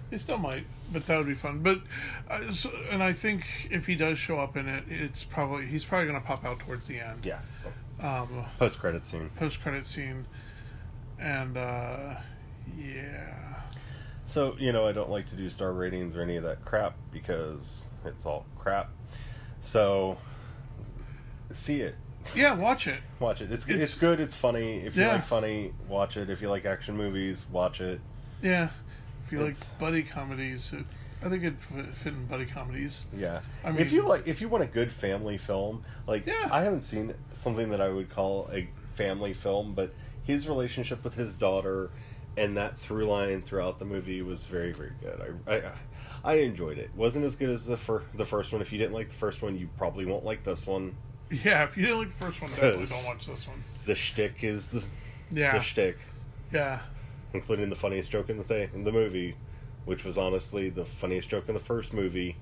they 0.10 0.18
still 0.18 0.38
might, 0.38 0.66
but 0.92 1.06
that 1.06 1.18
would 1.18 1.28
be 1.28 1.34
fun. 1.34 1.60
But 1.60 1.82
uh, 2.30 2.52
so, 2.52 2.72
and 2.92 3.02
I 3.04 3.14
think 3.14 3.68
if 3.72 3.86
he 3.88 3.96
does 3.96 4.18
show 4.18 4.40
up 4.40 4.58
in 4.58 4.68
it, 4.68 4.84
it's 4.90 5.24
probably 5.24 5.66
he's 5.68 5.86
probably 5.86 6.08
going 6.08 6.20
to 6.22 6.26
pop 6.28 6.44
out 6.46 6.60
towards 6.60 6.88
the 6.88 7.00
end, 7.00 7.26
yeah. 7.26 7.40
Um, 8.00 8.46
post 8.60 8.80
credit 8.80 9.06
scene. 9.06 9.32
post 9.38 9.62
credit 9.62 9.88
scene, 9.88 10.26
and 11.20 11.58
uh, 11.58 12.16
yeah, 12.78 13.62
So, 14.26 14.56
you 14.60 14.72
know, 14.74 14.88
I 14.88 14.92
don't 14.92 15.10
like 15.10 15.26
to 15.28 15.36
do 15.36 15.48
star 15.50 15.72
ratings 15.72 16.16
or 16.16 16.22
any 16.22 16.36
of 16.36 16.44
that 16.44 16.64
crap 16.66 16.96
because 17.12 17.88
it's 18.06 18.26
all 18.26 18.46
crap. 18.58 18.90
So, 19.62 20.18
see 21.54 21.82
it. 21.82 21.96
Yeah, 22.36 22.54
watch 22.54 22.88
it. 22.88 23.00
Watch 23.20 23.42
it. 23.42 23.52
It's 23.52 23.66
it's, 23.66 23.70
It's- 23.76 23.96
good. 23.96 24.20
It's 24.20 24.36
funny. 24.36 24.78
If 24.86 24.96
you 24.96 25.04
Yeah. 25.04 25.14
like 25.14 25.26
funny, 25.26 25.74
watch 25.88 26.18
it. 26.18 26.30
If 26.30 26.42
you 26.42 26.50
like 26.50 26.66
action 26.66 26.96
movies, 26.98 27.48
watch 27.52 27.82
it. 27.82 28.00
Yeah, 28.42 28.70
if 29.26 29.32
you 29.32 29.40
It's- 29.42 29.72
like 29.72 29.80
buddy 29.80 30.04
comedies, 30.04 30.74
it, 30.74 30.86
I 31.24 31.30
think 31.30 31.44
it'd 31.44 31.60
fit 31.60 31.88
fit 31.96 32.14
in 32.14 32.26
buddy 32.28 32.46
comedies. 32.46 33.06
Yeah. 33.16 33.42
I 33.64 33.72
mean, 33.72 33.82
if 33.82 33.92
you 33.92 34.04
like 34.04 34.28
if 34.28 34.42
you 34.42 34.50
want 34.50 34.64
a 34.64 34.68
good 34.68 34.92
family 34.92 35.38
film, 35.38 35.84
like 36.06 36.26
Yeah. 36.28 36.50
I 36.52 36.64
haven't 36.64 36.84
seen 36.84 37.14
something 37.32 37.70
that 37.70 37.82
I 37.82 37.90
would 37.90 38.10
call 38.10 38.50
a 38.54 38.68
family 38.96 39.34
film, 39.34 39.74
but 39.74 39.94
his 40.24 40.48
relationship 40.48 41.04
with 41.04 41.16
his 41.16 41.34
daughter 41.34 41.90
and 42.36 42.56
that 42.58 42.78
through 42.78 43.06
line 43.06 43.42
throughout 43.42 43.80
the 43.80 43.86
movie 43.86 44.22
was 44.22 44.46
very 44.46 44.72
very 44.74 44.92
good. 45.02 45.40
I 45.48 45.56
I, 45.56 45.72
I 46.24 46.34
enjoyed 46.42 46.78
it. 46.78 46.92
wasn't 46.96 47.26
as 47.26 47.36
good 47.36 47.50
as 47.50 47.66
the 47.66 47.78
fir- 47.78 48.04
the 48.14 48.26
first 48.26 48.54
one. 48.54 48.62
If 48.62 48.72
you 48.72 48.78
didn't 48.78 48.94
like 48.94 49.08
the 49.10 49.16
first 49.16 49.42
one, 49.42 49.58
you 49.58 49.70
probably 49.78 50.06
won't 50.06 50.24
like 50.26 50.44
this 50.44 50.68
one. 50.68 50.96
Yeah, 51.30 51.64
if 51.66 51.76
you 51.78 51.86
didn't 51.86 52.00
like 52.00 52.08
the 52.18 52.26
first 52.26 52.42
one, 52.42 52.50
definitely 52.52 52.86
don't 52.86 53.06
watch 53.06 53.28
this 53.28 53.48
one. 53.48 53.64
The 53.86 53.96
shtick 53.96 54.44
is 54.44 54.68
the 54.70 54.86
Yeah, 55.32 55.54
the 55.58 55.60
shtick, 55.62 55.98
yeah, 56.52 56.80
including 57.34 57.70
the 57.70 57.76
funniest 57.76 58.12
joke 58.12 58.30
in 58.30 58.38
the 58.38 58.44
thing 58.44 58.70
in 58.74 58.84
the 58.86 58.92
movie, 58.92 59.36
which 59.86 60.06
was 60.06 60.18
honestly 60.18 60.70
the 60.70 60.86
funniest 60.86 61.30
joke 61.30 61.46
in 61.50 61.54
the 61.54 61.60
first 61.60 61.94
movie. 61.94 62.38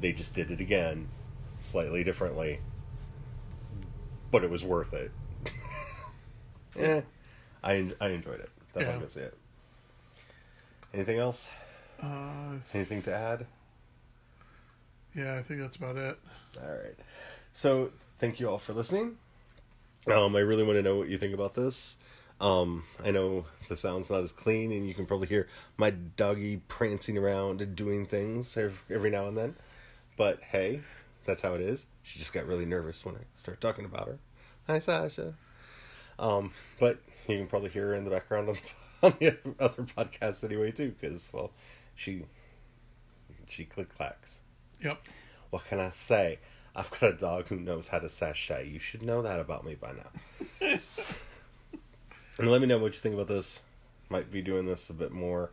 They 0.00 0.12
just 0.12 0.34
did 0.34 0.50
it 0.50 0.60
again, 0.60 1.08
slightly 1.60 2.02
differently, 2.04 2.60
but 4.30 4.42
it 4.44 4.50
was 4.50 4.64
worth 4.64 4.94
it. 4.94 5.12
yeah, 6.78 7.02
I 7.64 7.92
I 8.00 8.08
enjoyed 8.08 8.40
it. 8.40 8.50
Definitely 8.74 9.02
Yeah. 9.02 9.08
see 9.08 9.20
it. 9.20 9.38
Anything 10.94 11.18
else? 11.18 11.52
uh, 12.02 12.56
Anything 12.74 13.02
to 13.02 13.14
add? 13.14 13.46
yeah. 15.14 15.36
I 15.36 15.42
think 15.42 15.60
that's 15.60 15.76
about 15.76 15.96
it. 15.96 16.18
All 16.62 16.70
right. 16.70 16.94
So 17.52 17.90
thank 18.22 18.38
you 18.38 18.48
all 18.48 18.56
for 18.56 18.72
listening. 18.72 19.16
Um, 20.06 20.36
I 20.36 20.38
really 20.38 20.62
want 20.62 20.76
to 20.78 20.82
know 20.82 20.96
what 20.96 21.08
you 21.08 21.18
think 21.18 21.34
about 21.34 21.54
this. 21.54 21.96
Um, 22.40 22.84
I 23.04 23.10
know 23.10 23.46
the 23.68 23.76
sound's 23.76 24.10
not 24.10 24.22
as 24.22 24.30
clean, 24.30 24.70
and 24.70 24.86
you 24.86 24.94
can 24.94 25.06
probably 25.06 25.26
hear 25.26 25.48
my 25.76 25.90
doggy 25.90 26.58
prancing 26.68 27.18
around 27.18 27.60
and 27.60 27.74
doing 27.74 28.06
things 28.06 28.56
every 28.56 29.10
now 29.10 29.26
and 29.26 29.36
then. 29.36 29.56
But 30.16 30.40
hey, 30.40 30.82
that's 31.24 31.42
how 31.42 31.54
it 31.54 31.62
is. 31.62 31.86
She 32.04 32.20
just 32.20 32.32
got 32.32 32.46
really 32.46 32.64
nervous 32.64 33.04
when 33.04 33.16
I 33.16 33.22
started 33.34 33.60
talking 33.60 33.84
about 33.84 34.06
her. 34.06 34.18
Hi, 34.68 34.78
Sasha. 34.78 35.34
Um, 36.16 36.52
but 36.78 37.00
you 37.26 37.38
can 37.38 37.48
probably 37.48 37.70
hear 37.70 37.88
her 37.88 37.94
in 37.96 38.04
the 38.04 38.10
background 38.10 38.50
on, 38.50 38.56
on 39.02 39.16
the 39.18 39.36
other 39.58 39.82
podcasts 39.82 40.44
anyway 40.44 40.70
too, 40.70 40.94
because 41.00 41.28
well, 41.32 41.50
she 41.96 42.22
she 43.48 43.64
click 43.64 43.92
clacks. 43.92 44.38
Yep. 44.80 45.08
What 45.50 45.64
can 45.64 45.80
I 45.80 45.90
say? 45.90 46.38
I've 46.74 46.90
got 46.90 47.02
a 47.02 47.12
dog 47.12 47.48
who 47.48 47.56
knows 47.56 47.88
how 47.88 47.98
to 47.98 48.08
sashay. 48.08 48.68
You 48.68 48.78
should 48.78 49.02
know 49.02 49.22
that 49.22 49.40
about 49.40 49.64
me 49.64 49.74
by 49.74 49.92
now. 49.92 50.78
and 52.38 52.50
let 52.50 52.60
me 52.60 52.66
know 52.66 52.78
what 52.78 52.94
you 52.94 53.00
think 53.00 53.14
about 53.14 53.28
this. 53.28 53.60
Might 54.08 54.30
be 54.30 54.40
doing 54.42 54.66
this 54.66 54.88
a 54.90 54.94
bit 54.94 55.12
more. 55.12 55.50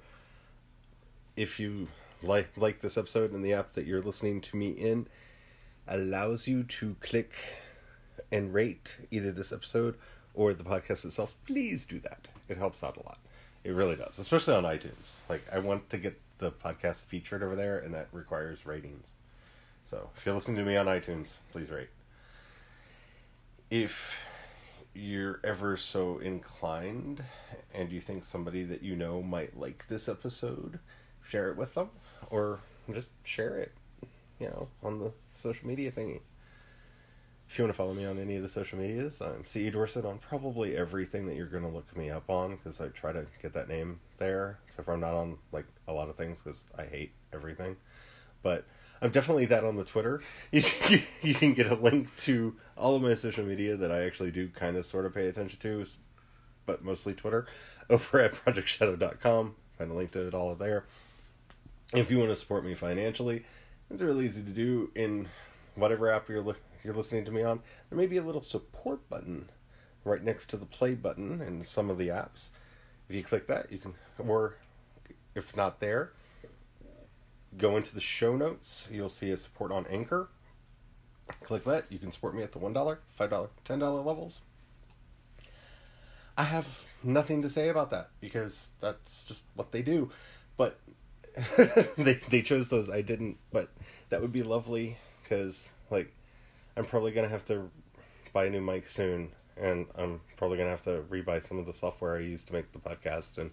If 1.35 1.59
you 1.59 1.87
like 2.21 2.49
like 2.57 2.79
this 2.79 2.97
episode 2.97 3.31
and 3.31 3.43
the 3.43 3.53
app 3.53 3.73
that 3.73 3.85
you're 3.85 4.01
listening 4.01 4.41
to 4.41 4.57
me 4.57 4.69
in 4.69 5.07
allows 5.87 6.47
you 6.47 6.63
to 6.63 6.95
click 6.99 7.33
and 8.31 8.53
rate 8.53 8.97
either 9.11 9.31
this 9.31 9.51
episode 9.51 9.95
or 10.33 10.53
the 10.53 10.63
podcast 10.63 11.05
itself, 11.05 11.33
please 11.47 11.85
do 11.85 11.99
that. 11.99 12.27
It 12.47 12.57
helps 12.57 12.83
out 12.83 12.97
a 12.97 13.03
lot. 13.03 13.19
It 13.63 13.71
really 13.71 13.95
does, 13.95 14.19
especially 14.19 14.55
on 14.55 14.63
iTunes. 14.63 15.21
Like 15.27 15.43
I 15.51 15.59
want 15.59 15.89
to 15.89 15.97
get 15.97 16.19
the 16.37 16.51
podcast 16.51 17.03
featured 17.05 17.43
over 17.43 17.55
there, 17.55 17.77
and 17.77 17.93
that 17.93 18.07
requires 18.13 18.65
ratings. 18.65 19.13
So 19.89 20.07
if 20.15 20.23
you're 20.23 20.35
listening 20.35 20.57
to 20.57 20.63
me 20.63 20.77
on 20.77 20.85
iTunes, 20.85 21.37
please 21.51 21.71
rate. 21.71 21.89
If 23.71 24.21
you're 24.93 25.39
ever 25.43 25.77
so 25.77 26.19
inclined 26.19 27.23
and 27.73 27.91
you 27.91 27.99
think 27.99 28.23
somebody 28.23 28.63
that 28.65 28.83
you 28.83 28.95
know 28.95 29.23
might 29.23 29.59
like 29.59 29.87
this 29.87 30.07
episode, 30.07 30.77
share 31.23 31.49
it 31.49 31.57
with 31.57 31.73
them 31.73 31.89
or 32.29 32.59
just 32.93 33.09
share 33.23 33.57
it, 33.57 33.71
you 34.39 34.45
know, 34.49 34.67
on 34.83 34.99
the 34.99 35.11
social 35.31 35.67
media 35.67 35.91
thingy. 35.91 36.19
If 37.49 37.57
you 37.57 37.63
want 37.63 37.73
to 37.73 37.77
follow 37.77 37.95
me 37.95 38.05
on 38.05 38.19
any 38.19 38.35
of 38.35 38.43
the 38.43 38.49
social 38.49 38.77
medias, 38.77 39.23
I'm 39.23 39.43
CE 39.43 39.71
Dorset 39.71 40.05
on 40.05 40.19
probably 40.19 40.77
everything 40.77 41.25
that 41.25 41.35
you're 41.35 41.47
going 41.47 41.63
to 41.63 41.67
look 41.67 41.97
me 41.97 42.11
up 42.11 42.29
on 42.29 42.57
because 42.57 42.79
I 42.79 42.89
try 42.89 43.11
to 43.11 43.25
get 43.41 43.53
that 43.53 43.67
name 43.67 44.01
there, 44.19 44.59
except 44.67 44.85
for 44.85 44.93
I'm 44.93 44.99
not 44.99 45.15
on 45.15 45.39
like 45.51 45.65
a 45.87 45.93
lot 45.93 46.09
of 46.09 46.15
things 46.15 46.43
because 46.43 46.65
I 46.77 46.83
hate 46.83 47.13
everything. 47.33 47.75
But 48.43 48.65
I'm 49.01 49.11
definitely 49.11 49.45
that 49.45 49.63
on 49.63 49.75
the 49.75 49.83
Twitter. 49.83 50.21
You 50.51 50.63
can, 50.63 51.01
you 51.21 51.33
can 51.33 51.53
get 51.53 51.71
a 51.71 51.75
link 51.75 52.15
to 52.17 52.55
all 52.75 52.95
of 52.95 53.01
my 53.01 53.13
social 53.13 53.45
media 53.45 53.77
that 53.77 53.91
I 53.91 54.03
actually 54.03 54.31
do 54.31 54.49
kind 54.49 54.75
of 54.77 54.85
sort 54.85 55.05
of 55.05 55.13
pay 55.13 55.27
attention 55.27 55.59
to, 55.59 55.85
but 56.65 56.83
mostly 56.83 57.13
Twitter, 57.13 57.45
over 57.89 58.19
at 58.19 58.33
projectshadow.com. 58.33 59.55
Find 59.77 59.91
a 59.91 59.93
link 59.93 60.11
to 60.11 60.27
it 60.27 60.33
all 60.33 60.53
there. 60.55 60.85
If 61.93 62.11
you 62.11 62.19
want 62.19 62.29
to 62.31 62.35
support 62.35 62.65
me 62.65 62.73
financially, 62.75 63.45
it's 63.89 64.01
really 64.01 64.25
easy 64.25 64.43
to 64.43 64.51
do 64.51 64.91
in 64.95 65.27
whatever 65.75 66.11
app 66.11 66.29
you're 66.29 66.41
li- 66.41 66.53
you're 66.83 66.93
listening 66.93 67.25
to 67.25 67.31
me 67.31 67.43
on. 67.43 67.61
There 67.89 67.97
may 67.97 68.07
be 68.07 68.17
a 68.17 68.23
little 68.23 68.41
support 68.41 69.07
button 69.09 69.49
right 70.03 70.23
next 70.23 70.47
to 70.47 70.57
the 70.57 70.65
play 70.65 70.93
button 70.93 71.41
in 71.41 71.63
some 71.63 71.89
of 71.89 71.97
the 71.97 72.09
apps. 72.09 72.49
If 73.07 73.15
you 73.15 73.23
click 73.23 73.47
that, 73.47 73.71
you 73.71 73.79
can, 73.79 73.95
or 74.17 74.55
if 75.35 75.55
not 75.55 75.79
there, 75.79 76.11
go 77.57 77.77
into 77.77 77.93
the 77.93 78.01
show 78.01 78.35
notes. 78.35 78.87
You'll 78.91 79.09
see 79.09 79.31
a 79.31 79.37
support 79.37 79.71
on 79.71 79.85
Anchor. 79.87 80.29
Click 81.43 81.63
that. 81.65 81.85
You 81.89 81.99
can 81.99 82.11
support 82.11 82.35
me 82.35 82.43
at 82.43 82.51
the 82.51 82.59
$1, 82.59 82.73
$5, 82.73 83.49
$10 83.65 84.05
levels. 84.05 84.41
I 86.37 86.43
have 86.43 86.85
nothing 87.03 87.41
to 87.41 87.49
say 87.49 87.69
about 87.69 87.91
that 87.91 88.09
because 88.21 88.69
that's 88.79 89.23
just 89.25 89.43
what 89.55 89.71
they 89.71 89.81
do. 89.81 90.09
But 90.55 90.79
they 91.97 92.13
they 92.13 92.41
chose 92.41 92.69
those. 92.69 92.89
I 92.89 93.01
didn't, 93.01 93.37
but 93.51 93.69
that 94.09 94.21
would 94.21 94.31
be 94.31 94.43
lovely 94.43 94.97
because 95.21 95.71
like 95.91 96.13
I'm 96.77 96.85
probably 96.85 97.11
gonna 97.11 97.27
have 97.27 97.45
to 97.45 97.69
buy 98.33 98.45
a 98.45 98.49
new 98.49 98.61
mic 98.61 98.87
soon, 98.87 99.31
and 99.57 99.85
I'm 99.95 100.21
probably 100.37 100.57
gonna 100.57 100.69
have 100.69 100.83
to 100.83 101.03
rebuy 101.09 101.43
some 101.43 101.59
of 101.59 101.65
the 101.65 101.73
software 101.73 102.17
I 102.17 102.21
use 102.21 102.43
to 102.45 102.53
make 102.53 102.71
the 102.71 102.79
podcast, 102.79 103.37
and 103.37 103.51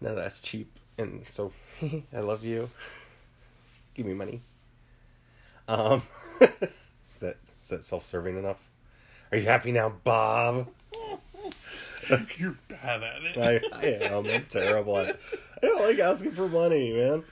now 0.00 0.14
that's 0.14 0.40
cheap, 0.40 0.78
and 0.98 1.24
so 1.28 1.52
I 2.12 2.20
love 2.20 2.44
you. 2.44 2.70
Give 3.94 4.06
me 4.06 4.14
money. 4.14 4.42
Um, 5.68 6.02
is 6.40 6.48
that 7.20 7.36
is 7.62 7.68
that 7.70 7.84
self-serving 7.84 8.36
enough? 8.38 8.58
Are 9.32 9.38
you 9.38 9.44
happy 9.44 9.72
now, 9.72 9.92
Bob? 10.04 10.68
You're 12.38 12.56
bad 12.68 13.02
at 13.02 13.22
it. 13.22 13.36
I, 13.36 13.78
I 13.78 14.06
am. 14.06 14.26
I'm 14.26 14.44
terrible 14.48 14.96
at 14.98 15.08
it. 15.08 15.20
I 15.62 15.66
don't 15.66 15.82
like 15.82 15.98
asking 15.98 16.32
for 16.32 16.48
money, 16.48 16.92
man. 16.92 17.24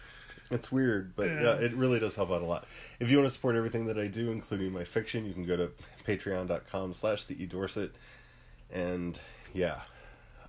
It's 0.51 0.73
weird, 0.73 1.15
but 1.15 1.27
yeah. 1.27 1.43
Yeah. 1.43 1.55
it 1.55 1.75
really 1.75 2.01
does 2.01 2.17
help 2.17 2.31
out 2.31 2.43
a 2.43 2.47
lot. 2.47 2.67
If 2.99 3.11
you 3.11 3.19
want 3.19 3.27
to 3.29 3.31
support 3.31 3.55
everything 3.55 3.87
that 3.87 3.99
I 3.99 4.09
do, 4.09 4.33
including 4.33 4.73
my 4.73 4.85
fiction, 4.85 5.25
you 5.27 5.33
can 5.33 5.45
go 5.45 5.57
to 5.57 5.71
patreon.com 6.07 6.93
slash 6.95 7.23
CE 7.23 7.47
Dorset. 7.49 7.93
And 8.73 9.19
yeah. 9.53 9.81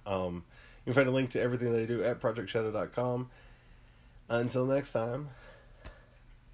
Um, 0.05 0.43
you 0.85 0.93
can 0.93 0.93
find 0.93 1.07
a 1.07 1.11
link 1.11 1.31
to 1.31 1.41
everything 1.41 1.73
that 1.73 1.81
I 1.81 1.85
do 1.85 2.03
at 2.03 2.19
projectshadow.com. 2.19 3.29
Until 4.29 4.65
next 4.65 4.91
time, 4.91 5.29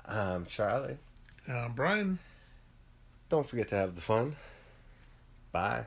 I'm 0.05 0.45
Charlie. 0.45 0.97
Uh, 1.47 1.69
Brian. 1.69 2.19
Don't 3.29 3.47
forget 3.47 3.69
to 3.69 3.75
have 3.75 3.95
the 3.95 4.01
fun. 4.01 4.36
Bye. 5.51 5.86